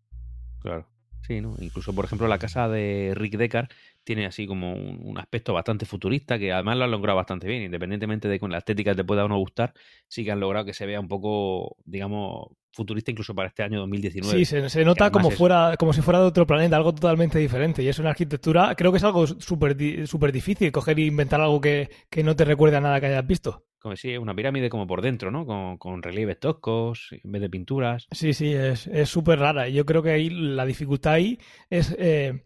Claro. 0.60 0.88
Sí, 1.22 1.40
¿no? 1.40 1.56
Incluso, 1.60 1.94
por 1.94 2.04
ejemplo, 2.06 2.26
la 2.28 2.38
casa 2.38 2.68
de 2.68 3.12
Rick 3.14 3.36
Deckard 3.36 3.68
tiene 4.04 4.26
así 4.26 4.46
como 4.46 4.72
un, 4.74 5.18
aspecto 5.18 5.52
bastante 5.52 5.84
futurista 5.86 6.38
que 6.38 6.52
además 6.52 6.78
lo 6.78 6.84
han 6.84 6.90
logrado 6.90 7.16
bastante 7.16 7.46
bien, 7.46 7.62
independientemente 7.62 8.26
de 8.26 8.36
que 8.36 8.40
con 8.40 8.50
la 8.50 8.58
estética 8.58 8.94
te 8.94 9.04
pueda 9.04 9.24
o 9.26 9.28
no 9.28 9.38
gustar, 9.38 9.74
sí 10.08 10.24
que 10.24 10.32
han 10.32 10.40
logrado 10.40 10.64
que 10.64 10.74
se 10.74 10.86
vea 10.86 10.98
un 10.98 11.08
poco, 11.08 11.76
digamos, 11.84 12.48
futurista 12.72 13.10
incluso 13.10 13.34
para 13.34 13.48
este 13.48 13.62
año 13.62 13.80
2019. 13.80 14.44
Sí, 14.44 14.68
se, 14.68 14.84
nota 14.84 15.10
como, 15.10 15.30
fuera, 15.30 15.76
como 15.78 15.92
si 15.92 16.02
fuera 16.02 16.20
de 16.20 16.26
otro 16.26 16.46
planeta, 16.46 16.76
algo 16.76 16.94
totalmente 16.94 17.38
diferente. 17.38 17.82
Y 17.82 17.88
es 17.88 17.98
una 17.98 18.10
arquitectura, 18.10 18.74
creo 18.76 18.92
que 18.92 18.98
es 18.98 19.04
algo 19.04 19.26
súper 19.26 20.06
super 20.06 20.32
difícil 20.32 20.72
coger 20.72 20.98
e 20.98 21.02
inventar 21.02 21.40
algo 21.40 21.60
que, 21.60 21.90
que 22.08 22.22
no 22.22 22.36
te 22.36 22.44
recuerde 22.44 22.76
a 22.76 22.80
nada 22.80 23.00
que 23.00 23.06
hayas 23.06 23.26
visto. 23.26 23.64
Como 23.80 23.96
si 23.96 24.16
una 24.18 24.34
pirámide 24.34 24.68
como 24.68 24.86
por 24.86 25.00
dentro, 25.00 25.30
¿no? 25.30 25.46
Con, 25.46 25.78
con 25.78 26.02
relieves 26.02 26.38
toscos, 26.38 27.08
en 27.12 27.32
vez 27.32 27.40
de 27.40 27.48
pinturas. 27.48 28.06
Sí, 28.10 28.34
sí, 28.34 28.52
es 28.52 28.88
súper 29.06 29.38
rara. 29.38 29.68
Y 29.68 29.72
yo 29.72 29.86
creo 29.86 30.02
que 30.02 30.10
ahí 30.10 30.28
la 30.28 30.66
dificultad 30.66 31.14
ahí 31.14 31.38
es 31.70 31.96
eh, 31.98 32.42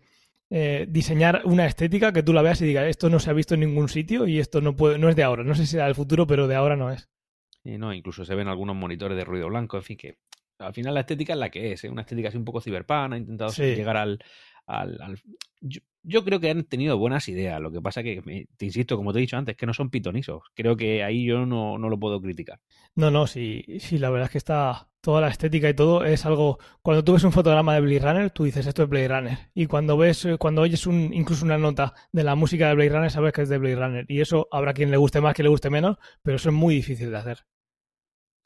eh, 0.50 0.86
diseñar 0.88 1.42
una 1.46 1.66
estética 1.66 2.12
que 2.12 2.22
tú 2.22 2.32
la 2.32 2.42
veas 2.42 2.60
y 2.60 2.66
digas, 2.66 2.86
esto 2.86 3.10
no 3.10 3.18
se 3.18 3.30
ha 3.30 3.32
visto 3.32 3.54
en 3.54 3.60
ningún 3.60 3.88
sitio 3.88 4.28
y 4.28 4.38
esto 4.38 4.60
no 4.60 4.76
puede, 4.76 4.98
no 4.98 5.08
es 5.08 5.16
de 5.16 5.24
ahora. 5.24 5.42
No 5.42 5.56
sé 5.56 5.62
si 5.62 5.72
será 5.72 5.86
del 5.86 5.96
futuro, 5.96 6.28
pero 6.28 6.46
de 6.46 6.54
ahora 6.54 6.76
no 6.76 6.92
es. 6.92 7.08
Y 7.64 7.78
no, 7.78 7.92
incluso 7.94 8.24
se 8.24 8.34
ven 8.34 8.48
algunos 8.48 8.76
monitores 8.76 9.16
de 9.16 9.24
ruido 9.24 9.48
blanco, 9.48 9.78
en 9.78 9.82
fin, 9.82 9.96
que 9.96 10.18
al 10.58 10.74
final 10.74 10.94
la 10.94 11.00
estética 11.00 11.32
es 11.32 11.38
la 11.38 11.50
que 11.50 11.72
es, 11.72 11.84
¿eh? 11.84 11.88
una 11.88 12.02
estética 12.02 12.28
así 12.28 12.36
un 12.36 12.44
poco 12.44 12.60
ciberpana, 12.60 13.16
ha 13.16 13.18
intentado 13.18 13.52
llegar 13.52 13.96
al, 13.96 14.22
al, 14.66 15.18
yo, 16.02 16.24
creo 16.24 16.40
que 16.40 16.50
han 16.50 16.64
tenido 16.64 16.98
buenas 16.98 17.28
ideas. 17.28 17.60
Lo 17.60 17.70
que 17.72 17.80
pasa 17.80 18.02
que, 18.02 18.46
te 18.56 18.64
insisto, 18.66 18.96
como 18.96 19.12
te 19.12 19.18
he 19.18 19.22
dicho 19.22 19.36
antes, 19.36 19.56
que 19.56 19.66
no 19.66 19.72
son 19.72 19.90
pitonisos. 19.90 20.42
Creo 20.54 20.76
que 20.76 21.02
ahí 21.02 21.24
yo 21.24 21.46
no, 21.46 21.78
no 21.78 21.88
lo 21.88 21.98
puedo 21.98 22.20
criticar. 22.20 22.60
No, 22.94 23.10
no, 23.10 23.26
sí, 23.26 23.64
sí, 23.80 23.98
la 23.98 24.10
verdad 24.10 24.26
es 24.26 24.32
que 24.32 24.38
está 24.38 24.88
toda 25.00 25.20
la 25.20 25.28
estética 25.28 25.68
y 25.68 25.74
todo 25.74 26.04
es 26.04 26.26
algo. 26.26 26.58
Cuando 26.82 27.02
tú 27.02 27.14
ves 27.14 27.24
un 27.24 27.32
fotograma 27.32 27.74
de 27.74 27.80
Blade 27.80 27.98
Runner, 28.00 28.30
tú 28.30 28.44
dices 28.44 28.66
esto 28.66 28.82
es 28.82 28.88
Blade 28.88 29.08
Runner. 29.08 29.38
Y 29.54 29.66
cuando 29.66 29.96
ves, 29.96 30.24
eh, 30.26 30.36
cuando 30.38 30.62
oyes 30.62 30.86
un, 30.86 31.12
incluso 31.14 31.44
una 31.44 31.58
nota 31.58 31.94
de 32.12 32.24
la 32.24 32.34
música 32.34 32.68
de 32.68 32.74
Blade 32.74 32.90
Runner, 32.90 33.10
sabes 33.10 33.32
que 33.32 33.42
es 33.42 33.48
de 33.48 33.58
Blade 33.58 33.76
Runner. 33.76 34.04
Y 34.08 34.20
eso 34.20 34.48
habrá 34.50 34.74
quien 34.74 34.90
le 34.90 34.98
guste 34.98 35.20
más, 35.22 35.34
quien 35.34 35.44
le 35.44 35.50
guste 35.50 35.70
menos, 35.70 35.96
pero 36.22 36.36
eso 36.36 36.50
es 36.50 36.54
muy 36.54 36.74
difícil 36.74 37.10
de 37.10 37.16
hacer. 37.16 37.46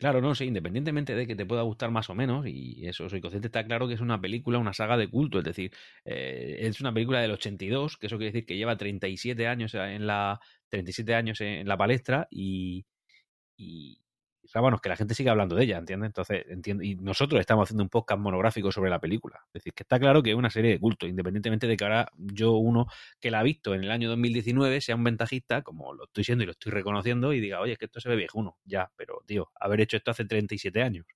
Claro, 0.00 0.20
no 0.20 0.32
sé, 0.36 0.44
independientemente 0.44 1.16
de 1.16 1.26
que 1.26 1.34
te 1.34 1.44
pueda 1.44 1.62
gustar 1.62 1.90
más 1.90 2.08
o 2.08 2.14
menos, 2.14 2.46
y 2.46 2.86
eso 2.86 3.08
soy 3.08 3.20
consciente, 3.20 3.48
está 3.48 3.64
claro 3.66 3.88
que 3.88 3.94
es 3.94 4.00
una 4.00 4.20
película, 4.20 4.58
una 4.58 4.72
saga 4.72 4.96
de 4.96 5.08
culto, 5.10 5.38
es 5.40 5.44
decir, 5.44 5.72
eh, 6.04 6.58
es 6.60 6.80
una 6.80 6.94
película 6.94 7.20
del 7.20 7.32
82, 7.32 7.96
que 7.96 8.06
eso 8.06 8.16
quiere 8.16 8.30
decir 8.30 8.46
que 8.46 8.56
lleva 8.56 8.76
37 8.76 9.48
años 9.48 9.74
en 9.74 10.06
la 10.06 10.38
37 10.68 11.16
años 11.16 11.40
en 11.40 11.66
la 11.66 11.76
palestra 11.76 12.28
y, 12.30 12.86
bueno, 14.54 14.78
que 14.78 14.88
la 14.88 14.96
gente 14.96 15.14
sigue 15.14 15.30
hablando 15.30 15.54
de 15.54 15.64
ella, 15.64 15.78
¿entiendes? 15.78 16.08
Entonces, 16.08 16.44
entiendo, 16.48 16.82
y 16.82 16.96
nosotros 16.96 17.40
estamos 17.40 17.64
haciendo 17.64 17.82
un 17.82 17.90
podcast 17.90 18.20
monográfico 18.20 18.72
sobre 18.72 18.90
la 18.90 18.98
película. 18.98 19.40
Es 19.48 19.52
decir, 19.54 19.74
que 19.74 19.82
está 19.82 19.98
claro 19.98 20.22
que 20.22 20.30
es 20.30 20.36
una 20.36 20.50
serie 20.50 20.72
de 20.72 20.80
culto, 20.80 21.06
independientemente 21.06 21.66
de 21.66 21.76
que 21.76 21.84
ahora 21.84 22.10
yo, 22.16 22.52
uno 22.52 22.86
que 23.20 23.30
la 23.30 23.40
ha 23.40 23.42
visto 23.42 23.74
en 23.74 23.84
el 23.84 23.90
año 23.90 24.08
2019, 24.08 24.80
sea 24.80 24.96
un 24.96 25.04
ventajista, 25.04 25.62
como 25.62 25.92
lo 25.92 26.04
estoy 26.04 26.24
siendo 26.24 26.44
y 26.44 26.46
lo 26.46 26.52
estoy 26.52 26.72
reconociendo, 26.72 27.32
y 27.32 27.40
diga, 27.40 27.60
oye, 27.60 27.72
es 27.72 27.78
que 27.78 27.84
esto 27.84 28.00
se 28.00 28.08
ve 28.08 28.16
viejuno. 28.16 28.56
Ya, 28.64 28.90
pero, 28.96 29.22
tío, 29.26 29.50
haber 29.60 29.82
hecho 29.82 29.96
esto 29.98 30.10
hace 30.10 30.24
37 30.24 30.82
años. 30.82 31.06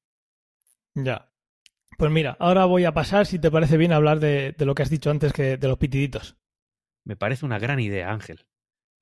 Ya. 0.95 1.31
Pues 1.99 2.11
mira, 2.11 2.37
ahora 2.39 2.67
voy 2.67 2.85
a 2.85 2.93
pasar, 2.93 3.27
si 3.27 3.39
te 3.39 3.51
parece 3.51 3.77
bien, 3.79 3.93
a 3.93 3.97
hablar 3.97 4.21
de, 4.21 4.55
de 4.57 4.67
lo 4.67 4.75
que 4.75 4.83
has 4.83 4.91
dicho 4.91 5.11
antes, 5.11 5.33
que 5.33 5.57
de 5.57 5.69
los 5.69 5.79
pitiditos. 5.79 6.37
Me 7.05 7.17
parece 7.17 7.47
una 7.47 7.59
gran 7.59 7.81
idea, 7.81 8.11
Ángel 8.11 8.45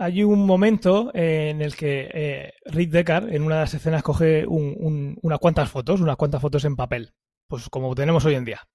hay 0.00 0.24
un 0.24 0.46
momento 0.46 1.10
en 1.12 1.60
el 1.60 1.76
que 1.76 2.08
eh, 2.14 2.54
Rick 2.64 2.90
Deckard 2.90 3.34
en 3.34 3.42
una 3.42 3.56
de 3.56 3.60
las 3.60 3.74
escenas 3.74 4.02
coge 4.02 4.46
unas 4.46 5.38
cuantas 5.38 5.70
fotos, 5.70 6.00
unas 6.00 6.16
cuantas 6.16 6.40
fotos 6.40 6.64
en 6.64 6.74
papel, 6.74 7.12
pues 7.46 7.68
como 7.68 7.94
tenemos 7.94 8.24
hoy 8.24 8.34
en 8.34 8.46
día, 8.46 8.66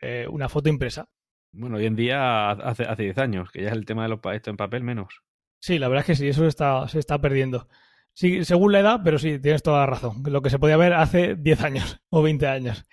eh, 0.00 0.26
una 0.28 0.48
foto 0.48 0.68
impresa. 0.68 1.08
Bueno, 1.52 1.76
hoy 1.76 1.86
en 1.86 1.94
día 1.94 2.50
hace, 2.50 2.82
hace 2.82 3.04
10 3.04 3.18
años, 3.18 3.50
que 3.52 3.62
ya 3.62 3.68
es 3.68 3.74
el 3.74 3.86
tema 3.86 4.02
de 4.02 4.08
los 4.08 4.18
esto 4.32 4.50
en 4.50 4.56
papel 4.56 4.82
menos. 4.82 5.22
Sí, 5.60 5.78
la 5.78 5.86
verdad 5.86 6.00
es 6.00 6.06
que 6.06 6.16
sí, 6.16 6.28
eso 6.28 6.48
está, 6.48 6.88
se 6.88 6.98
está 6.98 7.20
perdiendo. 7.20 7.68
Sí, 8.12 8.44
según 8.44 8.72
la 8.72 8.80
edad, 8.80 9.00
pero 9.04 9.20
sí, 9.20 9.38
tienes 9.38 9.62
toda 9.62 9.80
la 9.80 9.86
razón. 9.86 10.24
Lo 10.26 10.42
que 10.42 10.50
se 10.50 10.58
podía 10.58 10.76
ver 10.76 10.94
hace 10.94 11.36
10 11.36 11.62
años 11.62 12.00
o 12.10 12.22
20 12.22 12.44
años. 12.48 12.84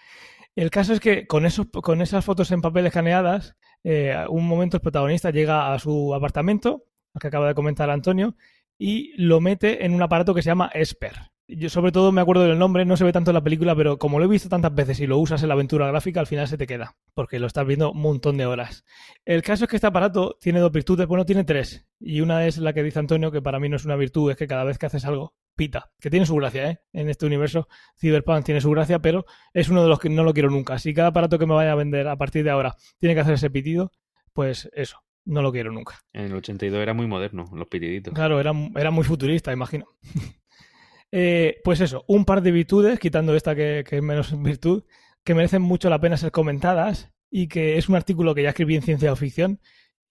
El 0.56 0.70
caso 0.70 0.94
es 0.94 1.00
que 1.00 1.26
con, 1.26 1.48
esos, 1.48 1.66
con 1.72 2.02
esas 2.02 2.24
fotos 2.24 2.52
en 2.52 2.62
papel 2.62 2.86
escaneadas, 2.86 3.56
eh, 3.84 4.16
un 4.30 4.48
momento 4.48 4.78
el 4.78 4.82
protagonista 4.82 5.32
llega 5.32 5.74
a 5.74 5.80
su 5.80 6.14
apartamento 6.14 6.84
que 7.20 7.28
acaba 7.28 7.48
de 7.48 7.56
comentar 7.56 7.90
Antonio, 7.90 8.36
y 8.78 9.14
lo 9.22 9.42
mete 9.42 9.86
en 9.86 9.94
un 9.94 10.02
aparato 10.02 10.34
que 10.34 10.42
se 10.42 10.50
llama 10.50 10.72
Esper. 10.74 11.14
Yo 11.52 11.68
sobre 11.70 11.92
todo 11.92 12.12
me 12.12 12.22
acuerdo 12.22 12.44
del 12.44 12.60
nombre, 12.60 12.86
no 12.86 12.96
se 12.96 13.04
ve 13.04 13.12
tanto 13.12 13.32
en 13.32 13.36
la 13.36 13.44
película, 13.44 13.76
pero 13.76 13.98
como 13.98 14.20
lo 14.20 14.26
he 14.26 14.28
visto 14.28 14.50
tantas 14.50 14.74
veces 14.76 15.00
y 15.00 15.08
lo 15.08 15.18
usas 15.18 15.42
en 15.42 15.48
la 15.48 15.56
aventura 15.56 15.88
gráfica, 15.88 16.20
al 16.20 16.28
final 16.28 16.48
se 16.48 16.60
te 16.60 16.68
queda, 16.68 16.96
porque 17.16 17.40
lo 17.40 17.48
estás 17.48 17.66
viendo 17.66 17.92
un 17.92 18.02
montón 18.02 18.38
de 18.38 18.46
horas. 18.46 18.86
El 19.26 19.42
caso 19.42 19.64
es 19.64 19.70
que 19.70 19.78
este 19.78 19.88
aparato 19.88 20.38
tiene 20.40 20.60
dos 20.60 20.72
virtudes, 20.72 21.08
bueno, 21.08 21.26
tiene 21.26 21.44
tres, 21.44 21.88
y 22.00 22.22
una 22.22 22.46
es 22.46 22.60
la 22.60 22.72
que 22.72 22.84
dice 22.84 23.00
Antonio, 23.00 23.32
que 23.32 23.42
para 23.42 23.60
mí 23.60 23.68
no 23.68 23.78
es 23.78 23.86
una 23.86 23.96
virtud, 23.96 24.30
es 24.30 24.38
que 24.38 24.46
cada 24.46 24.64
vez 24.64 24.78
que 24.78 24.86
haces 24.86 25.06
algo, 25.06 25.34
pita, 25.56 25.90
que 26.00 26.12
tiene 26.12 26.28
su 26.28 26.36
gracia, 26.36 26.70
¿eh? 26.70 26.82
En 26.94 27.10
este 27.10 27.26
universo, 27.26 27.68
Cyberpunk 28.00 28.46
tiene 28.46 28.62
su 28.62 28.70
gracia, 28.70 29.00
pero 29.00 29.26
es 29.52 29.70
uno 29.70 29.82
de 29.82 29.90
los 29.90 30.00
que 30.00 30.10
no 30.10 30.24
lo 30.24 30.34
quiero 30.34 30.52
nunca. 30.52 30.78
Si 30.78 30.94
cada 30.94 31.08
aparato 31.08 31.40
que 31.40 31.48
me 31.48 31.56
vaya 31.56 31.72
a 31.72 31.76
vender 31.76 32.08
a 32.08 32.16
partir 32.16 32.44
de 32.44 32.52
ahora 32.52 32.76
tiene 33.00 33.16
que 33.16 33.22
hacer 33.22 33.34
ese 33.34 33.50
pitido, 33.50 33.92
pues 34.34 34.70
eso, 34.72 35.02
no 35.26 35.42
lo 35.42 35.52
quiero 35.52 35.72
nunca. 35.72 36.00
En 36.14 36.26
el 36.26 36.36
82 36.36 36.80
era 36.80 36.94
muy 36.94 37.08
moderno, 37.08 37.46
los 37.54 37.68
pitiditos. 37.68 38.14
Claro, 38.14 38.40
era, 38.40 38.54
era 38.76 38.92
muy 38.92 39.04
futurista, 39.04 39.52
imagino. 39.52 39.86
eh, 41.12 41.60
pues 41.64 41.82
eso, 41.82 42.04
un 42.08 42.26
par 42.26 42.42
de 42.42 42.52
virtudes, 42.52 43.00
quitando 43.00 43.36
esta 43.36 43.56
que, 43.56 43.84
que 43.88 43.98
es 43.98 44.04
menos 44.04 44.34
virtud, 44.44 44.84
que 45.24 45.36
merecen 45.36 45.62
mucho 45.62 45.90
la 45.90 46.00
pena 46.00 46.18
ser 46.18 46.32
comentadas 46.32 47.12
y 47.30 47.48
que 47.48 47.78
es 47.78 47.90
un 47.90 47.96
artículo 47.96 48.34
que 48.34 48.44
ya 48.44 48.50
escribí 48.50 48.76
en 48.76 48.82
Ciencia 48.82 49.12
o 49.12 49.16
Ficción 49.16 49.60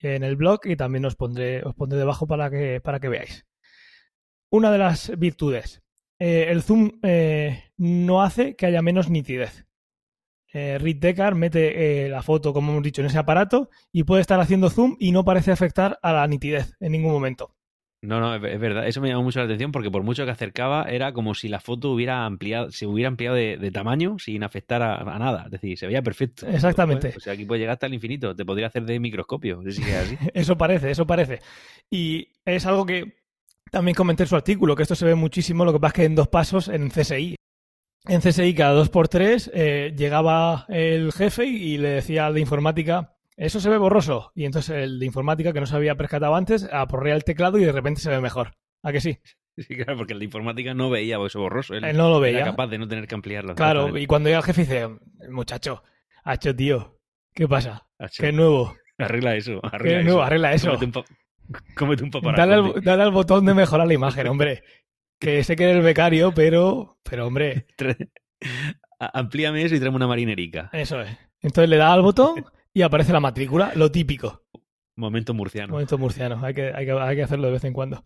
en 0.00 0.22
el 0.22 0.36
blog 0.36 0.60
y 0.64 0.76
también 0.76 1.04
os 1.04 1.16
pondré, 1.16 1.62
os 1.62 1.74
pondré 1.74 1.98
debajo 1.98 2.26
para 2.26 2.50
que, 2.50 2.80
para 2.80 3.00
que 3.00 3.08
veáis. 3.08 3.46
Una 4.50 4.70
de 4.70 4.78
las 4.78 5.12
virtudes. 5.18 5.82
Eh, 6.18 6.46
el 6.48 6.62
zoom 6.62 6.98
eh, 7.02 7.64
no 7.76 8.22
hace 8.22 8.56
que 8.56 8.66
haya 8.66 8.82
menos 8.82 9.10
nitidez. 9.10 9.66
Eh, 10.58 10.78
Reed 10.78 10.96
Deckard 10.96 11.36
mete 11.36 12.04
eh, 12.04 12.08
la 12.08 12.20
foto, 12.20 12.52
como 12.52 12.72
hemos 12.72 12.82
dicho, 12.82 13.00
en 13.00 13.06
ese 13.06 13.18
aparato 13.18 13.70
y 13.92 14.02
puede 14.02 14.22
estar 14.22 14.40
haciendo 14.40 14.70
zoom 14.70 14.96
y 14.98 15.12
no 15.12 15.24
parece 15.24 15.52
afectar 15.52 16.00
a 16.02 16.12
la 16.12 16.26
nitidez 16.26 16.74
en 16.80 16.92
ningún 16.92 17.12
momento. 17.12 17.54
No, 18.00 18.20
no, 18.20 18.34
es 18.34 18.60
verdad. 18.60 18.86
Eso 18.86 19.00
me 19.00 19.08
llamó 19.08 19.22
mucho 19.22 19.38
la 19.38 19.44
atención 19.44 19.70
porque 19.70 19.90
por 19.90 20.02
mucho 20.02 20.24
que 20.24 20.30
acercaba 20.30 20.84
era 20.84 21.12
como 21.12 21.34
si 21.34 21.48
la 21.48 21.60
foto 21.60 21.92
hubiera 21.92 22.26
ampliado, 22.26 22.70
se 22.70 22.86
hubiera 22.86 23.08
ampliado 23.08 23.36
de, 23.36 23.56
de 23.56 23.70
tamaño 23.70 24.18
sin 24.18 24.42
afectar 24.42 24.82
a, 24.82 24.96
a, 24.96 25.18
nada. 25.18 25.44
Es 25.46 25.52
decir, 25.52 25.78
se 25.78 25.86
veía 25.86 26.02
perfecto. 26.02 26.46
Exactamente. 26.46 27.14
O 27.16 27.20
sea, 27.20 27.32
aquí 27.32 27.44
puede 27.44 27.60
llegar 27.60 27.74
hasta 27.74 27.86
el 27.86 27.94
infinito. 27.94 28.34
Te 28.34 28.44
podría 28.44 28.68
hacer 28.68 28.84
de 28.84 28.98
microscopio. 28.98 29.62
Si 29.64 29.72
sigue 29.72 29.96
así. 29.96 30.16
eso 30.34 30.56
parece, 30.56 30.90
eso 30.90 31.06
parece. 31.06 31.40
Y 31.90 32.28
es 32.44 32.66
algo 32.66 32.86
que 32.86 33.16
también 33.70 33.94
comenté 33.94 34.24
en 34.24 34.28
su 34.28 34.36
artículo, 34.36 34.74
que 34.74 34.82
esto 34.82 34.94
se 34.94 35.04
ve 35.04 35.14
muchísimo, 35.14 35.64
lo 35.64 35.72
que 35.72 35.80
pasa 35.80 35.88
es 35.88 35.94
que 35.94 36.04
en 36.04 36.14
dos 36.14 36.28
pasos 36.28 36.68
en 36.68 36.90
CSI. 36.90 37.36
En 38.06 38.20
CSI 38.20 38.54
cada 38.54 38.72
dos 38.72 38.88
por 38.88 39.08
tres 39.08 39.50
eh, 39.52 39.92
llegaba 39.96 40.64
el 40.68 41.12
jefe 41.12 41.46
y 41.46 41.78
le 41.78 41.90
decía 41.90 42.26
al 42.26 42.34
de 42.34 42.40
informática, 42.40 43.16
eso 43.36 43.60
se 43.60 43.68
ve 43.70 43.78
borroso. 43.78 44.32
Y 44.34 44.44
entonces 44.44 44.76
el 44.76 44.98
de 44.98 45.06
informática, 45.06 45.52
que 45.52 45.60
no 45.60 45.66
se 45.66 45.76
había 45.76 45.94
percatado 45.94 46.34
antes, 46.34 46.68
aporrea 46.72 47.14
el 47.14 47.24
teclado 47.24 47.58
y 47.58 47.64
de 47.64 47.72
repente 47.72 48.00
se 48.00 48.10
ve 48.10 48.20
mejor. 48.20 48.54
¿A 48.82 48.92
que 48.92 49.00
sí? 49.00 49.18
Sí, 49.58 49.74
claro, 49.74 49.96
porque 49.96 50.12
el 50.12 50.20
de 50.20 50.26
informática 50.26 50.72
no 50.72 50.88
veía 50.88 51.18
eso 51.26 51.40
borroso. 51.40 51.74
Él, 51.74 51.82
Él 51.82 51.96
no 51.96 52.08
lo 52.08 52.20
veía. 52.20 52.42
Era 52.42 52.50
capaz 52.52 52.68
de 52.68 52.78
no 52.78 52.86
tener 52.86 53.08
que 53.08 53.16
ampliarlo. 53.16 53.56
Claro, 53.56 53.98
y 53.98 54.06
cuando 54.06 54.28
llega 54.28 54.38
el 54.38 54.44
jefe 54.44 54.60
dice, 54.60 54.88
muchacho, 55.28 55.82
hacho 56.22 56.54
tío, 56.54 57.00
¿qué 57.34 57.48
pasa? 57.48 57.88
Hacho. 57.98 58.22
¿Qué 58.22 58.30
nuevo? 58.30 58.76
Arregla 58.98 59.34
eso. 59.34 59.58
Arregla 59.64 59.82
¿Qué 59.82 59.96
eso. 59.96 60.04
nuevo? 60.04 60.22
Arregla 60.22 60.52
eso. 60.52 60.68
Cómete 60.68 60.84
un, 60.84 60.92
pa 60.92 61.04
cómete 61.74 62.04
un 62.04 62.10
paparazzi. 62.12 62.40
Dale 62.40 62.54
al, 62.54 62.84
dale 62.84 63.02
al 63.02 63.10
botón 63.10 63.46
de 63.46 63.54
mejorar 63.54 63.88
la 63.88 63.94
imagen, 63.94 64.28
hombre. 64.28 64.62
Que 65.18 65.42
sé 65.44 65.56
que 65.56 65.64
eres 65.64 65.82
becario, 65.82 66.32
pero, 66.32 66.98
pero 67.02 67.26
hombre, 67.26 67.66
Amplíame 68.98 69.62
eso 69.62 69.74
y 69.74 69.78
tráeme 69.78 69.96
una 69.96 70.06
marinerica. 70.06 70.70
eso 70.72 71.00
es. 71.00 71.16
Entonces 71.40 71.68
le 71.68 71.76
da 71.76 71.92
al 71.92 72.02
botón 72.02 72.44
y 72.72 72.82
aparece 72.82 73.12
la 73.12 73.20
matrícula, 73.20 73.72
lo 73.76 73.92
típico. 73.92 74.44
Momento 74.96 75.34
murciano. 75.34 75.72
Momento 75.72 75.98
murciano, 75.98 76.44
hay 76.44 76.54
que, 76.54 76.72
hay 76.74 76.84
que, 76.84 76.92
hay 76.92 77.16
que 77.16 77.22
hacerlo 77.22 77.46
de 77.46 77.52
vez 77.52 77.64
en 77.64 77.72
cuando. 77.72 78.04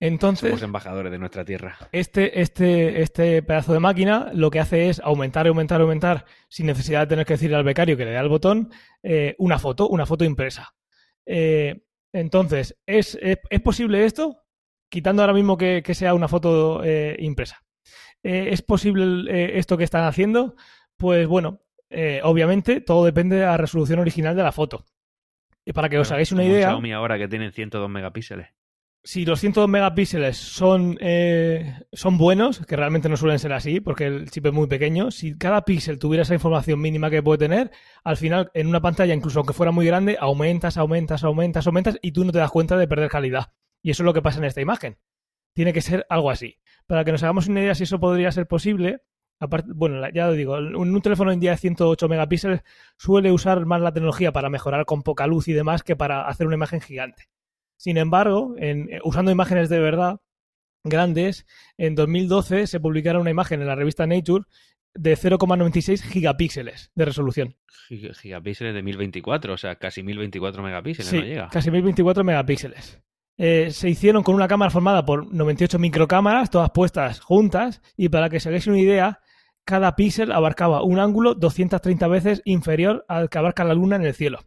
Entonces, 0.00 0.50
Somos 0.50 0.62
embajadores 0.62 1.10
de 1.10 1.18
nuestra 1.18 1.44
tierra. 1.44 1.78
este, 1.92 2.40
este, 2.42 3.00
este 3.00 3.42
pedazo 3.42 3.72
de 3.72 3.80
máquina 3.80 4.30
lo 4.34 4.50
que 4.50 4.60
hace 4.60 4.90
es 4.90 5.00
aumentar, 5.00 5.46
aumentar, 5.46 5.80
aumentar, 5.80 6.26
sin 6.48 6.66
necesidad 6.66 7.00
de 7.00 7.06
tener 7.06 7.24
que 7.26 7.34
decirle 7.34 7.56
al 7.56 7.64
becario 7.64 7.96
que 7.96 8.04
le 8.04 8.10
dé 8.10 8.18
al 8.18 8.28
botón, 8.28 8.70
eh, 9.02 9.34
una 9.38 9.58
foto, 9.58 9.88
una 9.88 10.04
foto 10.04 10.24
impresa. 10.24 10.74
Eh, 11.24 11.82
entonces, 12.12 12.76
¿es, 12.84 13.16
es, 13.22 13.38
¿es, 13.48 13.60
posible 13.60 14.04
esto? 14.04 14.45
Quitando 14.88 15.22
ahora 15.22 15.34
mismo 15.34 15.56
que, 15.56 15.82
que 15.82 15.94
sea 15.94 16.14
una 16.14 16.28
foto 16.28 16.82
eh, 16.84 17.16
impresa. 17.20 17.62
Eh, 18.22 18.48
¿Es 18.50 18.62
posible 18.62 19.30
eh, 19.30 19.58
esto 19.58 19.76
que 19.76 19.84
están 19.84 20.04
haciendo? 20.04 20.56
Pues 20.96 21.26
bueno, 21.26 21.60
obviamente 22.22 22.80
todo 22.80 23.04
depende 23.04 23.36
de 23.36 23.42
la 23.42 23.56
resolución 23.56 23.98
original 23.98 24.36
de 24.36 24.42
la 24.42 24.52
foto. 24.52 24.84
Y 25.64 25.72
para 25.72 25.88
que 25.88 25.98
os 25.98 26.10
hagáis 26.12 26.32
una 26.32 26.44
idea. 26.44 26.68
Xiaomi 26.68 26.92
ahora 26.92 27.18
que 27.18 27.28
tienen 27.28 27.52
102 27.52 27.90
megapíxeles. 27.90 28.48
Si 29.06 29.24
los 29.24 29.38
102 29.38 29.68
megapíxeles 29.68 30.36
son, 30.36 30.98
eh, 31.00 31.74
son 31.92 32.18
buenos, 32.18 32.66
que 32.66 32.74
realmente 32.74 33.08
no 33.08 33.16
suelen 33.16 33.38
ser 33.38 33.52
así, 33.52 33.78
porque 33.78 34.06
el 34.06 34.30
chip 34.30 34.46
es 34.46 34.52
muy 34.52 34.66
pequeño, 34.66 35.12
si 35.12 35.38
cada 35.38 35.64
píxel 35.64 36.00
tuviera 36.00 36.22
esa 36.22 36.34
información 36.34 36.80
mínima 36.80 37.08
que 37.08 37.22
puede 37.22 37.38
tener, 37.38 37.70
al 38.02 38.16
final 38.16 38.50
en 38.52 38.66
una 38.66 38.80
pantalla, 38.80 39.14
incluso 39.14 39.38
aunque 39.38 39.52
fuera 39.52 39.70
muy 39.70 39.86
grande, 39.86 40.16
aumentas, 40.18 40.76
aumentas, 40.76 41.22
aumentas, 41.22 41.68
aumentas 41.68 41.98
y 42.02 42.10
tú 42.10 42.24
no 42.24 42.32
te 42.32 42.38
das 42.38 42.50
cuenta 42.50 42.76
de 42.76 42.88
perder 42.88 43.08
calidad. 43.08 43.52
Y 43.86 43.90
eso 43.90 44.02
es 44.02 44.04
lo 44.04 44.12
que 44.12 44.20
pasa 44.20 44.38
en 44.38 44.44
esta 44.46 44.60
imagen. 44.60 44.98
Tiene 45.54 45.72
que 45.72 45.80
ser 45.80 46.06
algo 46.08 46.28
así. 46.28 46.58
Para 46.88 47.04
que 47.04 47.12
nos 47.12 47.22
hagamos 47.22 47.46
una 47.46 47.60
idea 47.60 47.76
si 47.76 47.84
eso 47.84 48.00
podría 48.00 48.32
ser 48.32 48.48
posible, 48.48 49.04
aparte, 49.38 49.70
bueno, 49.72 50.02
ya 50.12 50.26
lo 50.26 50.32
digo, 50.32 50.54
un 50.54 51.00
teléfono 51.02 51.30
en 51.30 51.38
día 51.38 51.52
de 51.52 51.58
108 51.58 52.08
megapíxeles 52.08 52.62
suele 52.98 53.30
usar 53.30 53.64
más 53.64 53.80
la 53.80 53.92
tecnología 53.92 54.32
para 54.32 54.50
mejorar 54.50 54.86
con 54.86 55.04
poca 55.04 55.28
luz 55.28 55.46
y 55.46 55.52
demás 55.52 55.84
que 55.84 55.94
para 55.94 56.26
hacer 56.26 56.48
una 56.48 56.56
imagen 56.56 56.80
gigante. 56.80 57.28
Sin 57.76 57.96
embargo, 57.96 58.56
en, 58.58 58.88
usando 59.04 59.30
imágenes 59.30 59.68
de 59.68 59.78
verdad 59.78 60.20
grandes, 60.82 61.46
en 61.78 61.94
2012 61.94 62.66
se 62.66 62.80
publicara 62.80 63.20
una 63.20 63.30
imagen 63.30 63.60
en 63.60 63.68
la 63.68 63.76
revista 63.76 64.04
Nature 64.04 64.46
de 64.94 65.16
0,96 65.16 66.02
gigapíxeles 66.02 66.90
de 66.96 67.04
resolución. 67.04 67.56
Gigapíxeles 67.86 68.74
de 68.74 68.82
1024, 68.82 69.54
o 69.54 69.56
sea, 69.56 69.76
casi 69.76 70.02
1024 70.02 70.60
megapíxeles, 70.60 71.08
sí, 71.08 71.18
no 71.18 71.24
llega. 71.24 71.48
Casi 71.50 71.70
1024 71.70 72.24
megapíxeles. 72.24 73.05
Eh, 73.38 73.70
se 73.70 73.88
hicieron 73.88 74.22
con 74.22 74.34
una 74.34 74.48
cámara 74.48 74.70
formada 74.70 75.04
por 75.04 75.32
98 75.32 75.78
microcámaras, 75.78 76.50
todas 76.50 76.70
puestas 76.70 77.20
juntas, 77.20 77.82
y 77.96 78.08
para 78.08 78.30
que 78.30 78.40
se 78.40 78.48
hagáis 78.48 78.66
una 78.66 78.78
idea, 78.78 79.20
cada 79.64 79.96
píxel 79.96 80.32
abarcaba 80.32 80.82
un 80.82 80.98
ángulo 80.98 81.34
230 81.34 82.06
veces 82.08 82.42
inferior 82.44 83.04
al 83.08 83.28
que 83.28 83.38
abarca 83.38 83.64
la 83.64 83.74
luna 83.74 83.96
en 83.96 84.06
el 84.06 84.14
cielo. 84.14 84.40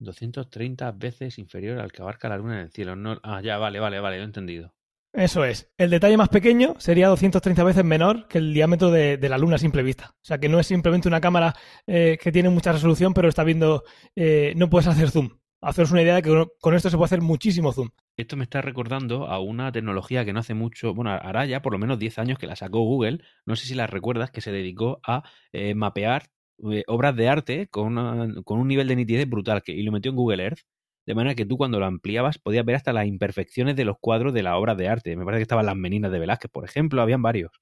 230 0.00 0.92
veces 0.92 1.38
inferior 1.38 1.78
al 1.80 1.92
que 1.92 2.02
abarca 2.02 2.28
la 2.28 2.38
luna 2.38 2.54
en 2.54 2.60
el 2.62 2.70
cielo. 2.70 2.96
No... 2.96 3.18
Ah, 3.22 3.40
ya, 3.42 3.58
vale, 3.58 3.80
vale, 3.80 4.00
vale, 4.00 4.16
lo 4.16 4.22
he 4.22 4.26
entendido. 4.26 4.74
Eso 5.12 5.44
es. 5.44 5.72
El 5.78 5.90
detalle 5.90 6.16
más 6.16 6.28
pequeño 6.28 6.74
sería 6.78 7.08
230 7.08 7.64
veces 7.64 7.84
menor 7.84 8.28
que 8.28 8.38
el 8.38 8.52
diámetro 8.52 8.90
de, 8.90 9.16
de 9.16 9.28
la 9.28 9.38
luna 9.38 9.56
a 9.56 9.58
simple 9.58 9.82
vista. 9.82 10.14
O 10.16 10.24
sea 10.24 10.38
que 10.38 10.48
no 10.48 10.60
es 10.60 10.66
simplemente 10.66 11.08
una 11.08 11.20
cámara 11.20 11.54
eh, 11.86 12.18
que 12.20 12.30
tiene 12.30 12.50
mucha 12.50 12.72
resolución, 12.72 13.14
pero 13.14 13.28
está 13.28 13.42
viendo. 13.42 13.84
Eh, 14.14 14.52
no 14.56 14.68
puedes 14.68 14.86
hacer 14.86 15.10
zoom. 15.10 15.38
Haceros 15.60 15.90
una 15.90 16.02
idea 16.02 16.16
de 16.16 16.22
que 16.22 16.46
con 16.60 16.74
esto 16.74 16.90
se 16.90 16.96
puede 16.96 17.06
hacer 17.06 17.22
muchísimo 17.22 17.72
zoom. 17.72 17.88
Esto 18.18 18.36
me 18.36 18.42
está 18.42 18.60
recordando 18.60 19.28
a 19.28 19.38
una 19.38 19.70
tecnología 19.70 20.24
que 20.24 20.32
no 20.32 20.40
hace 20.40 20.52
mucho, 20.52 20.92
bueno, 20.92 21.12
hará 21.12 21.46
ya 21.46 21.62
por 21.62 21.72
lo 21.72 21.78
menos 21.78 22.00
10 22.00 22.18
años 22.18 22.36
que 22.36 22.48
la 22.48 22.56
sacó 22.56 22.80
Google, 22.80 23.20
no 23.46 23.54
sé 23.54 23.66
si 23.66 23.76
la 23.76 23.86
recuerdas, 23.86 24.32
que 24.32 24.40
se 24.40 24.50
dedicó 24.50 25.00
a 25.06 25.22
eh, 25.52 25.76
mapear 25.76 26.24
eh, 26.68 26.82
obras 26.88 27.14
de 27.14 27.28
arte 27.28 27.68
con, 27.68 27.96
un 27.96 28.68
nivel 28.68 28.88
de 28.88 28.96
nitidez 28.96 29.30
brutal 29.30 29.62
que, 29.62 29.70
y 29.70 29.84
lo 29.84 29.92
metió 29.92 30.10
en 30.10 30.16
Google 30.16 30.42
Earth, 30.42 30.58
de 31.06 31.14
manera 31.14 31.36
que 31.36 31.46
tú 31.46 31.56
cuando 31.56 31.78
lo 31.78 31.86
ampliabas 31.86 32.38
podías 32.38 32.64
ver 32.64 32.74
hasta 32.74 32.92
las 32.92 33.06
imperfecciones 33.06 33.76
de 33.76 33.84
los 33.84 33.96
cuadros 34.00 34.34
de 34.34 34.42
la 34.42 34.56
obra 34.58 34.74
de 34.74 34.88
arte. 34.88 35.16
Me 35.16 35.24
parece 35.24 35.38
que 35.38 35.42
estaban 35.42 35.66
las 35.66 35.76
meninas 35.76 36.10
de 36.10 36.18
Velázquez, 36.18 36.50
por 36.50 36.64
ejemplo, 36.64 37.00
habían 37.00 37.22
varios. 37.22 37.52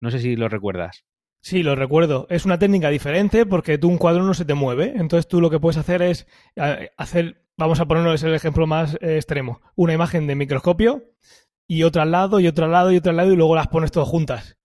No 0.00 0.10
sé 0.10 0.18
si 0.18 0.34
lo 0.34 0.48
recuerdas. 0.48 1.04
Sí, 1.42 1.62
lo 1.62 1.74
recuerdo. 1.74 2.26
Es 2.28 2.44
una 2.44 2.58
técnica 2.58 2.90
diferente 2.90 3.46
porque 3.46 3.78
tú 3.78 3.88
un 3.88 3.96
cuadro 3.96 4.24
no 4.24 4.34
se 4.34 4.44
te 4.44 4.54
mueve. 4.54 4.92
Entonces 4.96 5.26
tú 5.26 5.40
lo 5.40 5.50
que 5.50 5.58
puedes 5.58 5.78
hacer 5.78 6.02
es 6.02 6.26
hacer, 6.96 7.46
vamos 7.60 7.78
a 7.78 7.86
ponernos 7.86 8.22
el 8.22 8.34
ejemplo 8.34 8.66
más 8.66 8.94
eh, 9.00 9.16
extremo, 9.16 9.60
una 9.76 9.92
imagen 9.92 10.26
de 10.26 10.34
microscopio 10.34 11.04
y 11.68 11.82
otra 11.82 12.02
al 12.02 12.10
lado 12.10 12.40
y 12.40 12.46
otra 12.46 12.64
al 12.64 12.72
lado 12.72 12.90
y 12.90 12.96
otra 12.96 13.10
al 13.10 13.18
lado 13.18 13.32
y 13.32 13.36
luego 13.36 13.54
las 13.54 13.68
pones 13.68 13.92
todas 13.92 14.08
juntas. 14.08 14.56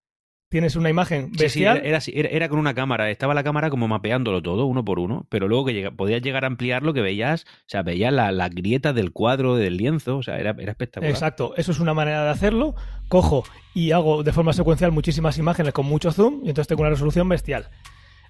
Tienes 0.47 0.75
una 0.77 0.89
imagen 0.89 1.31
bestial. 1.31 1.77
Sí, 1.77 1.99
sí, 1.99 2.11
era, 2.15 2.27
era, 2.27 2.35
era, 2.37 2.49
con 2.49 2.59
una 2.59 2.73
cámara, 2.73 3.09
estaba 3.09 3.33
la 3.33 3.43
cámara 3.43 3.69
como 3.69 3.87
mapeándolo 3.89 4.41
todo, 4.41 4.65
uno 4.65 4.85
por 4.85 4.99
uno, 4.99 5.25
pero 5.29 5.47
luego 5.49 5.65
que 5.65 5.91
podías 5.91 6.21
llegar 6.21 6.45
a 6.45 6.47
ampliar 6.47 6.83
lo 6.83 6.93
que 6.93 7.01
veías, 7.01 7.43
o 7.43 7.67
sea, 7.67 7.81
veías 7.81 8.13
la, 8.13 8.31
la 8.31 8.47
grieta 8.47 8.93
del 8.93 9.11
cuadro, 9.11 9.55
del 9.55 9.75
lienzo, 9.75 10.17
o 10.17 10.23
sea, 10.23 10.37
era, 10.37 10.55
era 10.57 10.71
espectacular. 10.71 11.11
Exacto, 11.11 11.53
eso 11.57 11.73
es 11.73 11.79
una 11.79 11.93
manera 11.93 12.23
de 12.23 12.29
hacerlo. 12.29 12.75
Cojo 13.09 13.43
y 13.73 13.91
hago 13.91 14.23
de 14.23 14.31
forma 14.31 14.53
secuencial 14.53 14.93
muchísimas 14.93 15.37
imágenes 15.37 15.73
con 15.73 15.85
mucho 15.85 16.11
zoom 16.11 16.41
y 16.45 16.49
entonces 16.49 16.69
tengo 16.69 16.83
una 16.83 16.91
resolución 16.91 17.27
bestial. 17.27 17.69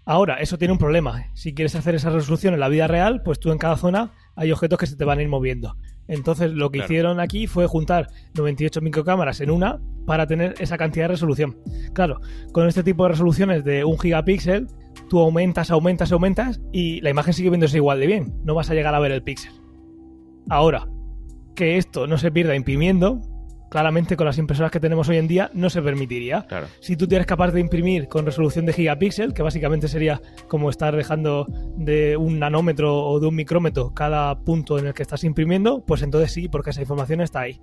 Ahora, 0.05 0.35
eso 0.35 0.57
tiene 0.57 0.71
un 0.71 0.77
problema. 0.77 1.31
Si 1.33 1.53
quieres 1.53 1.75
hacer 1.75 1.95
esa 1.95 2.11
resolución 2.11 2.53
en 2.53 2.59
la 2.59 2.69
vida 2.69 2.87
real, 2.87 3.23
pues 3.23 3.39
tú 3.39 3.51
en 3.51 3.57
cada 3.57 3.75
zona 3.75 4.13
hay 4.35 4.51
objetos 4.51 4.79
que 4.79 4.87
se 4.87 4.95
te 4.95 5.05
van 5.05 5.19
a 5.19 5.21
ir 5.21 5.29
moviendo. 5.29 5.75
Entonces, 6.07 6.51
lo 6.51 6.69
que 6.69 6.79
claro. 6.79 6.85
hicieron 6.85 7.19
aquí 7.19 7.47
fue 7.47 7.67
juntar 7.67 8.09
98 8.35 8.81
microcámaras 8.81 9.41
en 9.41 9.49
una 9.49 9.79
para 10.05 10.27
tener 10.27 10.55
esa 10.59 10.77
cantidad 10.77 11.05
de 11.05 11.09
resolución. 11.09 11.57
Claro, 11.93 12.21
con 12.51 12.67
este 12.67 12.83
tipo 12.83 13.03
de 13.03 13.09
resoluciones 13.09 13.63
de 13.63 13.83
un 13.83 13.97
gigapíxel, 13.97 14.67
tú 15.09 15.19
aumentas, 15.19 15.71
aumentas, 15.71 16.11
aumentas 16.11 16.61
y 16.71 17.01
la 17.01 17.09
imagen 17.09 17.33
sigue 17.33 17.49
viéndose 17.49 17.77
igual 17.77 17.99
de 17.99 18.07
bien. 18.07 18.33
No 18.43 18.53
vas 18.53 18.69
a 18.69 18.75
llegar 18.75 18.93
a 18.93 18.99
ver 18.99 19.11
el 19.11 19.23
píxel. 19.23 19.53
Ahora, 20.49 20.87
que 21.55 21.77
esto 21.77 22.05
no 22.05 22.17
se 22.17 22.31
pierda 22.31 22.55
imprimiendo, 22.55 23.21
claramente 23.75 24.15
con 24.15 24.25
las 24.25 24.37
impresoras 24.37 24.71
que 24.71 24.79
tenemos 24.79 25.09
hoy 25.09 25.17
en 25.17 25.27
día 25.27 25.51
no 25.53 25.69
se 25.69 25.81
permitiría. 25.81 26.45
Claro. 26.47 26.67
Si 26.79 26.95
tú 26.95 27.07
tienes 27.09 27.27
capaz 27.27 27.51
de 27.51 27.59
imprimir 27.59 28.07
con 28.07 28.25
resolución 28.25 28.65
de 28.65 28.71
gigapíxel, 28.71 29.33
que 29.33 29.43
básicamente 29.43 29.89
sería 29.89 30.21
como 30.47 30.69
estar 30.69 30.95
dejando 30.95 31.45
de 31.75 32.15
un 32.15 32.39
nanómetro 32.39 32.95
o 32.95 33.19
de 33.19 33.27
un 33.27 33.35
micrómetro 33.35 33.93
cada 33.93 34.39
punto 34.39 34.79
en 34.79 34.87
el 34.87 34.93
que 34.93 35.01
estás 35.01 35.25
imprimiendo, 35.25 35.83
pues 35.85 36.03
entonces 36.03 36.31
sí, 36.31 36.47
porque 36.47 36.69
esa 36.69 36.79
información 36.79 37.19
está 37.19 37.41
ahí. 37.41 37.59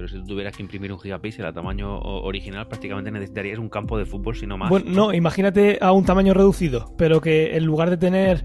pero 0.00 0.08
si 0.08 0.14
tú 0.14 0.24
tuvieras 0.28 0.56
que 0.56 0.62
imprimir 0.62 0.92
un 0.92 0.98
gigapíxel 0.98 1.44
a 1.44 1.52
tamaño 1.52 1.98
original, 1.98 2.66
prácticamente 2.68 3.10
necesitarías 3.10 3.58
un 3.58 3.68
campo 3.68 3.98
de 3.98 4.06
fútbol, 4.06 4.36
si 4.36 4.46
no 4.46 4.56
más. 4.56 4.70
Bueno, 4.70 4.90
no, 4.90 5.12
imagínate 5.12 5.78
a 5.80 5.92
un 5.92 6.04
tamaño 6.04 6.34
reducido, 6.34 6.94
pero 6.96 7.20
que 7.20 7.56
en 7.56 7.64
lugar 7.64 7.90
de 7.90 7.96
tener 7.96 8.44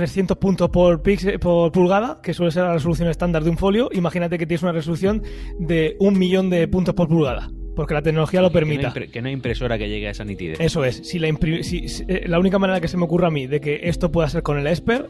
300 0.00 0.34
eh, 0.34 0.40
puntos 0.40 0.70
por, 0.70 1.02
por 1.40 1.72
pulgada, 1.72 2.20
que 2.22 2.32
suele 2.32 2.52
ser 2.52 2.64
la 2.64 2.72
resolución 2.72 3.08
estándar 3.08 3.44
de 3.44 3.50
un 3.50 3.58
folio, 3.58 3.90
imagínate 3.92 4.38
que 4.38 4.46
tienes 4.46 4.62
una 4.62 4.72
resolución 4.72 5.22
de 5.58 5.96
un 6.00 6.18
millón 6.18 6.48
de 6.48 6.66
puntos 6.68 6.94
por 6.94 7.08
pulgada 7.08 7.50
porque 7.76 7.94
la 7.94 8.02
tecnología 8.02 8.42
lo 8.42 8.50
permita. 8.52 8.92
Que 8.92 9.22
no, 9.22 9.28
hay 9.28 9.32
impresora 9.32 9.78
que 9.78 9.88
llegue 9.88 10.08
a 10.08 10.10
esa 10.10 10.24
nitidez. 10.24 10.60
Eso 10.60 10.84
es. 10.84 10.96
Si 10.96 11.18
la, 11.18 11.28
eh, 11.28 12.24
la 12.26 12.38
única 12.38 12.58
manera 12.58 12.78
que 12.78 12.88
se 12.88 12.98
me 12.98 13.04
ocurre 13.04 13.26
a 13.26 13.30
mí 13.30 13.46
de 13.46 13.60
que 13.60 13.80
esto 13.84 14.12
pueda 14.12 14.28
ser 14.28 14.42
con 14.42 14.58
el 14.58 14.66
Esper 14.66 15.08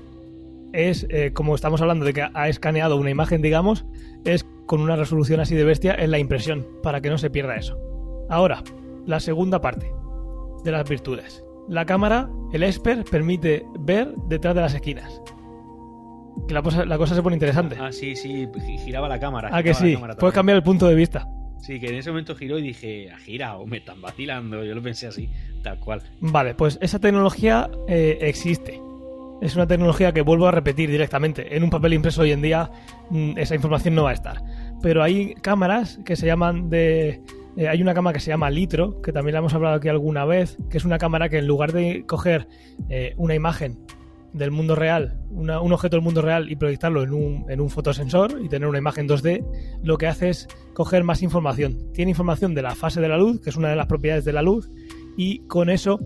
es, 0.73 1.05
eh, 1.11 1.33
como 1.33 1.57
estamos 1.57 1.81
hablando 1.81 2.05
de 2.05 2.13
que 2.13 2.29
ha 2.33 2.49
escaneado 2.49 2.97
una 2.97 3.11
imagen, 3.11 3.43
digamos, 3.43 3.87
es 4.25 4.47
con 4.67 4.83
una 4.83 4.95
resolución 4.95 5.41
así 5.41 5.57
de 5.57 5.65
bestia 5.65 5.97
en 5.99 6.13
la 6.13 6.21
impresión, 6.21 6.65
para 6.81 7.01
que 7.01 7.11
no 7.11 7.19
se 7.19 7.31
pierda 7.31 7.57
eso. 7.57 7.77
Ahora, 8.29 8.63
la 9.05 9.19
segunda 9.19 9.61
parte 9.61 9.91
de 10.63 10.71
las 10.71 10.89
virtudes. 10.89 11.43
La 11.71 11.87
cámara, 11.87 12.29
el 12.53 12.65
Esper, 12.65 13.05
permite 13.05 13.65
ver 13.79 14.13
detrás 14.27 14.57
de 14.57 14.61
las 14.61 14.75
esquinas. 14.75 15.23
Que 16.49 16.53
la, 16.53 16.63
cosa, 16.63 16.85
la 16.85 16.99
cosa 16.99 17.15
se 17.15 17.23
pone 17.23 17.37
interesante. 17.37 17.77
Ah, 17.81 17.93
sí, 17.93 18.17
sí, 18.17 18.49
giraba 18.85 19.09
la 19.09 19.21
cámara. 19.21 19.51
Ah, 19.53 19.63
que 19.63 19.73
sí, 19.73 19.97
puedes 20.19 20.35
cambiar 20.35 20.57
el 20.57 20.65
punto 20.65 20.89
de 20.89 20.97
vista. 20.97 21.29
Sí, 21.61 21.79
que 21.79 21.87
en 21.87 21.95
ese 21.95 22.11
momento 22.11 22.35
giró 22.35 22.59
y 22.59 22.63
dije, 22.63 23.13
ha 23.13 23.19
girado, 23.19 23.65
me 23.67 23.77
están 23.77 24.01
vacilando. 24.01 24.65
Yo 24.65 24.75
lo 24.75 24.83
pensé 24.83 25.07
así, 25.07 25.31
tal 25.63 25.79
cual. 25.79 26.03
Vale, 26.19 26.57
pues 26.57 26.77
esa 26.83 26.99
tecnología 26.99 27.71
eh, 27.87 28.19
existe. 28.23 28.83
Es 29.41 29.55
una 29.55 29.69
tecnología 29.69 30.11
que 30.11 30.23
vuelvo 30.23 30.49
a 30.49 30.51
repetir 30.51 30.91
directamente. 30.91 31.57
En 31.57 31.63
un 31.63 31.71
papel 31.71 31.93
impreso 31.93 32.23
hoy 32.23 32.33
en 32.33 32.43
día 32.43 32.69
mm, 33.11 33.39
esa 33.39 33.55
información 33.55 33.95
no 33.95 34.03
va 34.03 34.11
a 34.11 34.15
estar. 34.15 34.43
Pero 34.83 35.05
hay 35.05 35.35
cámaras 35.35 36.01
que 36.05 36.17
se 36.17 36.27
llaman 36.27 36.69
de... 36.69 37.23
Eh, 37.61 37.69
hay 37.69 37.83
una 37.83 37.93
cámara 37.93 38.15
que 38.15 38.21
se 38.21 38.31
llama 38.31 38.49
Litro, 38.49 39.03
que 39.03 39.13
también 39.13 39.35
la 39.35 39.41
hemos 39.41 39.53
hablado 39.53 39.75
aquí 39.75 39.89
alguna 39.91 40.25
vez, 40.25 40.57
que 40.71 40.79
es 40.79 40.87
una 40.87 40.97
cámara 40.97 41.29
que 41.29 41.37
en 41.37 41.47
lugar 41.47 41.75
de 41.75 42.07
coger 42.07 42.49
eh, 42.89 43.13
una 43.19 43.35
imagen 43.35 43.79
del 44.33 44.51
mundo 44.51 44.75
real, 44.75 45.21
un 45.31 45.51
objeto 45.51 45.97
del 45.97 46.03
mundo 46.03 46.23
real 46.23 46.51
y 46.51 46.57
proyectarlo 46.57 47.03
en 47.03 47.13
un, 47.13 47.45
en 47.51 47.61
un 47.61 47.69
fotosensor 47.69 48.41
y 48.43 48.49
tener 48.49 48.67
una 48.67 48.79
imagen 48.79 49.07
2D, 49.07 49.45
lo 49.83 49.99
que 49.99 50.07
hace 50.07 50.31
es 50.31 50.49
coger 50.73 51.05
más 51.05 51.23
información. 51.23 51.93
Tiene 51.93 52.13
información 52.13 52.55
de 52.55 52.63
la 52.63 52.75
fase 52.75 53.03
de 53.03 53.11
la 53.11 53.19
luz, 53.19 53.43
que 53.43 53.51
es 53.51 53.57
una 53.57 53.69
de 53.69 53.77
las 53.77 53.89
propiedades 53.89 54.25
de 54.25 54.33
la 54.33 54.41
luz, 54.41 54.71
y 55.19 55.41
con 55.41 55.69
eso 55.69 56.01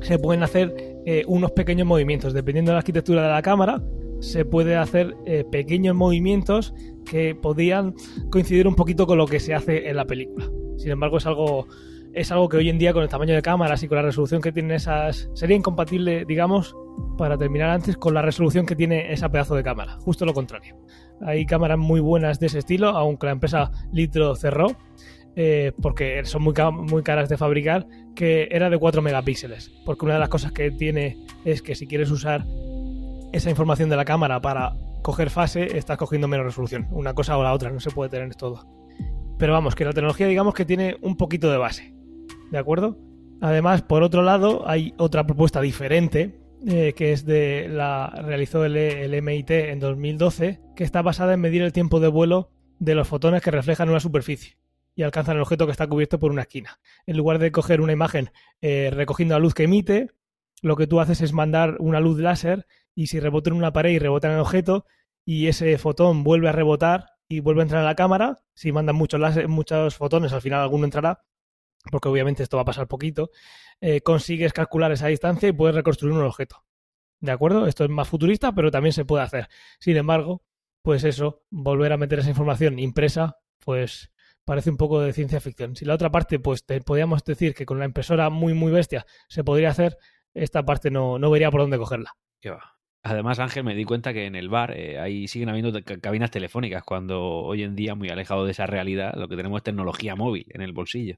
se 0.00 0.18
pueden 0.18 0.44
hacer 0.44 0.74
eh, 1.04 1.24
unos 1.26 1.50
pequeños 1.50 1.86
movimientos. 1.86 2.32
Dependiendo 2.32 2.70
de 2.70 2.76
la 2.76 2.78
arquitectura 2.78 3.22
de 3.22 3.28
la 3.28 3.42
cámara, 3.42 3.82
se 4.20 4.46
puede 4.46 4.76
hacer 4.76 5.14
pequeños 5.52 5.94
movimientos 5.94 6.72
que 7.04 7.34
podían 7.34 7.92
coincidir 8.30 8.66
un 8.66 8.76
poquito 8.76 9.06
con 9.06 9.18
lo 9.18 9.26
que 9.26 9.40
se 9.40 9.52
hace 9.52 9.90
en 9.90 9.96
la 9.96 10.06
película. 10.06 10.48
Sin 10.86 10.92
embargo, 10.92 11.16
es 11.16 11.26
algo, 11.26 11.66
es 12.14 12.30
algo 12.30 12.48
que 12.48 12.58
hoy 12.58 12.68
en 12.68 12.78
día, 12.78 12.92
con 12.92 13.02
el 13.02 13.08
tamaño 13.08 13.34
de 13.34 13.42
cámaras 13.42 13.82
y 13.82 13.88
con 13.88 13.96
la 13.96 14.02
resolución 14.02 14.40
que 14.40 14.52
tienen 14.52 14.70
esas, 14.70 15.28
sería 15.34 15.56
incompatible, 15.56 16.24
digamos, 16.24 16.76
para 17.18 17.36
terminar 17.36 17.70
antes, 17.70 17.96
con 17.96 18.14
la 18.14 18.22
resolución 18.22 18.66
que 18.66 18.76
tiene 18.76 19.12
esa 19.12 19.28
pedazo 19.28 19.56
de 19.56 19.64
cámara. 19.64 19.98
Justo 20.02 20.24
lo 20.24 20.32
contrario. 20.32 20.76
Hay 21.22 21.44
cámaras 21.44 21.76
muy 21.76 21.98
buenas 21.98 22.38
de 22.38 22.46
ese 22.46 22.60
estilo, 22.60 22.90
aunque 22.90 23.26
la 23.26 23.32
empresa 23.32 23.72
Litro 23.90 24.36
cerró 24.36 24.68
eh, 25.34 25.72
porque 25.82 26.24
son 26.24 26.44
muy, 26.44 26.54
muy 26.72 27.02
caras 27.02 27.28
de 27.28 27.36
fabricar, 27.36 27.88
que 28.14 28.46
era 28.52 28.70
de 28.70 28.78
4 28.78 29.02
megapíxeles. 29.02 29.72
Porque 29.84 30.04
una 30.04 30.14
de 30.14 30.20
las 30.20 30.28
cosas 30.28 30.52
que 30.52 30.70
tiene 30.70 31.16
es 31.44 31.62
que 31.62 31.74
si 31.74 31.88
quieres 31.88 32.12
usar 32.12 32.44
esa 33.32 33.50
información 33.50 33.88
de 33.88 33.96
la 33.96 34.04
cámara 34.04 34.40
para 34.40 34.76
coger 35.02 35.30
fase, 35.30 35.76
estás 35.76 35.98
cogiendo 35.98 36.28
menos 36.28 36.46
resolución. 36.46 36.86
Una 36.92 37.12
cosa 37.12 37.36
o 37.36 37.42
la 37.42 37.52
otra, 37.52 37.72
no 37.72 37.80
se 37.80 37.90
puede 37.90 38.08
tener 38.08 38.36
todo. 38.36 38.85
Pero 39.38 39.52
vamos, 39.52 39.74
que 39.74 39.84
la 39.84 39.92
tecnología 39.92 40.26
digamos 40.26 40.54
que 40.54 40.64
tiene 40.64 40.96
un 41.02 41.16
poquito 41.16 41.50
de 41.50 41.58
base. 41.58 41.94
¿De 42.50 42.58
acuerdo? 42.58 42.98
Además, 43.40 43.82
por 43.82 44.02
otro 44.02 44.22
lado, 44.22 44.68
hay 44.68 44.94
otra 44.96 45.26
propuesta 45.26 45.60
diferente, 45.60 46.40
eh, 46.66 46.94
que 46.96 47.12
es 47.12 47.26
de 47.26 47.68
la 47.68 48.08
realizó 48.24 48.64
el, 48.64 49.22
MIT 49.22 49.50
en 49.50 49.80
2012, 49.80 50.60
que 50.74 50.84
está 50.84 51.02
basada 51.02 51.34
en 51.34 51.40
medir 51.40 51.62
el 51.62 51.72
tiempo 51.72 52.00
de 52.00 52.08
vuelo 52.08 52.50
de 52.78 52.94
los 52.94 53.08
fotones 53.08 53.42
que 53.42 53.50
reflejan 53.50 53.90
una 53.90 54.00
superficie 54.00 54.58
y 54.94 55.02
alcanzan 55.02 55.36
el 55.36 55.42
objeto 55.42 55.66
que 55.66 55.72
está 55.72 55.86
cubierto 55.86 56.18
por 56.18 56.30
una 56.30 56.42
esquina. 56.42 56.80
En 57.06 57.18
lugar 57.18 57.38
de 57.38 57.52
coger 57.52 57.82
una 57.82 57.92
imagen 57.92 58.30
eh, 58.62 58.90
recogiendo 58.92 59.34
la 59.34 59.40
luz 59.40 59.52
que 59.52 59.64
emite, 59.64 60.10
lo 60.62 60.76
que 60.76 60.86
tú 60.86 61.00
haces 61.00 61.20
es 61.20 61.34
mandar 61.34 61.76
una 61.78 62.00
luz 62.00 62.18
láser 62.18 62.66
y 62.94 63.08
si 63.08 63.20
rebota 63.20 63.50
en 63.50 63.56
una 63.56 63.74
pared 63.74 63.90
y 63.90 63.98
rebota 63.98 64.28
en 64.28 64.34
el 64.34 64.40
objeto 64.40 64.86
y 65.26 65.48
ese 65.48 65.76
fotón 65.76 66.24
vuelve 66.24 66.48
a 66.48 66.52
rebotar 66.52 67.15
y 67.28 67.40
vuelve 67.40 67.62
a 67.62 67.64
entrar 67.64 67.80
en 67.80 67.86
la 67.86 67.94
cámara, 67.94 68.42
si 68.54 68.72
mandan 68.72 68.96
muchos, 68.96 69.20
muchos 69.48 69.96
fotones, 69.96 70.32
al 70.32 70.42
final 70.42 70.60
alguno 70.60 70.84
entrará, 70.84 71.24
porque 71.90 72.08
obviamente 72.08 72.42
esto 72.42 72.56
va 72.56 72.62
a 72.62 72.66
pasar 72.66 72.88
poquito, 72.88 73.30
eh, 73.80 74.00
consigues 74.00 74.52
calcular 74.52 74.92
esa 74.92 75.08
distancia 75.08 75.48
y 75.48 75.52
puedes 75.52 75.74
reconstruir 75.74 76.14
un 76.14 76.22
objeto. 76.22 76.64
¿De 77.20 77.32
acuerdo? 77.32 77.66
Esto 77.66 77.84
es 77.84 77.90
más 77.90 78.08
futurista, 78.08 78.52
pero 78.52 78.70
también 78.70 78.92
se 78.92 79.04
puede 79.04 79.24
hacer. 79.24 79.48
Sin 79.78 79.96
embargo, 79.96 80.42
pues 80.82 81.04
eso, 81.04 81.42
volver 81.50 81.92
a 81.92 81.96
meter 81.96 82.20
esa 82.20 82.28
información 82.28 82.78
impresa, 82.78 83.38
pues 83.64 84.12
parece 84.44 84.70
un 84.70 84.76
poco 84.76 85.00
de 85.00 85.12
ciencia 85.12 85.40
ficción. 85.40 85.74
Si 85.74 85.84
la 85.84 85.94
otra 85.94 86.10
parte, 86.10 86.38
pues 86.38 86.64
te, 86.64 86.80
podríamos 86.80 87.24
decir 87.24 87.54
que 87.54 87.66
con 87.66 87.78
la 87.78 87.86
impresora 87.86 88.30
muy, 88.30 88.54
muy 88.54 88.70
bestia 88.70 89.06
se 89.28 89.42
podría 89.42 89.70
hacer, 89.70 89.98
esta 90.34 90.64
parte 90.64 90.90
no, 90.90 91.18
no 91.18 91.30
vería 91.30 91.50
por 91.50 91.62
dónde 91.62 91.78
cogerla. 91.78 92.12
¿Qué 92.40 92.50
va? 92.50 92.75
Además, 93.08 93.38
Ángel, 93.38 93.62
me 93.62 93.76
di 93.76 93.84
cuenta 93.84 94.12
que 94.12 94.26
en 94.26 94.34
el 94.34 94.48
bar 94.48 94.76
eh, 94.76 94.98
ahí 94.98 95.28
siguen 95.28 95.48
habiendo 95.48 95.72
cabinas 96.00 96.32
telefónicas, 96.32 96.82
cuando 96.82 97.22
hoy 97.22 97.62
en 97.62 97.76
día, 97.76 97.94
muy 97.94 98.08
alejado 98.08 98.44
de 98.44 98.50
esa 98.50 98.66
realidad, 98.66 99.14
lo 99.14 99.28
que 99.28 99.36
tenemos 99.36 99.58
es 99.58 99.62
tecnología 99.62 100.16
móvil 100.16 100.46
en 100.48 100.60
el 100.60 100.72
bolsillo. 100.72 101.14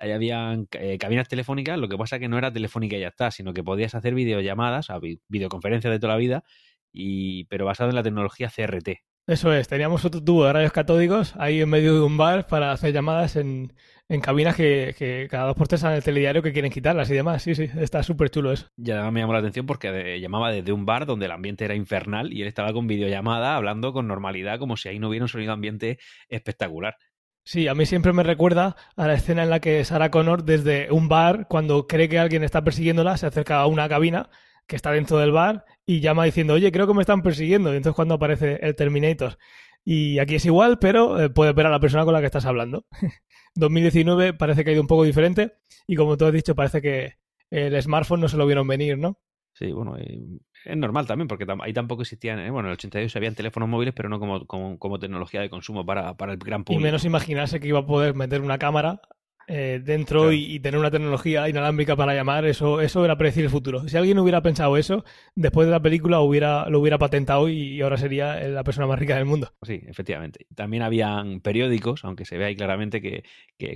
Ahí 0.00 0.10
habían 0.10 0.66
eh, 0.72 0.98
cabinas 0.98 1.28
telefónicas, 1.28 1.78
lo 1.78 1.88
que 1.88 1.96
pasa 1.96 2.18
que 2.18 2.28
no 2.28 2.38
era 2.38 2.52
telefónica 2.52 2.96
y 2.96 3.00
ya 3.00 3.08
está, 3.08 3.30
sino 3.30 3.52
que 3.52 3.62
podías 3.62 3.94
hacer 3.94 4.14
videollamadas, 4.14 4.88
videoconferencias 5.28 5.92
de 5.92 6.00
toda 6.00 6.14
la 6.14 6.18
vida, 6.18 6.44
y, 6.92 7.44
pero 7.44 7.66
basado 7.66 7.90
en 7.90 7.96
la 7.96 8.02
tecnología 8.02 8.50
CRT, 8.50 8.88
eso 9.28 9.52
es, 9.52 9.68
teníamos 9.68 10.04
otro 10.04 10.20
tubo 10.24 10.46
de 10.46 10.52
rayos 10.52 10.72
catódicos 10.72 11.34
ahí 11.38 11.60
en 11.60 11.68
medio 11.68 11.94
de 11.94 12.00
un 12.00 12.16
bar 12.16 12.48
para 12.48 12.72
hacer 12.72 12.92
llamadas 12.92 13.36
en, 13.36 13.72
en 14.12 14.20
cabinas 14.20 14.54
que, 14.54 15.26
cada 15.30 15.46
dos 15.46 15.56
por 15.56 15.68
tres 15.68 15.82
en 15.84 15.92
el 15.92 16.02
telediario 16.02 16.42
que 16.42 16.52
quieren 16.52 16.70
quitarlas 16.70 17.10
y 17.10 17.14
demás. 17.14 17.42
Sí, 17.42 17.54
sí, 17.54 17.68
está 17.78 18.02
súper 18.02 18.30
chulo 18.30 18.52
eso. 18.52 18.68
Y 18.76 18.90
además 18.90 19.12
me 19.12 19.20
llamó 19.20 19.32
la 19.32 19.38
atención 19.38 19.64
porque 19.64 20.20
llamaba 20.20 20.52
desde 20.52 20.72
un 20.72 20.84
bar 20.84 21.06
donde 21.06 21.26
el 21.26 21.32
ambiente 21.32 21.64
era 21.64 21.74
infernal 21.74 22.32
y 22.32 22.42
él 22.42 22.48
estaba 22.48 22.72
con 22.72 22.86
videollamada 22.86 23.56
hablando 23.56 23.92
con 23.92 24.06
normalidad 24.06 24.58
como 24.58 24.76
si 24.76 24.90
ahí 24.90 24.98
no 24.98 25.08
hubiera 25.08 25.24
un 25.24 25.28
sonido 25.28 25.52
ambiente 25.52 25.98
espectacular. 26.28 26.96
Sí, 27.44 27.66
a 27.68 27.74
mí 27.74 27.86
siempre 27.86 28.12
me 28.12 28.22
recuerda 28.22 28.76
a 28.96 29.06
la 29.06 29.14
escena 29.14 29.42
en 29.42 29.50
la 29.50 29.60
que 29.60 29.84
Sarah 29.84 30.10
Connor 30.10 30.44
desde 30.44 30.92
un 30.92 31.08
bar, 31.08 31.46
cuando 31.48 31.86
cree 31.88 32.08
que 32.08 32.18
alguien 32.18 32.44
está 32.44 32.62
persiguiéndola, 32.62 33.16
se 33.16 33.26
acerca 33.26 33.60
a 33.60 33.66
una 33.66 33.88
cabina 33.88 34.28
que 34.66 34.76
está 34.76 34.92
dentro 34.92 35.18
del 35.18 35.32
bar 35.32 35.64
y 35.84 36.00
llama 36.00 36.24
diciendo, 36.24 36.54
oye, 36.54 36.70
creo 36.70 36.86
que 36.86 36.94
me 36.94 37.00
están 37.00 37.22
persiguiendo. 37.22 37.72
Y 37.72 37.78
entonces 37.78 37.96
cuando 37.96 38.14
aparece 38.14 38.58
el 38.62 38.76
Terminator. 38.76 39.38
Y 39.84 40.20
aquí 40.20 40.36
es 40.36 40.46
igual, 40.46 40.78
pero 40.78 41.20
eh, 41.20 41.30
puedes 41.30 41.54
ver 41.54 41.66
a 41.66 41.70
la 41.70 41.80
persona 41.80 42.04
con 42.04 42.14
la 42.14 42.20
que 42.20 42.26
estás 42.26 42.46
hablando. 42.46 42.86
2019 43.54 44.34
parece 44.34 44.64
que 44.64 44.70
ha 44.70 44.72
ido 44.72 44.82
un 44.82 44.88
poco 44.88 45.04
diferente 45.04 45.54
y 45.86 45.96
como 45.96 46.16
tú 46.16 46.26
has 46.26 46.32
dicho, 46.32 46.54
parece 46.54 46.80
que 46.80 47.14
el 47.50 47.80
smartphone 47.82 48.20
no 48.20 48.28
se 48.28 48.36
lo 48.36 48.46
vieron 48.46 48.66
venir, 48.66 48.98
¿no? 48.98 49.18
Sí, 49.54 49.70
bueno, 49.72 49.96
es 49.98 50.76
normal 50.76 51.06
también, 51.06 51.28
porque 51.28 51.46
ahí 51.60 51.72
tampoco 51.74 52.02
existían, 52.02 52.38
eh, 52.38 52.50
bueno, 52.50 52.68
en 52.68 52.72
el 52.72 52.78
82 52.78 53.14
habían 53.16 53.34
teléfonos 53.34 53.68
móviles, 53.68 53.92
pero 53.94 54.08
no 54.08 54.18
como, 54.18 54.46
como, 54.46 54.78
como 54.78 54.98
tecnología 54.98 55.42
de 55.42 55.50
consumo 55.50 55.84
para, 55.84 56.16
para, 56.16 56.32
el 56.32 56.38
gran 56.38 56.64
público. 56.64 56.80
Y 56.80 56.82
menos 56.82 57.04
imaginarse 57.04 57.60
que 57.60 57.68
iba 57.68 57.80
a 57.80 57.86
poder 57.86 58.14
meter 58.14 58.40
una 58.40 58.58
cámara 58.58 59.02
eh, 59.48 59.80
dentro 59.84 60.32
y, 60.32 60.60
tener 60.60 60.78
una 60.78 60.90
tecnología 60.90 61.48
inalámbrica 61.48 61.96
para 61.96 62.14
llamar, 62.14 62.44
eso, 62.44 62.80
eso 62.80 63.04
era 63.04 63.16
predecir 63.16 63.44
el 63.44 63.50
futuro. 63.50 63.88
Si 63.88 63.96
alguien 63.96 64.18
hubiera 64.18 64.42
pensado 64.42 64.76
eso, 64.76 65.04
después 65.34 65.66
de 65.66 65.72
la 65.72 65.80
película 65.80 66.20
hubiera, 66.20 66.68
lo 66.68 66.80
hubiera 66.80 66.98
patentado 66.98 67.48
y, 67.48 67.80
ahora 67.80 67.96
sería 67.96 68.40
la 68.48 68.64
persona 68.64 68.86
más 68.86 68.98
rica 68.98 69.16
del 69.16 69.24
mundo. 69.24 69.52
Sí, 69.62 69.82
efectivamente. 69.86 70.46
También 70.54 70.82
habían 70.82 71.40
periódicos, 71.40 72.04
aunque 72.04 72.24
se 72.24 72.38
ve 72.38 72.46
ahí 72.46 72.56
claramente 72.56 73.00
que, 73.00 73.22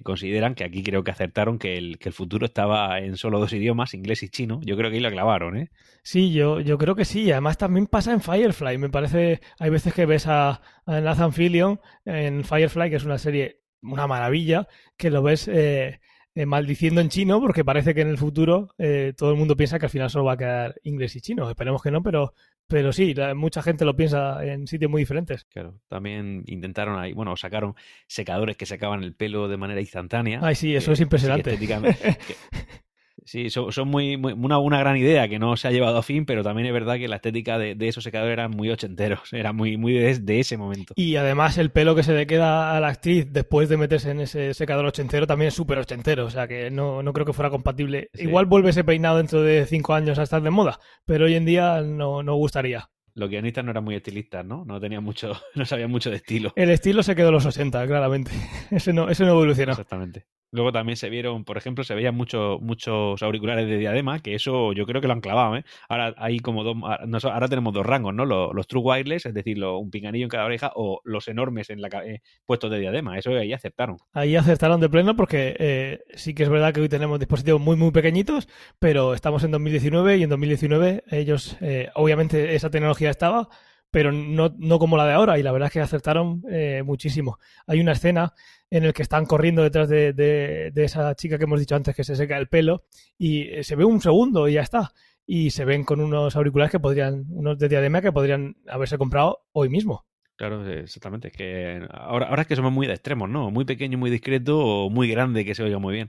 consideran 0.03 0.55
que 0.55 0.65
aquí 0.65 0.83
creo 0.83 1.05
que 1.05 1.13
acertaron 1.13 1.59
que 1.59 1.77
el, 1.77 1.99
que 1.99 2.09
el 2.09 2.13
futuro 2.13 2.45
estaba 2.45 2.99
en 2.99 3.17
solo 3.17 3.39
dos 3.39 3.53
idiomas, 3.53 3.95
inglés 3.95 4.23
y 4.23 4.29
chino. 4.29 4.61
Yo 4.65 4.77
creo 4.77 4.91
que 4.91 4.97
ahí 4.97 5.03
lo 5.03 5.11
clavaron, 5.11 5.57
¿eh? 5.57 5.71
Sí, 6.03 6.33
yo, 6.33 6.61
yo 6.61 6.79
creo 6.79 6.95
que 6.95 7.05
sí. 7.05 7.31
Además 7.31 7.59
también 7.59 7.87
pasa 7.87 8.13
en 8.13 8.21
Firefly. 8.21 8.79
Me 8.79 8.91
parece, 8.91 9.41
hay 9.59 9.71
veces 9.71 9.95
que 9.95 10.07
ves 10.07 10.27
a, 10.27 10.61
a 10.87 11.01
Nathan 11.01 11.33
Fillion 11.33 11.81
en 12.05 12.45
Firefly, 12.45 12.91
que 12.91 12.97
es 12.97 13.05
una 13.05 13.19
serie 13.19 13.66
una 13.83 14.07
maravilla 14.07 14.69
que 14.97 15.11
lo 15.11 15.23
ves 15.23 15.49
eh, 15.49 16.01
eh, 16.35 16.47
maldiciendo 16.47 17.01
en 17.01 17.09
chino 17.09 17.41
porque 17.41 17.65
parece 17.65 17.95
que 17.95 18.03
en 18.03 18.09
el 18.09 18.19
futuro 18.19 18.75
eh, 18.79 19.15
todo 19.17 19.31
el 19.31 19.37
mundo 19.37 19.57
piensa 19.57 19.79
que 19.79 19.87
al 19.87 19.91
final 19.91 20.11
solo 20.11 20.25
va 20.25 20.33
a 20.33 20.37
quedar 20.37 20.75
inglés 20.83 21.17
y 21.17 21.21
chino. 21.21 21.49
Esperemos 21.49 21.83
que 21.83 21.91
no, 21.91 22.03
pero, 22.03 22.35
pero 22.67 22.93
sí, 22.93 23.15
mucha 23.35 23.63
gente 23.63 23.85
lo 23.85 23.97
piensa 23.97 24.45
en 24.45 24.67
sitios 24.67 24.91
muy 24.91 25.03
diferentes. 25.03 25.45
Claro, 25.45 25.81
también 25.89 26.43
intentaron 26.47 26.99
ahí, 26.99 27.13
bueno, 27.13 27.37
sacaron 27.37 27.75
secadores 28.07 28.57
que 28.57 28.67
secaban 28.67 29.03
el 29.03 29.15
pelo 29.15 29.49
de 29.49 29.57
manera 29.57 29.81
instantánea. 29.81 30.41
Ay, 30.43 30.55
sí, 30.55 30.75
eso 30.75 30.93
es 30.93 31.01
impresionante. 31.01 31.57
Sí, 33.27 33.51
son, 33.51 33.73
son 33.73 33.89
muy, 33.89 34.17
muy 34.17 34.33
una, 34.35 34.59
una, 34.59 34.79
gran 34.79 34.97
idea 34.97 35.29
que 35.29 35.41
no 35.41 35.57
se 35.57 35.67
ha 35.67 35.73
llevado 35.73 35.99
a 35.99 36.03
fin, 36.05 36.25
pero 36.27 36.45
también 36.45 36.69
es 36.69 36.73
verdad 36.73 36.97
que 36.97 37.09
la 37.09 37.17
estética 37.17 37.59
de, 37.59 37.75
de 37.75 37.89
esos 37.89 38.05
secadores 38.05 38.33
era 38.33 38.49
muy 38.49 38.71
ochenteros, 38.71 39.33
era 39.33 39.53
muy, 39.53 39.77
muy 39.77 39.95
de, 39.95 40.17
de, 40.21 40.41
ese 40.41 40.57
momento. 40.57 40.95
Y 40.97 41.17
además 41.17 41.59
el 41.59 41.71
pelo 41.71 41.97
que 41.97 42.05
se 42.05 42.15
le 42.15 42.29
queda 42.29 42.77
a 42.77 42.81
la 42.81 42.87
actriz 42.87 43.27
después 43.33 43.69
de 43.69 43.79
meterse 43.79 44.13
en 44.13 44.21
ese 44.21 44.55
secador 44.55 44.87
ochentero 44.87 45.27
también 45.27 45.49
es 45.49 45.55
súper 45.55 45.79
ochentero, 45.79 46.27
o 46.27 46.31
sea 46.31 46.47
que 46.47 46.71
no, 46.71 47.03
no 47.03 47.13
creo 47.13 47.27
que 47.27 47.33
fuera 47.33 47.51
compatible. 47.51 48.11
Sí. 48.15 48.23
Igual 48.23 48.47
vuelve 48.47 48.71
ese 48.71 48.85
peinado 48.85 49.17
dentro 49.17 49.43
de 49.43 49.67
cinco 49.67 49.95
años 49.95 50.21
a 50.21 50.23
estar 50.23 50.41
de 50.41 50.51
moda, 50.51 50.79
pero 51.05 51.25
hoy 51.25 51.35
en 51.35 51.47
día 51.47 51.83
no, 51.83 52.23
no 52.23 52.37
gustaría. 52.37 52.91
Los 53.17 53.31
guionistas 53.31 53.65
no 53.65 53.71
eran 53.71 53.83
muy 53.83 53.95
estilistas, 53.95 54.45
¿no? 54.45 54.65
No 54.67 54.79
tenían 54.79 55.03
mucho, 55.03 55.33
no 55.55 55.65
sabían 55.65 55.91
mucho 55.91 56.11
de 56.11 56.17
estilo. 56.17 56.53
El 56.55 56.71
estilo 56.71 57.03
se 57.03 57.17
quedó 57.17 57.29
en 57.29 57.35
los 57.35 57.47
80, 57.47 57.87
claramente. 57.87 58.31
Ese 58.71 58.93
no, 58.93 59.09
ese 59.09 59.25
no 59.25 59.31
evolucionó. 59.31 59.73
Exactamente. 59.73 60.27
Luego 60.53 60.73
también 60.73 60.97
se 60.97 61.11
vieron, 61.11 61.45
por 61.45 61.57
ejemplo, 61.57 61.85
se 61.85 61.95
veían 61.95 62.15
muchos 62.15 62.61
muchos 62.61 63.23
auriculares 63.23 63.67
de 63.69 63.79
diadema, 63.79 64.21
que 64.21 64.35
eso 64.35 64.73
yo 64.73 64.87
creo 64.87 65.01
que 65.01 65.09
lo 65.09 65.13
han 65.13 65.21
clavado, 65.21 65.57
¿eh? 65.57 65.65
Ahora 65.89 66.15
hay 66.19 66.39
como 66.39 66.65
dos, 66.65 66.77
ahora 67.25 67.49
tenemos 67.49 67.75
dos 67.75 67.85
rangos, 67.85 68.15
¿no? 68.15 68.25
Los, 68.25 68.55
los 68.55 68.67
true 68.67 68.83
wireless, 68.83 69.27
es 69.27 69.35
decir, 69.35 69.63
un 69.65 69.91
pinganillo 69.91 70.25
en 70.25 70.31
cada 70.31 70.45
oreja, 70.45 70.73
o 70.75 71.01
los 71.05 71.29
enormes 71.29 71.71
en 71.71 71.81
la 71.81 71.89
eh, 72.05 72.23
puestos 72.45 72.71
de 72.71 72.79
diadema. 72.79 73.19
Eso 73.19 73.31
ahí 73.31 73.53
acertaron. 73.53 73.97
Ahí 74.13 74.37
acertaron 74.37 74.81
de 74.81 74.89
pleno 74.89 75.17
porque 75.17 75.57
eh, 75.59 76.01
sí 76.15 76.35
que 76.35 76.45
es 76.45 76.49
verdad 76.49 76.73
que 76.73 76.81
hoy 76.81 76.89
tenemos 76.89 77.19
dispositivos 77.19 77.61
muy 77.61 77.77
muy 77.77 77.91
pequeñitos, 77.91 78.49
pero 78.79 79.15
estamos 79.15 79.45
en 79.45 79.51
2019 79.51 80.19
y 80.19 80.23
en 80.23 80.31
2019 80.31 81.05
ellos, 81.11 81.57
eh, 81.61 81.91
obviamente 81.95 82.55
esa 82.55 82.71
tecnología 82.71 83.11
estaba, 83.11 83.49
pero 83.97 84.13
no, 84.13 84.55
no, 84.59 84.79
como 84.79 84.99
la 84.99 85.07
de 85.07 85.15
ahora, 85.15 85.39
y 85.39 85.43
la 85.43 85.53
verdad 85.53 85.69
es 85.69 85.73
que 85.73 85.81
acertaron 85.81 86.43
eh, 86.51 86.83
muchísimo. 86.85 87.39
Hay 87.67 87.81
una 87.81 87.93
escena 87.93 88.35
en 88.69 88.87
la 88.87 88.93
que 88.93 89.01
están 89.01 89.25
corriendo 89.25 89.63
detrás 89.63 89.89
de, 89.89 90.13
de, 90.13 90.71
de, 90.71 90.85
esa 90.85 91.15
chica 91.15 91.39
que 91.39 91.45
hemos 91.45 91.61
dicho 91.61 91.77
antes 91.77 91.97
que 91.97 92.05
se 92.05 92.15
seca 92.15 92.37
el 92.37 92.47
pelo, 92.47 92.85
y 93.17 93.47
se 93.63 93.75
ve 93.75 93.87
un 93.87 94.03
segundo 94.03 94.49
y 94.49 94.53
ya 94.53 94.61
está. 94.61 94.93
Y 95.25 95.49
se 95.49 95.65
ven 95.65 95.83
con 95.85 96.03
unos 96.03 96.37
auriculares 96.37 96.73
que 96.73 96.79
podrían, 96.79 97.25
unos 97.31 97.59
de 97.59 97.71
diadema 97.71 98.03
que 98.03 98.13
podrían 98.13 98.57
haberse 98.69 98.99
comprado 98.99 99.47
hoy 99.53 99.71
mismo. 99.71 100.05
Claro, 100.37 100.69
exactamente. 100.69 101.29
Es 101.29 101.35
que 101.35 101.89
ahora, 101.91 102.27
ahora 102.27 102.43
es 102.43 102.49
que 102.49 102.57
somos 102.57 102.73
muy 102.73 102.87
de 102.87 102.93
extremos, 102.93 103.31
¿no? 103.31 103.51
Muy 103.51 103.65
pequeño, 103.65 103.97
muy 103.97 104.11
discreto 104.11 104.59
o 104.59 104.91
muy 104.91 105.09
grande 105.09 105.47
que 105.47 105.55
se 105.55 105.63
oiga 105.63 105.79
muy 105.79 105.95
bien. 105.95 106.09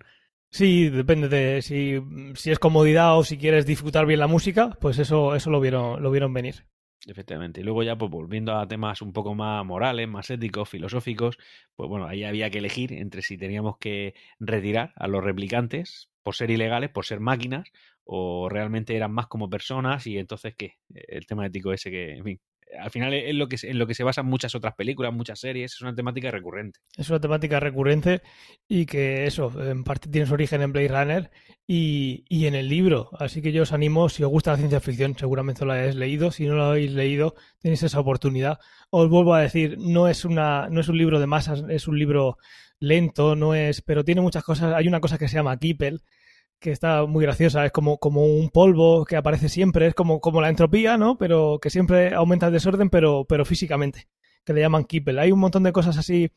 Sí, 0.50 0.90
depende 0.90 1.30
de 1.30 1.62
si, 1.62 2.02
si 2.36 2.52
es 2.52 2.60
comodidad 2.60 3.18
o 3.18 3.24
si 3.24 3.38
quieres 3.38 3.66
disfrutar 3.66 4.06
bien 4.06 4.20
la 4.20 4.28
música, 4.28 4.78
pues 4.82 5.00
eso, 5.00 5.36
eso 5.36 5.50
lo 5.52 5.62
vieron, 5.62 6.04
lo 6.04 6.12
vieron 6.12 6.34
venir. 6.34 6.66
Efectivamente. 7.10 7.62
Y 7.62 7.64
luego 7.64 7.84
ya, 7.84 7.98
pues 7.98 8.12
volviendo 8.12 8.54
a 8.58 8.68
temas 8.68 9.02
un 9.02 9.14
poco 9.14 9.34
más 9.34 9.66
morales, 9.66 10.10
más 10.10 10.30
éticos, 10.30 10.68
filosóficos, 10.70 11.38
pues 11.76 11.90
bueno, 11.90 12.06
ahí 12.06 12.26
había 12.26 12.50
que 12.50 12.58
elegir 12.58 12.92
entre 12.92 13.22
si 13.22 13.38
teníamos 13.38 13.78
que 13.78 14.14
retirar 14.40 14.92
a 14.98 15.08
los 15.08 15.24
replicantes 15.24 16.10
por 16.22 16.36
ser 16.36 16.52
ilegales, 16.52 16.90
por 16.90 17.06
ser 17.06 17.22
máquinas, 17.22 17.70
o 18.04 18.50
realmente 18.50 18.94
eran 18.98 19.14
más 19.14 19.28
como 19.28 19.50
personas, 19.50 20.06
y 20.06 20.18
entonces, 20.18 20.54
¿qué? 20.58 20.74
El 20.94 21.26
tema 21.26 21.46
ético 21.46 21.72
ese 21.72 21.90
que, 21.92 22.18
en 22.18 22.24
fin, 22.26 22.42
al 22.80 22.92
final 22.92 23.14
es 23.14 23.36
lo 23.36 23.48
que, 23.48 23.58
en 23.64 23.80
lo 23.80 23.88
que 23.88 23.94
se 23.94 24.04
basan 24.04 24.26
muchas 24.26 24.56
otras 24.56 24.76
películas, 24.76 25.14
muchas 25.14 25.40
series, 25.40 25.74
es 25.74 25.82
una 25.82 25.96
temática 25.96 26.32
recurrente. 26.32 26.80
Es 26.96 27.10
una 27.10 27.20
temática 27.20 27.60
recurrente 27.60 28.22
y 28.68 28.86
que 28.86 29.26
eso, 29.26 29.52
en 29.62 29.84
parte 29.84 30.10
tiene 30.10 30.28
su 30.28 30.34
origen 30.34 30.62
en 30.62 30.74
Blade 30.74 30.88
Runner 30.88 31.32
y, 31.66 32.26
y 32.30 32.46
en 32.48 32.56
el 32.56 32.70
libro. 32.70 33.10
Así 33.20 33.42
que 33.42 33.52
yo 33.52 33.64
os 33.64 33.74
animo, 33.74 34.10
si 34.10 34.24
os 34.24 34.30
gusta 34.30 34.52
la 34.52 34.58
ciencia 34.58 34.80
ficción, 34.80 35.18
seguramente 35.18 35.66
lo 35.66 35.74
hayáis 35.74 35.96
leído. 35.96 36.32
Si 36.32 36.46
no 36.46 36.56
lo 36.56 36.66
habéis 36.66 36.92
leído, 36.92 37.36
tenéis 37.60 37.84
esa 37.84 38.00
oportunidad. 38.00 38.60
Os 38.90 39.10
vuelvo 39.10 39.34
a 39.34 39.42
decir, 39.42 39.78
no 39.80 40.08
es, 40.08 40.26
una, 40.26 40.70
no 40.70 40.82
es 40.82 40.88
un 40.88 40.98
libro 40.98 41.20
de 41.20 41.28
masas, 41.28 41.64
es 41.70 41.88
un 41.88 42.00
libro 42.00 42.38
lento, 42.80 43.36
no 43.36 43.56
es, 43.56 43.82
pero 43.82 44.04
tiene 44.04 44.22
muchas 44.22 44.44
cosas. 44.44 44.74
Hay 44.74 44.88
una 44.88 45.00
cosa 45.00 45.18
que 45.18 45.28
se 45.28 45.36
llama 45.36 45.58
Kippel, 45.58 46.02
que 46.60 46.72
está 46.72 47.06
muy 47.06 47.24
graciosa, 47.24 47.66
es 47.66 47.72
como, 47.72 47.98
como 48.00 48.26
un 48.26 48.50
polvo 48.50 49.06
que 49.06 49.16
aparece 49.16 49.50
siempre, 49.50 49.88
es 49.88 49.94
como, 49.94 50.20
como 50.20 50.42
la 50.42 50.50
entropía, 50.50 50.98
¿no? 50.98 51.18
Pero 51.18 51.60
que 51.62 51.70
siempre 51.70 52.14
aumenta 52.14 52.48
el 52.48 52.54
desorden, 52.54 52.90
pero, 52.90 53.26
pero 53.26 53.46
físicamente, 53.46 54.08
que 54.44 54.54
le 54.54 54.62
llaman 54.62 54.86
Kippel. 54.86 55.20
Hay 55.20 55.32
un 55.32 55.40
montón 55.40 55.64
de 55.64 55.72
cosas 55.72 55.98
así, 55.98 56.32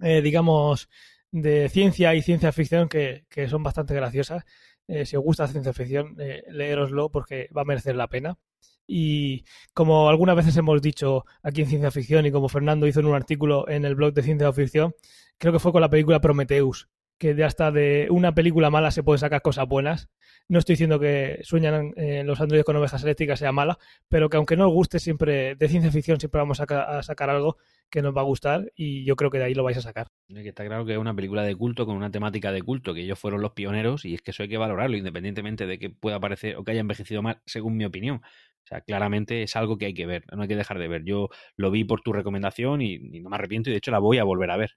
eh, 0.00 0.20
digamos, 0.20 0.88
de 1.30 1.68
ciencia 1.68 2.14
y 2.14 2.22
ciencia 2.22 2.52
ficción 2.52 2.88
que, 2.88 3.24
que 3.28 3.48
son 3.48 3.62
bastante 3.62 3.94
graciosas. 3.94 4.44
Eh, 4.88 5.04
si 5.04 5.16
os 5.16 5.22
gusta 5.22 5.48
ciencia 5.48 5.72
ficción, 5.72 6.16
eh, 6.20 6.44
leeroslo 6.48 7.10
porque 7.10 7.48
va 7.56 7.62
a 7.62 7.64
merecer 7.64 7.96
la 7.96 8.08
pena. 8.08 8.38
Y 8.86 9.44
como 9.74 10.08
algunas 10.08 10.36
veces 10.36 10.56
hemos 10.56 10.80
dicho 10.80 11.24
aquí 11.42 11.62
en 11.62 11.68
Ciencia 11.68 11.90
Ficción 11.90 12.24
y 12.24 12.30
como 12.30 12.48
Fernando 12.48 12.86
hizo 12.86 13.00
en 13.00 13.06
un 13.06 13.16
artículo 13.16 13.68
en 13.68 13.84
el 13.84 13.96
blog 13.96 14.12
de 14.12 14.22
Ciencia 14.22 14.52
Ficción, 14.52 14.94
creo 15.38 15.52
que 15.52 15.58
fue 15.58 15.72
con 15.72 15.80
la 15.80 15.90
película 15.90 16.20
Prometheus, 16.20 16.88
que 17.18 17.34
de 17.34 17.44
hasta 17.44 17.70
de 17.70 18.08
una 18.10 18.34
película 18.34 18.70
mala 18.70 18.90
se 18.90 19.02
puede 19.02 19.18
sacar 19.18 19.42
cosas 19.42 19.66
buenas. 19.66 20.10
No 20.48 20.58
estoy 20.58 20.74
diciendo 20.74 21.00
que 21.00 21.40
sueñan 21.42 21.92
eh, 21.96 22.22
los 22.24 22.40
androides 22.40 22.64
con 22.64 22.76
ovejas 22.76 23.02
eléctricas 23.02 23.38
sea 23.38 23.52
mala, 23.52 23.78
pero 24.08 24.28
que 24.28 24.36
aunque 24.36 24.56
no 24.56 24.68
os 24.68 24.72
guste 24.72 24.98
siempre 24.98 25.56
de 25.56 25.68
ciencia 25.68 25.90
ficción 25.90 26.20
siempre 26.20 26.40
vamos 26.40 26.60
a, 26.60 27.02
sacar 27.02 27.30
algo 27.30 27.56
que 27.90 28.02
nos 28.02 28.16
va 28.16 28.20
a 28.20 28.24
gustar 28.24 28.70
y 28.74 29.04
yo 29.04 29.16
creo 29.16 29.30
que 29.30 29.38
de 29.38 29.44
ahí 29.44 29.54
lo 29.54 29.64
vais 29.64 29.78
a 29.78 29.82
sacar. 29.82 30.08
Está 30.28 30.64
claro 30.64 30.84
que 30.84 30.92
es 30.92 30.98
una 30.98 31.14
película 31.14 31.42
de 31.42 31.54
culto 31.56 31.86
con 31.86 31.96
una 31.96 32.10
temática 32.10 32.52
de 32.52 32.62
culto, 32.62 32.94
que 32.94 33.00
ellos 33.00 33.18
fueron 33.18 33.40
los 33.40 33.52
pioneros 33.52 34.04
y 34.04 34.14
es 34.14 34.22
que 34.22 34.30
eso 34.30 34.42
hay 34.42 34.48
que 34.48 34.58
valorarlo 34.58 34.96
independientemente 34.96 35.66
de 35.66 35.78
que 35.78 35.90
pueda 35.90 36.20
parecer 36.20 36.56
o 36.56 36.64
que 36.64 36.72
haya 36.72 36.80
envejecido 36.80 37.22
mal, 37.22 37.40
según 37.46 37.76
mi 37.76 37.84
opinión. 37.84 38.16
O 38.16 38.68
sea, 38.68 38.80
claramente 38.80 39.42
es 39.44 39.54
algo 39.54 39.78
que 39.78 39.86
hay 39.86 39.94
que 39.94 40.06
ver, 40.06 40.24
no 40.32 40.42
hay 40.42 40.48
que 40.48 40.56
dejar 40.56 40.78
de 40.78 40.88
ver. 40.88 41.04
Yo 41.04 41.28
lo 41.56 41.70
vi 41.70 41.84
por 41.84 42.02
tu 42.02 42.12
recomendación 42.12 42.82
y, 42.82 42.94
y 42.94 43.20
no 43.20 43.30
me 43.30 43.36
arrepiento 43.36 43.70
y 43.70 43.72
de 43.72 43.78
hecho 43.78 43.92
la 43.92 44.00
voy 44.00 44.18
a 44.18 44.24
volver 44.24 44.50
a 44.50 44.56
ver. 44.56 44.72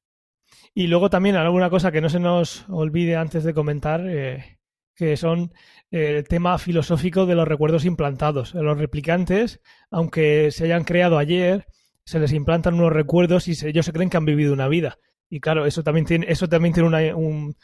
Y 0.73 0.87
luego 0.87 1.09
también 1.09 1.35
alguna 1.35 1.69
cosa 1.69 1.91
que 1.91 2.01
no 2.01 2.09
se 2.09 2.19
nos 2.19 2.65
olvide 2.69 3.15
antes 3.15 3.43
de 3.43 3.53
comentar, 3.53 4.05
eh, 4.07 4.59
que 4.95 5.17
son 5.17 5.53
eh, 5.91 6.17
el 6.17 6.27
tema 6.27 6.57
filosófico 6.57 7.25
de 7.25 7.35
los 7.35 7.47
recuerdos 7.47 7.85
implantados. 7.85 8.53
Los 8.53 8.77
replicantes, 8.77 9.61
aunque 9.89 10.51
se 10.51 10.65
hayan 10.65 10.83
creado 10.83 11.17
ayer, 11.17 11.65
se 12.05 12.19
les 12.19 12.33
implantan 12.33 12.75
unos 12.75 12.91
recuerdos 12.91 13.47
y 13.47 13.55
se, 13.55 13.69
ellos 13.69 13.85
se 13.85 13.93
creen 13.93 14.09
que 14.09 14.17
han 14.17 14.25
vivido 14.25 14.53
una 14.53 14.67
vida. 14.67 14.97
Y 15.29 15.39
claro, 15.39 15.65
eso 15.65 15.83
también 15.83 16.05
tiene, 16.05 16.25
eso 16.29 16.47
también 16.47 16.73
tiene, 16.73 16.87
una, 16.87 17.15
un, 17.15 17.55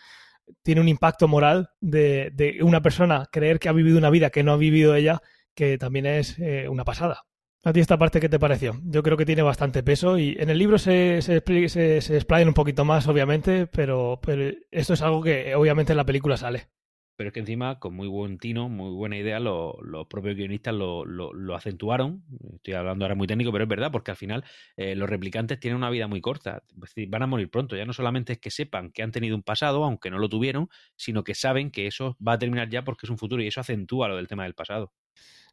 tiene 0.64 0.82
un 0.82 0.88
impacto 0.88 1.28
moral 1.28 1.70
de, 1.82 2.60
una 2.62 2.82
persona 2.82 3.28
creer 3.32 3.60
que 3.60 3.70
ha 3.70 3.74
vivido 3.74 3.98
una 3.98 4.10
vida 4.10 4.30
que 4.30 4.44
no 4.44 4.54
ha 4.54 4.58
vivido 4.58 4.96
ella, 4.96 5.22
que 5.56 5.78
también 5.78 6.06
es 6.06 6.38
eh, 6.40 6.70
una 6.70 6.84
pasada. 6.84 7.24
¿A 7.68 7.74
ti 7.74 7.80
esta 7.80 7.98
parte 7.98 8.20
qué 8.20 8.30
te 8.30 8.38
pareció? 8.38 8.80
Yo 8.84 9.02
creo 9.02 9.18
que 9.18 9.26
tiene 9.26 9.42
bastante 9.42 9.82
peso 9.82 10.20
y 10.20 10.38
en 10.40 10.52
el 10.52 10.60
libro 10.60 10.78
se, 10.78 11.24
se, 11.24 11.38
explayan 11.38 12.48
un 12.48 12.54
poquito 12.54 12.86
más, 12.86 13.08
obviamente, 13.08 13.66
pero, 13.66 14.22
esto 14.70 14.94
es 14.94 15.02
algo 15.02 15.24
que 15.24 15.56
obviamente 15.56 15.92
en 15.92 15.98
la 15.98 16.06
película 16.06 16.38
sale. 16.38 16.68
Pero 17.16 17.30
es 17.30 17.34
que 17.34 17.40
encima, 17.40 17.80
con 17.80 17.96
muy 17.96 18.08
buen 18.08 18.38
tino, 18.38 18.70
muy 18.70 18.92
buena 18.92 19.18
idea, 19.18 19.40
los, 19.40 19.74
los 19.82 20.06
propios 20.06 20.36
guionistas 20.36 20.76
lo, 20.76 21.06
lo, 21.06 21.34
lo, 21.34 21.56
acentuaron. 21.56 22.24
Estoy 22.54 22.76
hablando 22.76 23.04
ahora 23.06 23.16
muy 23.16 23.26
técnico, 23.26 23.52
pero 23.52 23.64
es 23.64 23.70
verdad, 23.70 23.92
porque 23.92 24.12
al 24.12 24.18
final 24.18 24.44
eh, 24.78 24.94
los 24.94 25.10
replicantes 25.10 25.60
tienen 25.60 25.78
una 25.78 25.90
vida 25.90 26.08
muy 26.08 26.22
corta. 26.22 26.62
Es 26.70 26.82
decir, 26.82 27.10
van 27.10 27.24
a 27.24 27.28
morir 27.28 27.50
pronto. 27.50 27.76
Ya 27.76 27.86
no 27.86 27.94
solamente 27.94 28.34
es 28.34 28.40
que 28.40 28.52
sepan 28.52 28.92
que 28.92 29.02
han 29.02 29.12
tenido 29.12 29.36
un 29.36 29.44
pasado, 29.44 29.86
aunque 29.86 30.12
no 30.12 30.20
lo 30.20 30.30
tuvieron, 30.30 30.70
sino 30.98 31.24
que 31.24 31.34
saben 31.34 31.72
que 31.72 31.88
eso 31.88 32.16
va 32.26 32.34
a 32.34 32.38
terminar 32.38 32.70
ya 32.70 32.84
porque 32.84 33.08
es 33.08 33.10
un 33.10 33.18
futuro 33.18 33.42
y 33.42 33.48
eso 33.48 33.62
acentúa 33.62 34.08
lo 34.08 34.18
del 34.18 34.28
tema 34.28 34.44
del 34.44 34.54
pasado. 34.54 34.94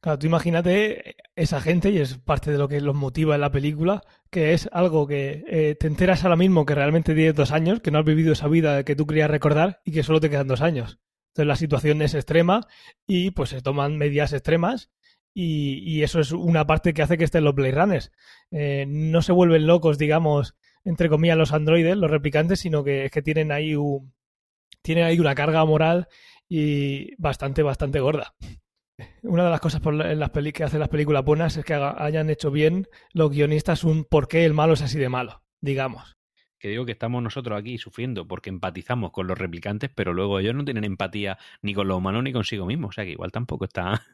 Claro, 0.03 0.19
tú 0.19 0.27
imagínate 0.27 1.15
esa 1.37 1.61
gente, 1.61 1.91
y 1.91 1.99
es 1.99 2.19
parte 2.19 2.51
de 2.51 2.59
lo 2.59 2.67
que 2.67 2.81
los 2.81 2.97
motiva 2.97 3.37
en 3.37 3.41
la 3.41 3.53
película, 3.53 4.03
que 4.31 4.53
es 4.53 4.69
algo 4.73 5.07
que 5.07 5.45
eh, 5.47 5.77
te 5.79 5.87
enteras 5.87 6.25
ahora 6.25 6.35
mismo 6.35 6.67
que 6.67 6.75
realmente 6.75 7.15
tienes 7.15 7.37
dos 7.37 7.53
años, 7.53 7.81
que 7.81 7.93
no 7.93 8.01
has 8.01 8.05
vivido 8.05 8.33
esa 8.33 8.49
vida 8.49 8.83
que 8.85 8.97
tú 8.97 9.07
querías 9.07 9.31
recordar 9.31 9.81
y 9.85 9.93
que 9.93 10.03
solo 10.03 10.19
te 10.19 10.29
quedan 10.29 10.49
dos 10.49 10.61
años. 10.61 10.99
Entonces 11.29 11.47
la 11.47 11.55
situación 11.55 12.03
es 12.03 12.15
extrema 12.15 12.67
y 13.07 13.31
pues 13.31 13.51
se 13.51 13.63
toman 13.63 13.97
medidas 13.97 14.33
extremas 14.33 14.91
y, 15.35 16.03
eso 16.03 16.19
es 16.19 16.33
una 16.33 16.67
parte 16.67 16.95
que 16.95 17.03
hace 17.03 17.17
que 17.17 17.25
estén 17.25 17.45
los 17.45 17.55
Blade 17.55 17.73
Runners. 17.73 18.13
Eh, 18.51 18.87
no 18.89 19.23
se 19.23 19.31
vuelven 19.33 19.69
locos, 19.69 19.99
digamos, 19.99 20.57
entre 20.85 21.09
comillas, 21.09 21.39
los 21.39 21.53
androides, 21.53 21.97
los 21.97 22.11
replicantes, 22.11 22.59
sino 22.59 22.83
que 22.83 23.05
es 23.05 23.13
que 23.13 23.23
tienen 23.23 23.53
ahí, 23.53 23.77
un, 23.77 24.13
tienen 24.83 25.05
ahí 25.05 25.21
una 25.21 25.37
carga 25.37 25.65
moral 25.65 26.09
y 26.49 27.15
bastante, 27.23 27.63
bastante 27.63 28.01
gorda 28.01 28.35
una 29.23 29.45
de 29.45 29.51
las 29.51 29.61
cosas 29.61 29.81
por 29.81 29.95
las 29.95 30.31
que 30.31 30.65
hacen 30.65 30.81
las 30.81 30.89
películas 30.89 31.25
buenas 31.25 31.57
es 31.57 31.65
que 31.65 31.75
hayan 31.75 32.31
hecho 32.31 32.51
bien 32.51 32.89
los 33.13 33.31
guionistas 33.31 33.85
un 33.85 34.05
por 34.05 34.29
qué 34.29 34.45
el 34.45 34.55
malo 34.55 34.75
es 34.75 34.83
así 34.83 34.99
de 34.99 35.09
malo, 35.09 35.43
digamos. 35.61 36.17
Que 36.63 36.69
digo 36.69 36.87
que 36.87 36.93
estamos 36.93 37.21
nosotros 37.21 37.59
aquí 37.59 37.77
sufriendo 37.77 38.29
porque 38.29 38.49
empatizamos 38.49 39.11
con 39.11 39.27
los 39.27 39.37
replicantes, 39.37 39.91
pero 39.93 40.13
luego 40.13 40.39
ellos 40.39 40.55
no 40.55 40.65
tienen 40.65 40.85
empatía 40.85 41.37
ni 41.61 41.75
con 41.75 41.89
los 41.89 41.99
humanos 41.99 42.23
ni 42.23 42.33
consigo 42.33 42.67
mismos. 42.67 42.91
O 42.91 42.93
sea 42.93 43.05
que 43.05 43.11
igual 43.11 43.33
tampoco 43.33 43.65
está. 43.65 44.01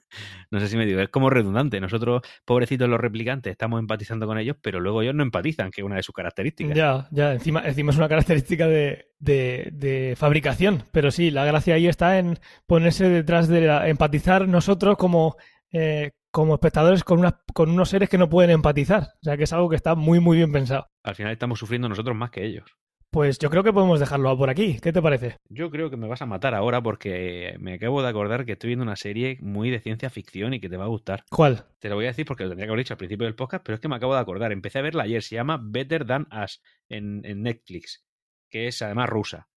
No 0.51 0.59
sé 0.59 0.69
si 0.69 0.79
me 0.79 0.87
digo, 0.87 1.01
es 1.01 1.11
como 1.11 1.29
redundante. 1.29 1.79
Nosotros, 1.79 2.23
pobrecitos 2.47 2.89
los 2.89 2.99
replicantes, 2.99 3.51
estamos 3.51 3.79
empatizando 3.79 4.27
con 4.27 4.39
ellos, 4.39 4.57
pero 4.63 4.81
luego 4.81 5.03
ellos 5.03 5.15
no 5.15 5.23
empatizan, 5.23 5.71
que 5.71 5.83
es 5.83 5.85
una 5.85 5.97
de 5.97 6.03
sus 6.03 6.15
características. 6.15 6.75
Ya, 6.75 7.07
ya, 7.11 7.35
encima, 7.35 7.61
encima 7.67 7.93
es 7.93 7.99
una 7.99 8.09
característica 8.09 8.67
de, 8.67 9.11
de, 9.19 9.69
de, 9.75 10.15
fabricación. 10.17 10.85
Pero 10.91 11.11
sí, 11.11 11.31
la 11.31 11.45
gracia 11.45 11.75
ahí 11.75 11.87
está 11.87 12.19
en 12.19 12.39
ponerse 12.67 13.11
detrás 13.11 13.49
de 13.49 13.61
la, 13.61 13.87
empatizar 13.91 14.49
nosotros 14.49 14.97
como, 14.97 15.37
eh, 15.73 16.13
como 16.31 16.55
espectadores 16.55 17.05
con, 17.05 17.19
una, 17.19 17.41
con 17.55 17.71
unos 17.71 17.89
seres 17.89 18.09
que 18.09 18.19
no 18.19 18.29
pueden 18.29 18.51
empatizar. 18.51 19.03
O 19.03 19.25
sea 19.25 19.37
que 19.37 19.45
es 19.45 19.53
algo 19.53 19.69
que 19.69 19.77
está 19.77 19.95
muy, 19.95 20.21
muy 20.21 20.37
bien 20.37 20.53
pensado. 20.53 20.87
Al 21.03 21.15
final 21.15 21.33
estamos 21.33 21.59
sufriendo 21.59 21.89
nosotros 21.89 22.17
más 22.17 22.31
que 22.31 22.45
ellos. 22.45 22.65
Pues 23.11 23.39
yo 23.39 23.49
creo 23.49 23.65
que 23.65 23.73
podemos 23.73 24.01
dejarlo 24.01 24.37
por 24.37 24.51
aquí. 24.51 24.79
¿Qué 24.83 24.93
te 24.93 25.01
parece? 25.01 25.39
Yo 25.49 25.71
creo 25.71 25.89
que 25.89 25.97
me 25.97 26.07
vas 26.07 26.21
a 26.21 26.27
matar 26.27 26.55
ahora 26.55 26.83
porque 26.83 27.57
me 27.59 27.75
acabo 27.75 28.03
de 28.03 28.09
acordar 28.09 28.45
que 28.45 28.53
estoy 28.53 28.69
viendo 28.69 28.83
una 28.83 28.97
serie 28.97 29.39
muy 29.41 29.71
de 29.71 29.81
ciencia 29.81 30.11
ficción 30.11 30.53
y 30.53 30.61
que 30.61 30.69
te 30.69 30.77
va 30.77 30.85
a 30.85 30.89
gustar. 30.89 31.25
¿Cuál? 31.31 31.65
Te 31.79 31.89
lo 31.89 31.95
voy 31.95 32.05
a 32.05 32.09
decir 32.09 32.27
porque 32.27 32.45
lo 32.45 32.51
tendría 32.51 32.67
que 32.67 32.73
haber 32.73 32.85
dicho 32.85 32.95
al 32.95 32.99
principio 32.99 33.25
del 33.25 33.35
podcast, 33.35 33.65
pero 33.65 33.77
es 33.77 33.81
que 33.81 33.89
me 33.89 33.97
acabo 33.97 34.15
de 34.15 34.21
acordar. 34.21 34.53
Empecé 34.53 34.81
a 34.81 34.83
verla 34.83 35.05
ayer. 35.05 35.23
Se 35.23 35.37
llama 35.37 35.59
Better 35.61 36.07
Than 36.07 36.29
Us 36.45 36.61
en, 36.91 37.23
en 37.25 37.43
Netflix, 37.43 38.05
que 38.51 38.69
es 38.69 38.83
además 38.83 39.09
rusa 39.09 39.49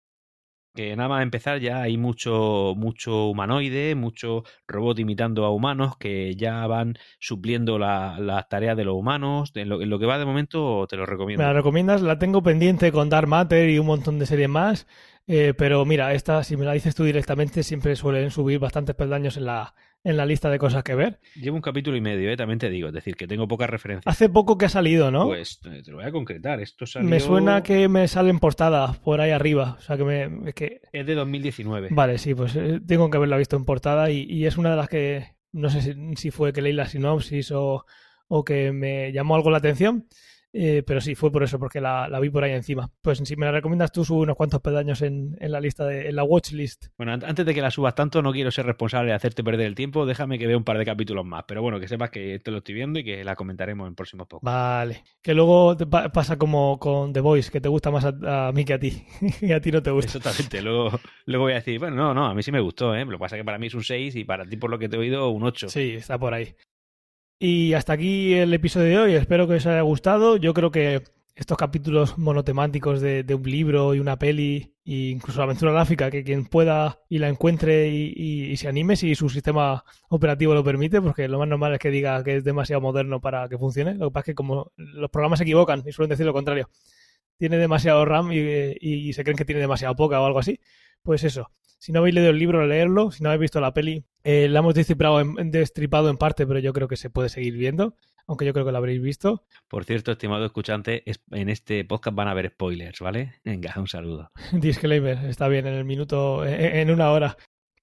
que 0.74 0.96
nada 0.96 1.08
más 1.08 1.22
empezar 1.22 1.60
ya 1.60 1.82
hay 1.82 1.96
mucho, 1.96 2.74
mucho 2.76 3.26
humanoide, 3.26 3.94
mucho 3.94 4.44
robot 4.66 4.98
imitando 4.98 5.44
a 5.44 5.50
humanos 5.50 5.96
que 5.96 6.34
ya 6.34 6.66
van 6.66 6.98
supliendo 7.18 7.78
las 7.78 8.18
la 8.18 8.42
tareas 8.44 8.76
de 8.76 8.84
los 8.84 8.94
humanos. 8.94 9.52
En 9.54 9.68
lo, 9.68 9.82
en 9.82 9.90
lo, 9.90 9.98
que 9.98 10.06
va 10.06 10.18
de 10.18 10.24
momento 10.24 10.86
te 10.88 10.96
lo 10.96 11.06
recomiendo. 11.06 11.42
¿Me 11.42 11.48
la 11.48 11.54
recomiendas? 11.54 12.02
La 12.02 12.18
tengo 12.18 12.42
pendiente 12.42 12.90
con 12.92 13.08
Dark 13.10 13.28
Matter 13.28 13.68
y 13.68 13.78
un 13.78 13.86
montón 13.86 14.18
de 14.18 14.26
series 14.26 14.48
más. 14.48 14.86
Eh, 15.26 15.54
pero 15.56 15.84
mira, 15.84 16.14
esta, 16.14 16.42
si 16.42 16.56
me 16.56 16.64
la 16.64 16.72
dices 16.72 16.94
tú 16.94 17.04
directamente, 17.04 17.62
siempre 17.62 17.94
suelen 17.94 18.30
subir 18.30 18.58
bastantes 18.58 18.96
peldaños 18.96 19.36
en 19.36 19.46
la, 19.46 19.74
en 20.04 20.16
la 20.16 20.26
lista 20.26 20.50
de 20.50 20.58
cosas 20.58 20.82
que 20.82 20.94
ver. 20.94 21.20
Llevo 21.34 21.56
un 21.56 21.62
capítulo 21.62 21.96
y 21.96 22.00
medio, 22.00 22.30
¿eh? 22.30 22.36
también 22.36 22.58
te 22.58 22.70
digo, 22.70 22.88
es 22.88 22.94
decir, 22.94 23.16
que 23.16 23.26
tengo 23.26 23.46
pocas 23.46 23.70
referencias. 23.70 24.12
Hace 24.12 24.28
poco 24.28 24.58
que 24.58 24.66
ha 24.66 24.68
salido, 24.68 25.10
¿no? 25.10 25.26
Pues 25.26 25.60
te 25.60 25.90
lo 25.90 25.98
voy 25.98 26.06
a 26.06 26.12
concretar. 26.12 26.60
Esto 26.60 26.86
salió... 26.86 27.08
Me 27.08 27.20
suena 27.20 27.62
que 27.62 27.88
me 27.88 28.08
salen 28.08 28.38
portadas 28.38 28.98
por 28.98 29.20
ahí 29.20 29.30
arriba. 29.30 29.76
O 29.78 29.82
sea, 29.82 29.96
que 29.96 30.04
me. 30.04 30.48
Es, 30.48 30.54
que... 30.54 30.80
es 30.92 31.06
de 31.06 31.14
2019. 31.14 31.88
Vale, 31.90 32.18
sí, 32.18 32.34
pues 32.34 32.56
eh, 32.56 32.80
tengo 32.86 33.10
que 33.10 33.16
haberla 33.16 33.36
visto 33.36 33.56
en 33.56 33.64
portada 33.64 34.10
y, 34.10 34.24
y 34.24 34.46
es 34.46 34.56
una 34.56 34.70
de 34.70 34.76
las 34.76 34.88
que. 34.88 35.36
No 35.52 35.68
sé 35.68 35.82
si, 35.82 35.94
si, 36.16 36.30
fue 36.30 36.52
que 36.52 36.62
leí 36.62 36.72
la 36.72 36.86
sinopsis 36.86 37.50
o, 37.50 37.84
o 38.28 38.44
que 38.44 38.72
me 38.72 39.12
llamó 39.12 39.36
algo 39.36 39.50
la 39.50 39.58
atención. 39.58 40.06
Eh, 40.52 40.82
pero 40.86 41.00
sí, 41.00 41.14
fue 41.14 41.32
por 41.32 41.42
eso, 41.42 41.58
porque 41.58 41.80
la, 41.80 42.08
la, 42.08 42.20
vi 42.20 42.28
por 42.28 42.44
ahí 42.44 42.52
encima. 42.52 42.90
Pues 43.00 43.18
si 43.24 43.36
me 43.36 43.46
la 43.46 43.52
recomiendas 43.52 43.90
tú, 43.90 44.04
subo 44.04 44.20
unos 44.20 44.36
cuantos 44.36 44.60
pedaños 44.60 45.00
en, 45.02 45.36
en 45.40 45.52
la 45.52 45.60
lista, 45.60 45.86
de, 45.86 46.08
en 46.08 46.16
la 46.16 46.24
watchlist. 46.24 46.86
Bueno, 46.98 47.12
antes 47.12 47.46
de 47.46 47.54
que 47.54 47.62
la 47.62 47.70
subas 47.70 47.94
tanto, 47.94 48.20
no 48.20 48.32
quiero 48.32 48.50
ser 48.50 48.66
responsable 48.66 49.10
de 49.10 49.16
hacerte 49.16 49.42
perder 49.42 49.66
el 49.66 49.74
tiempo. 49.74 50.04
Déjame 50.04 50.38
que 50.38 50.46
vea 50.46 50.56
un 50.56 50.64
par 50.64 50.78
de 50.78 50.84
capítulos 50.84 51.24
más. 51.24 51.44
Pero 51.48 51.62
bueno, 51.62 51.80
que 51.80 51.88
sepas 51.88 52.10
que 52.10 52.38
te 52.38 52.50
lo 52.50 52.58
estoy 52.58 52.74
viendo 52.74 52.98
y 52.98 53.04
que 53.04 53.24
la 53.24 53.34
comentaremos 53.34 53.88
en 53.88 53.94
próximos 53.94 54.26
pocos. 54.26 54.44
Vale. 54.44 55.04
Que 55.22 55.34
luego 55.34 55.76
te 55.76 55.86
pa 55.86 56.10
pasa 56.10 56.36
como 56.36 56.78
con 56.78 57.12
The 57.12 57.20
Voice, 57.20 57.50
que 57.50 57.60
te 57.60 57.68
gusta 57.68 57.90
más 57.90 58.04
a, 58.04 58.48
a 58.48 58.52
mí 58.52 58.64
que 58.64 58.74
a 58.74 58.78
ti. 58.78 59.04
y 59.40 59.52
a 59.52 59.60
ti 59.60 59.72
no 59.72 59.82
te 59.82 59.90
gusta. 59.90 60.18
Exactamente. 60.18 60.60
Luego, 60.62 61.00
luego 61.26 61.44
voy 61.44 61.52
a 61.52 61.56
decir, 61.56 61.78
bueno, 61.78 61.96
no, 61.96 62.14
no, 62.14 62.26
a 62.26 62.34
mí 62.34 62.42
sí 62.42 62.52
me 62.52 62.60
gustó, 62.60 62.94
¿eh? 62.94 63.04
Lo 63.04 63.12
que 63.12 63.18
pasa 63.18 63.36
es 63.36 63.40
que 63.40 63.44
para 63.44 63.58
mí 63.58 63.68
es 63.68 63.74
un 63.74 63.82
6 63.84 64.16
y 64.16 64.24
para 64.24 64.44
ti, 64.44 64.56
por 64.56 64.70
lo 64.70 64.78
que 64.78 64.88
te 64.88 64.96
he 64.96 64.98
oído, 64.98 65.30
un 65.30 65.44
8. 65.44 65.70
Sí, 65.70 65.92
está 65.92 66.18
por 66.18 66.34
ahí. 66.34 66.54
Y 67.44 67.74
hasta 67.74 67.94
aquí 67.94 68.34
el 68.34 68.54
episodio 68.54 68.86
de 68.86 68.98
hoy. 68.98 69.14
Espero 69.14 69.48
que 69.48 69.54
os 69.54 69.66
haya 69.66 69.80
gustado. 69.80 70.36
Yo 70.36 70.54
creo 70.54 70.70
que 70.70 71.02
estos 71.34 71.58
capítulos 71.58 72.16
monotemáticos 72.16 73.00
de, 73.00 73.24
de, 73.24 73.34
un 73.34 73.42
libro 73.42 73.96
y 73.96 73.98
una 73.98 74.16
peli, 74.16 74.76
e 74.84 75.10
incluso 75.10 75.38
la 75.40 75.46
aventura 75.46 75.72
gráfica, 75.72 76.08
que 76.08 76.22
quien 76.22 76.46
pueda 76.46 77.00
y 77.08 77.18
la 77.18 77.28
encuentre 77.28 77.88
y, 77.88 78.56
se 78.56 78.68
anime 78.68 78.94
si 78.94 79.16
su 79.16 79.28
sistema 79.28 79.82
operativo 80.08 80.54
lo 80.54 80.62
permite, 80.62 81.02
porque 81.02 81.26
lo 81.26 81.40
más 81.40 81.48
normal 81.48 81.72
es 81.72 81.80
que 81.80 81.90
diga 81.90 82.22
que 82.22 82.36
es 82.36 82.44
demasiado 82.44 82.80
moderno 82.80 83.20
para 83.20 83.48
que 83.48 83.58
funcione. 83.58 83.94
Lo 83.94 84.10
que 84.10 84.12
pasa 84.12 84.20
es 84.20 84.26
que 84.26 84.34
como 84.36 84.70
los 84.76 85.10
programas 85.10 85.40
se 85.40 85.42
equivocan 85.42 85.82
y 85.84 85.90
suelen 85.90 86.10
decir 86.10 86.26
lo 86.26 86.32
contrario, 86.32 86.70
tiene 87.38 87.56
demasiado 87.56 88.04
RAM 88.04 88.30
y, 88.30 88.38
y 88.80 89.12
se 89.14 89.24
creen 89.24 89.36
que 89.36 89.44
tiene 89.44 89.60
demasiado 89.60 89.96
poca 89.96 90.20
o 90.20 90.26
algo 90.26 90.38
así, 90.38 90.60
pues 91.02 91.24
eso. 91.24 91.50
Si 91.82 91.90
no 91.90 91.98
habéis 91.98 92.14
leído 92.14 92.30
el 92.30 92.38
libro, 92.38 92.64
leerlo. 92.64 93.10
Si 93.10 93.24
no 93.24 93.28
habéis 93.28 93.40
visto 93.40 93.60
la 93.60 93.74
peli, 93.74 94.04
eh, 94.22 94.46
la 94.48 94.60
hemos 94.60 94.72
destripado 94.72 95.18
en, 95.18 95.50
destripado 95.50 96.10
en 96.10 96.16
parte, 96.16 96.46
pero 96.46 96.60
yo 96.60 96.72
creo 96.72 96.86
que 96.86 96.96
se 96.96 97.10
puede 97.10 97.28
seguir 97.28 97.56
viendo 97.56 97.96
aunque 98.28 98.44
yo 98.46 98.52
creo 98.52 98.64
que 98.64 98.70
lo 98.70 98.78
habréis 98.78 99.02
visto. 99.02 99.44
Por 99.66 99.84
cierto, 99.84 100.12
estimado 100.12 100.46
escuchante, 100.46 101.02
en 101.32 101.48
este 101.48 101.84
podcast 101.84 102.14
van 102.14 102.28
a 102.28 102.30
haber 102.30 102.50
spoilers, 102.50 103.00
¿vale? 103.00 103.34
Venga, 103.44 103.74
un 103.76 103.88
saludo. 103.88 104.30
Disclaimer, 104.52 105.24
está 105.24 105.48
bien, 105.48 105.66
en 105.66 105.74
el 105.74 105.84
minuto, 105.84 106.46
en 106.46 106.88
una 106.92 107.10
hora. 107.10 107.36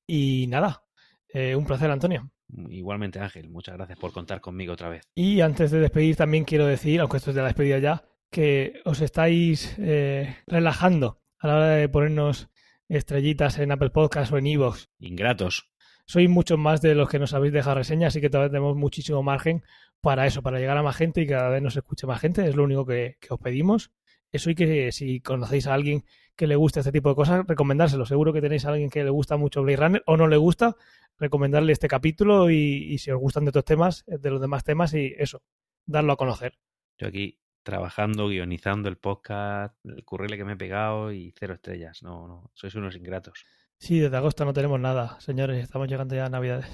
Y 0.08 0.48
nada, 0.48 0.86
eh, 1.28 1.54
un 1.58 1.66
placer, 1.66 1.92
Antonio. 1.92 2.32
Igualmente, 2.70 3.20
Ángel, 3.20 3.50
muchas 3.50 3.76
gracias 3.76 4.00
por 4.00 4.14
contar 4.14 4.40
conmigo 4.40 4.72
otra 4.72 4.88
vez. 4.88 5.04
Y 5.14 5.42
antes 5.42 5.72
de 5.72 5.82
despedir, 5.82 6.16
también 6.16 6.46
quiero 6.46 6.66
decir, 6.66 7.02
aunque 7.02 7.18
esto 7.18 7.32
es 7.32 7.36
de 7.36 7.42
la 7.42 7.50
despedida 7.50 7.80
ya, 7.80 8.06
que 8.32 8.80
os 8.86 9.02
estáis 9.02 9.76
eh, 9.78 10.38
relajando 10.48 11.20
a 11.38 11.48
la 11.48 11.56
hora 11.58 11.68
de 11.72 11.90
ponernos 11.90 12.50
estrellitas 12.90 13.60
en 13.60 13.72
Apple 13.72 13.92
Podcast 13.92 14.34
o 14.34 14.38
en 14.38 14.48
Evox. 14.48 14.90
Ingratos. 15.00 15.70
Sois 16.06 16.28
muchos 16.28 16.58
más 16.58 16.82
de 16.82 16.96
los 16.96 17.08
que 17.08 17.20
nos 17.20 17.34
habéis 17.34 17.54
dejado 17.54 17.76
reseñas, 17.76 18.10
así 18.10 18.20
que 18.20 18.30
todavía 18.30 18.50
tenemos 18.50 18.76
muchísimo 18.76 19.22
margen 19.22 19.64
para 20.02 20.26
eso, 20.26 20.42
para 20.42 20.60
llegar 20.60 20.76
a 20.76 20.84
más 20.84 20.96
gente 20.96 21.22
y 21.22 21.28
cada 21.28 21.50
vez 21.50 21.62
nos 21.62 21.78
escuche 21.78 22.08
más 22.08 22.20
gente. 22.20 22.48
Es 22.48 22.56
lo 22.56 22.64
único 22.64 22.86
que, 22.86 23.18
que 23.22 23.32
os 23.32 23.40
pedimos. 23.40 23.92
Eso 24.32 24.50
y 24.50 24.56
que 24.56 24.92
si 24.92 25.22
conocéis 25.22 25.68
a 25.68 25.76
alguien 25.76 26.04
que 26.36 26.48
le 26.48 26.56
guste 26.56 26.80
este 26.80 26.92
tipo 26.92 27.10
de 27.10 27.16
cosas, 27.16 27.46
recomendárselo. 27.48 28.06
Seguro 28.06 28.34
que 28.34 28.42
tenéis 28.42 28.66
a 28.66 28.70
alguien 28.70 28.90
que 28.90 29.04
le 29.04 29.10
gusta 29.12 29.38
mucho 29.38 29.62
Blade 29.62 29.78
Runner 29.78 30.04
o 30.08 30.18
no 30.18 30.28
le 30.28 30.38
gusta, 30.38 30.76
recomendarle 31.18 31.74
este 31.74 31.88
capítulo 31.88 32.50
y, 32.50 32.56
y 32.56 32.98
si 32.98 33.12
os 33.12 33.20
gustan 33.20 33.46
de 33.46 33.50
otros 33.50 33.66
temas, 33.66 34.04
de 34.08 34.30
los 34.32 34.42
demás 34.42 34.64
temas 34.64 34.94
y 34.96 35.14
eso, 35.18 35.44
darlo 35.86 36.14
a 36.14 36.18
conocer. 36.18 36.58
Yo 36.98 37.08
aquí 37.08 37.38
trabajando, 37.70 38.30
guionizando 38.30 38.90
el 38.90 38.98
podcast, 38.98 39.76
el 39.86 40.04
currile 40.04 40.38
que 40.38 40.44
me 40.44 40.54
he 40.54 40.58
pegado 40.58 41.12
y 41.12 41.32
cero 41.38 41.54
estrellas. 41.54 42.02
No, 42.02 42.28
no, 42.28 42.52
sois 42.56 42.74
unos 42.74 42.96
ingratos. 42.96 43.46
Sí, 43.78 44.00
desde 44.00 44.18
agosto 44.18 44.44
no 44.44 44.54
tenemos 44.54 44.80
nada, 44.80 45.20
señores, 45.20 45.64
estamos 45.64 45.88
llegando 45.88 46.16
ya 46.16 46.26
a 46.26 46.30
Navidades. 46.30 46.68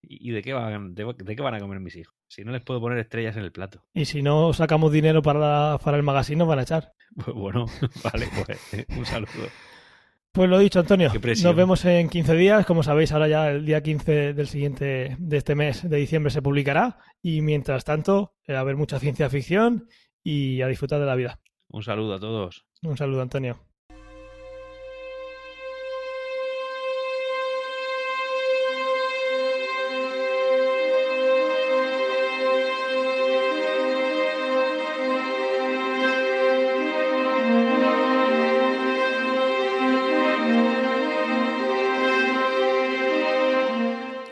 ¿Y 0.00 0.30
de 0.30 0.42
qué, 0.42 0.52
van, 0.52 0.94
de, 0.94 1.12
de 1.12 1.36
qué 1.36 1.42
van 1.42 1.54
a 1.54 1.58
comer 1.58 1.80
mis 1.80 1.96
hijos? 1.96 2.14
Si 2.28 2.44
no 2.44 2.52
les 2.52 2.62
puedo 2.62 2.80
poner 2.80 2.98
estrellas 2.98 3.36
en 3.36 3.42
el 3.42 3.50
plato. 3.50 3.84
Y 3.92 4.04
si 4.04 4.22
no 4.22 4.52
sacamos 4.52 4.92
dinero 4.92 5.22
para, 5.22 5.40
la, 5.40 5.80
para 5.82 5.96
el 5.96 6.04
magazine, 6.04 6.38
nos 6.38 6.48
van 6.48 6.60
a 6.60 6.62
echar. 6.62 6.92
Pues 7.24 7.34
bueno, 7.34 7.66
vale, 8.04 8.28
pues 8.46 8.86
un 8.96 9.04
saludo. 9.04 9.48
Pues 10.30 10.48
lo 10.48 10.58
dicho, 10.60 10.78
Antonio. 10.78 11.10
Nos 11.42 11.56
vemos 11.56 11.84
en 11.84 12.08
15 12.08 12.34
días. 12.34 12.64
Como 12.64 12.84
sabéis, 12.84 13.10
ahora 13.10 13.26
ya 13.26 13.50
el 13.50 13.64
día 13.64 13.82
15 13.82 14.34
del 14.34 14.46
siguiente 14.46 15.16
de 15.18 15.36
este 15.36 15.56
mes 15.56 15.88
de 15.88 15.96
diciembre 15.96 16.30
se 16.30 16.42
publicará. 16.42 16.98
Y 17.20 17.40
mientras 17.40 17.84
tanto, 17.84 18.36
eh, 18.46 18.54
a 18.54 18.62
ver 18.62 18.76
mucha 18.76 19.00
ciencia 19.00 19.28
ficción 19.30 19.88
y 20.22 20.62
a 20.62 20.66
disfrutar 20.68 21.00
de 21.00 21.06
la 21.06 21.14
vida. 21.14 21.40
Un 21.68 21.82
saludo 21.82 22.14
a 22.14 22.20
todos. 22.20 22.66
Un 22.82 22.96
saludo, 22.96 23.22
Antonio. 23.22 23.58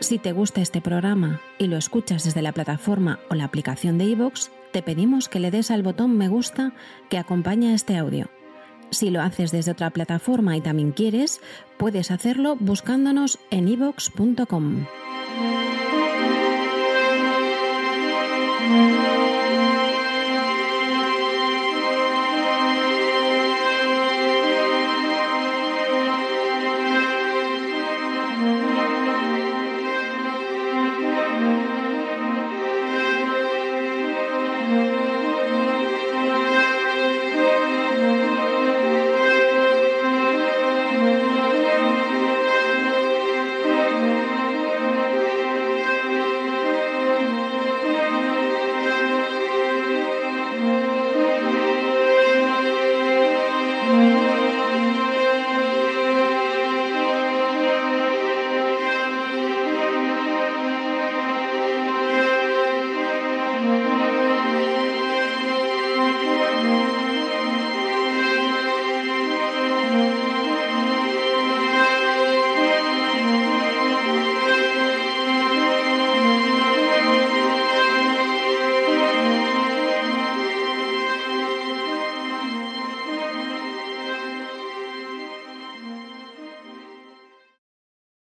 Si 0.07 0.19
te 0.19 0.31
gusta 0.31 0.61
este 0.61 0.79
programa 0.79 1.41
y 1.57 1.67
lo 1.67 1.75
escuchas 1.75 2.23
desde 2.23 2.41
la 2.41 2.53
plataforma 2.53 3.19
o 3.29 3.35
la 3.35 3.43
aplicación 3.43 3.97
de 3.97 4.05
iVoox, 4.05 4.49
te 4.71 4.81
pedimos 4.81 5.29
que 5.29 5.39
le 5.39 5.51
des 5.51 5.71
al 5.71 5.83
botón 5.83 6.17
me 6.17 6.27
gusta 6.27 6.73
que 7.09 7.17
acompaña 7.17 7.73
este 7.73 7.97
audio. 7.97 8.29
Si 8.89 9.09
lo 9.09 9.21
haces 9.21 9.51
desde 9.51 9.71
otra 9.71 9.89
plataforma 9.89 10.55
y 10.55 10.61
también 10.61 10.91
quieres, 10.91 11.41
puedes 11.77 12.11
hacerlo 12.11 12.55
buscándonos 12.59 13.39
en 13.51 13.67
ivox.com. 13.67 14.85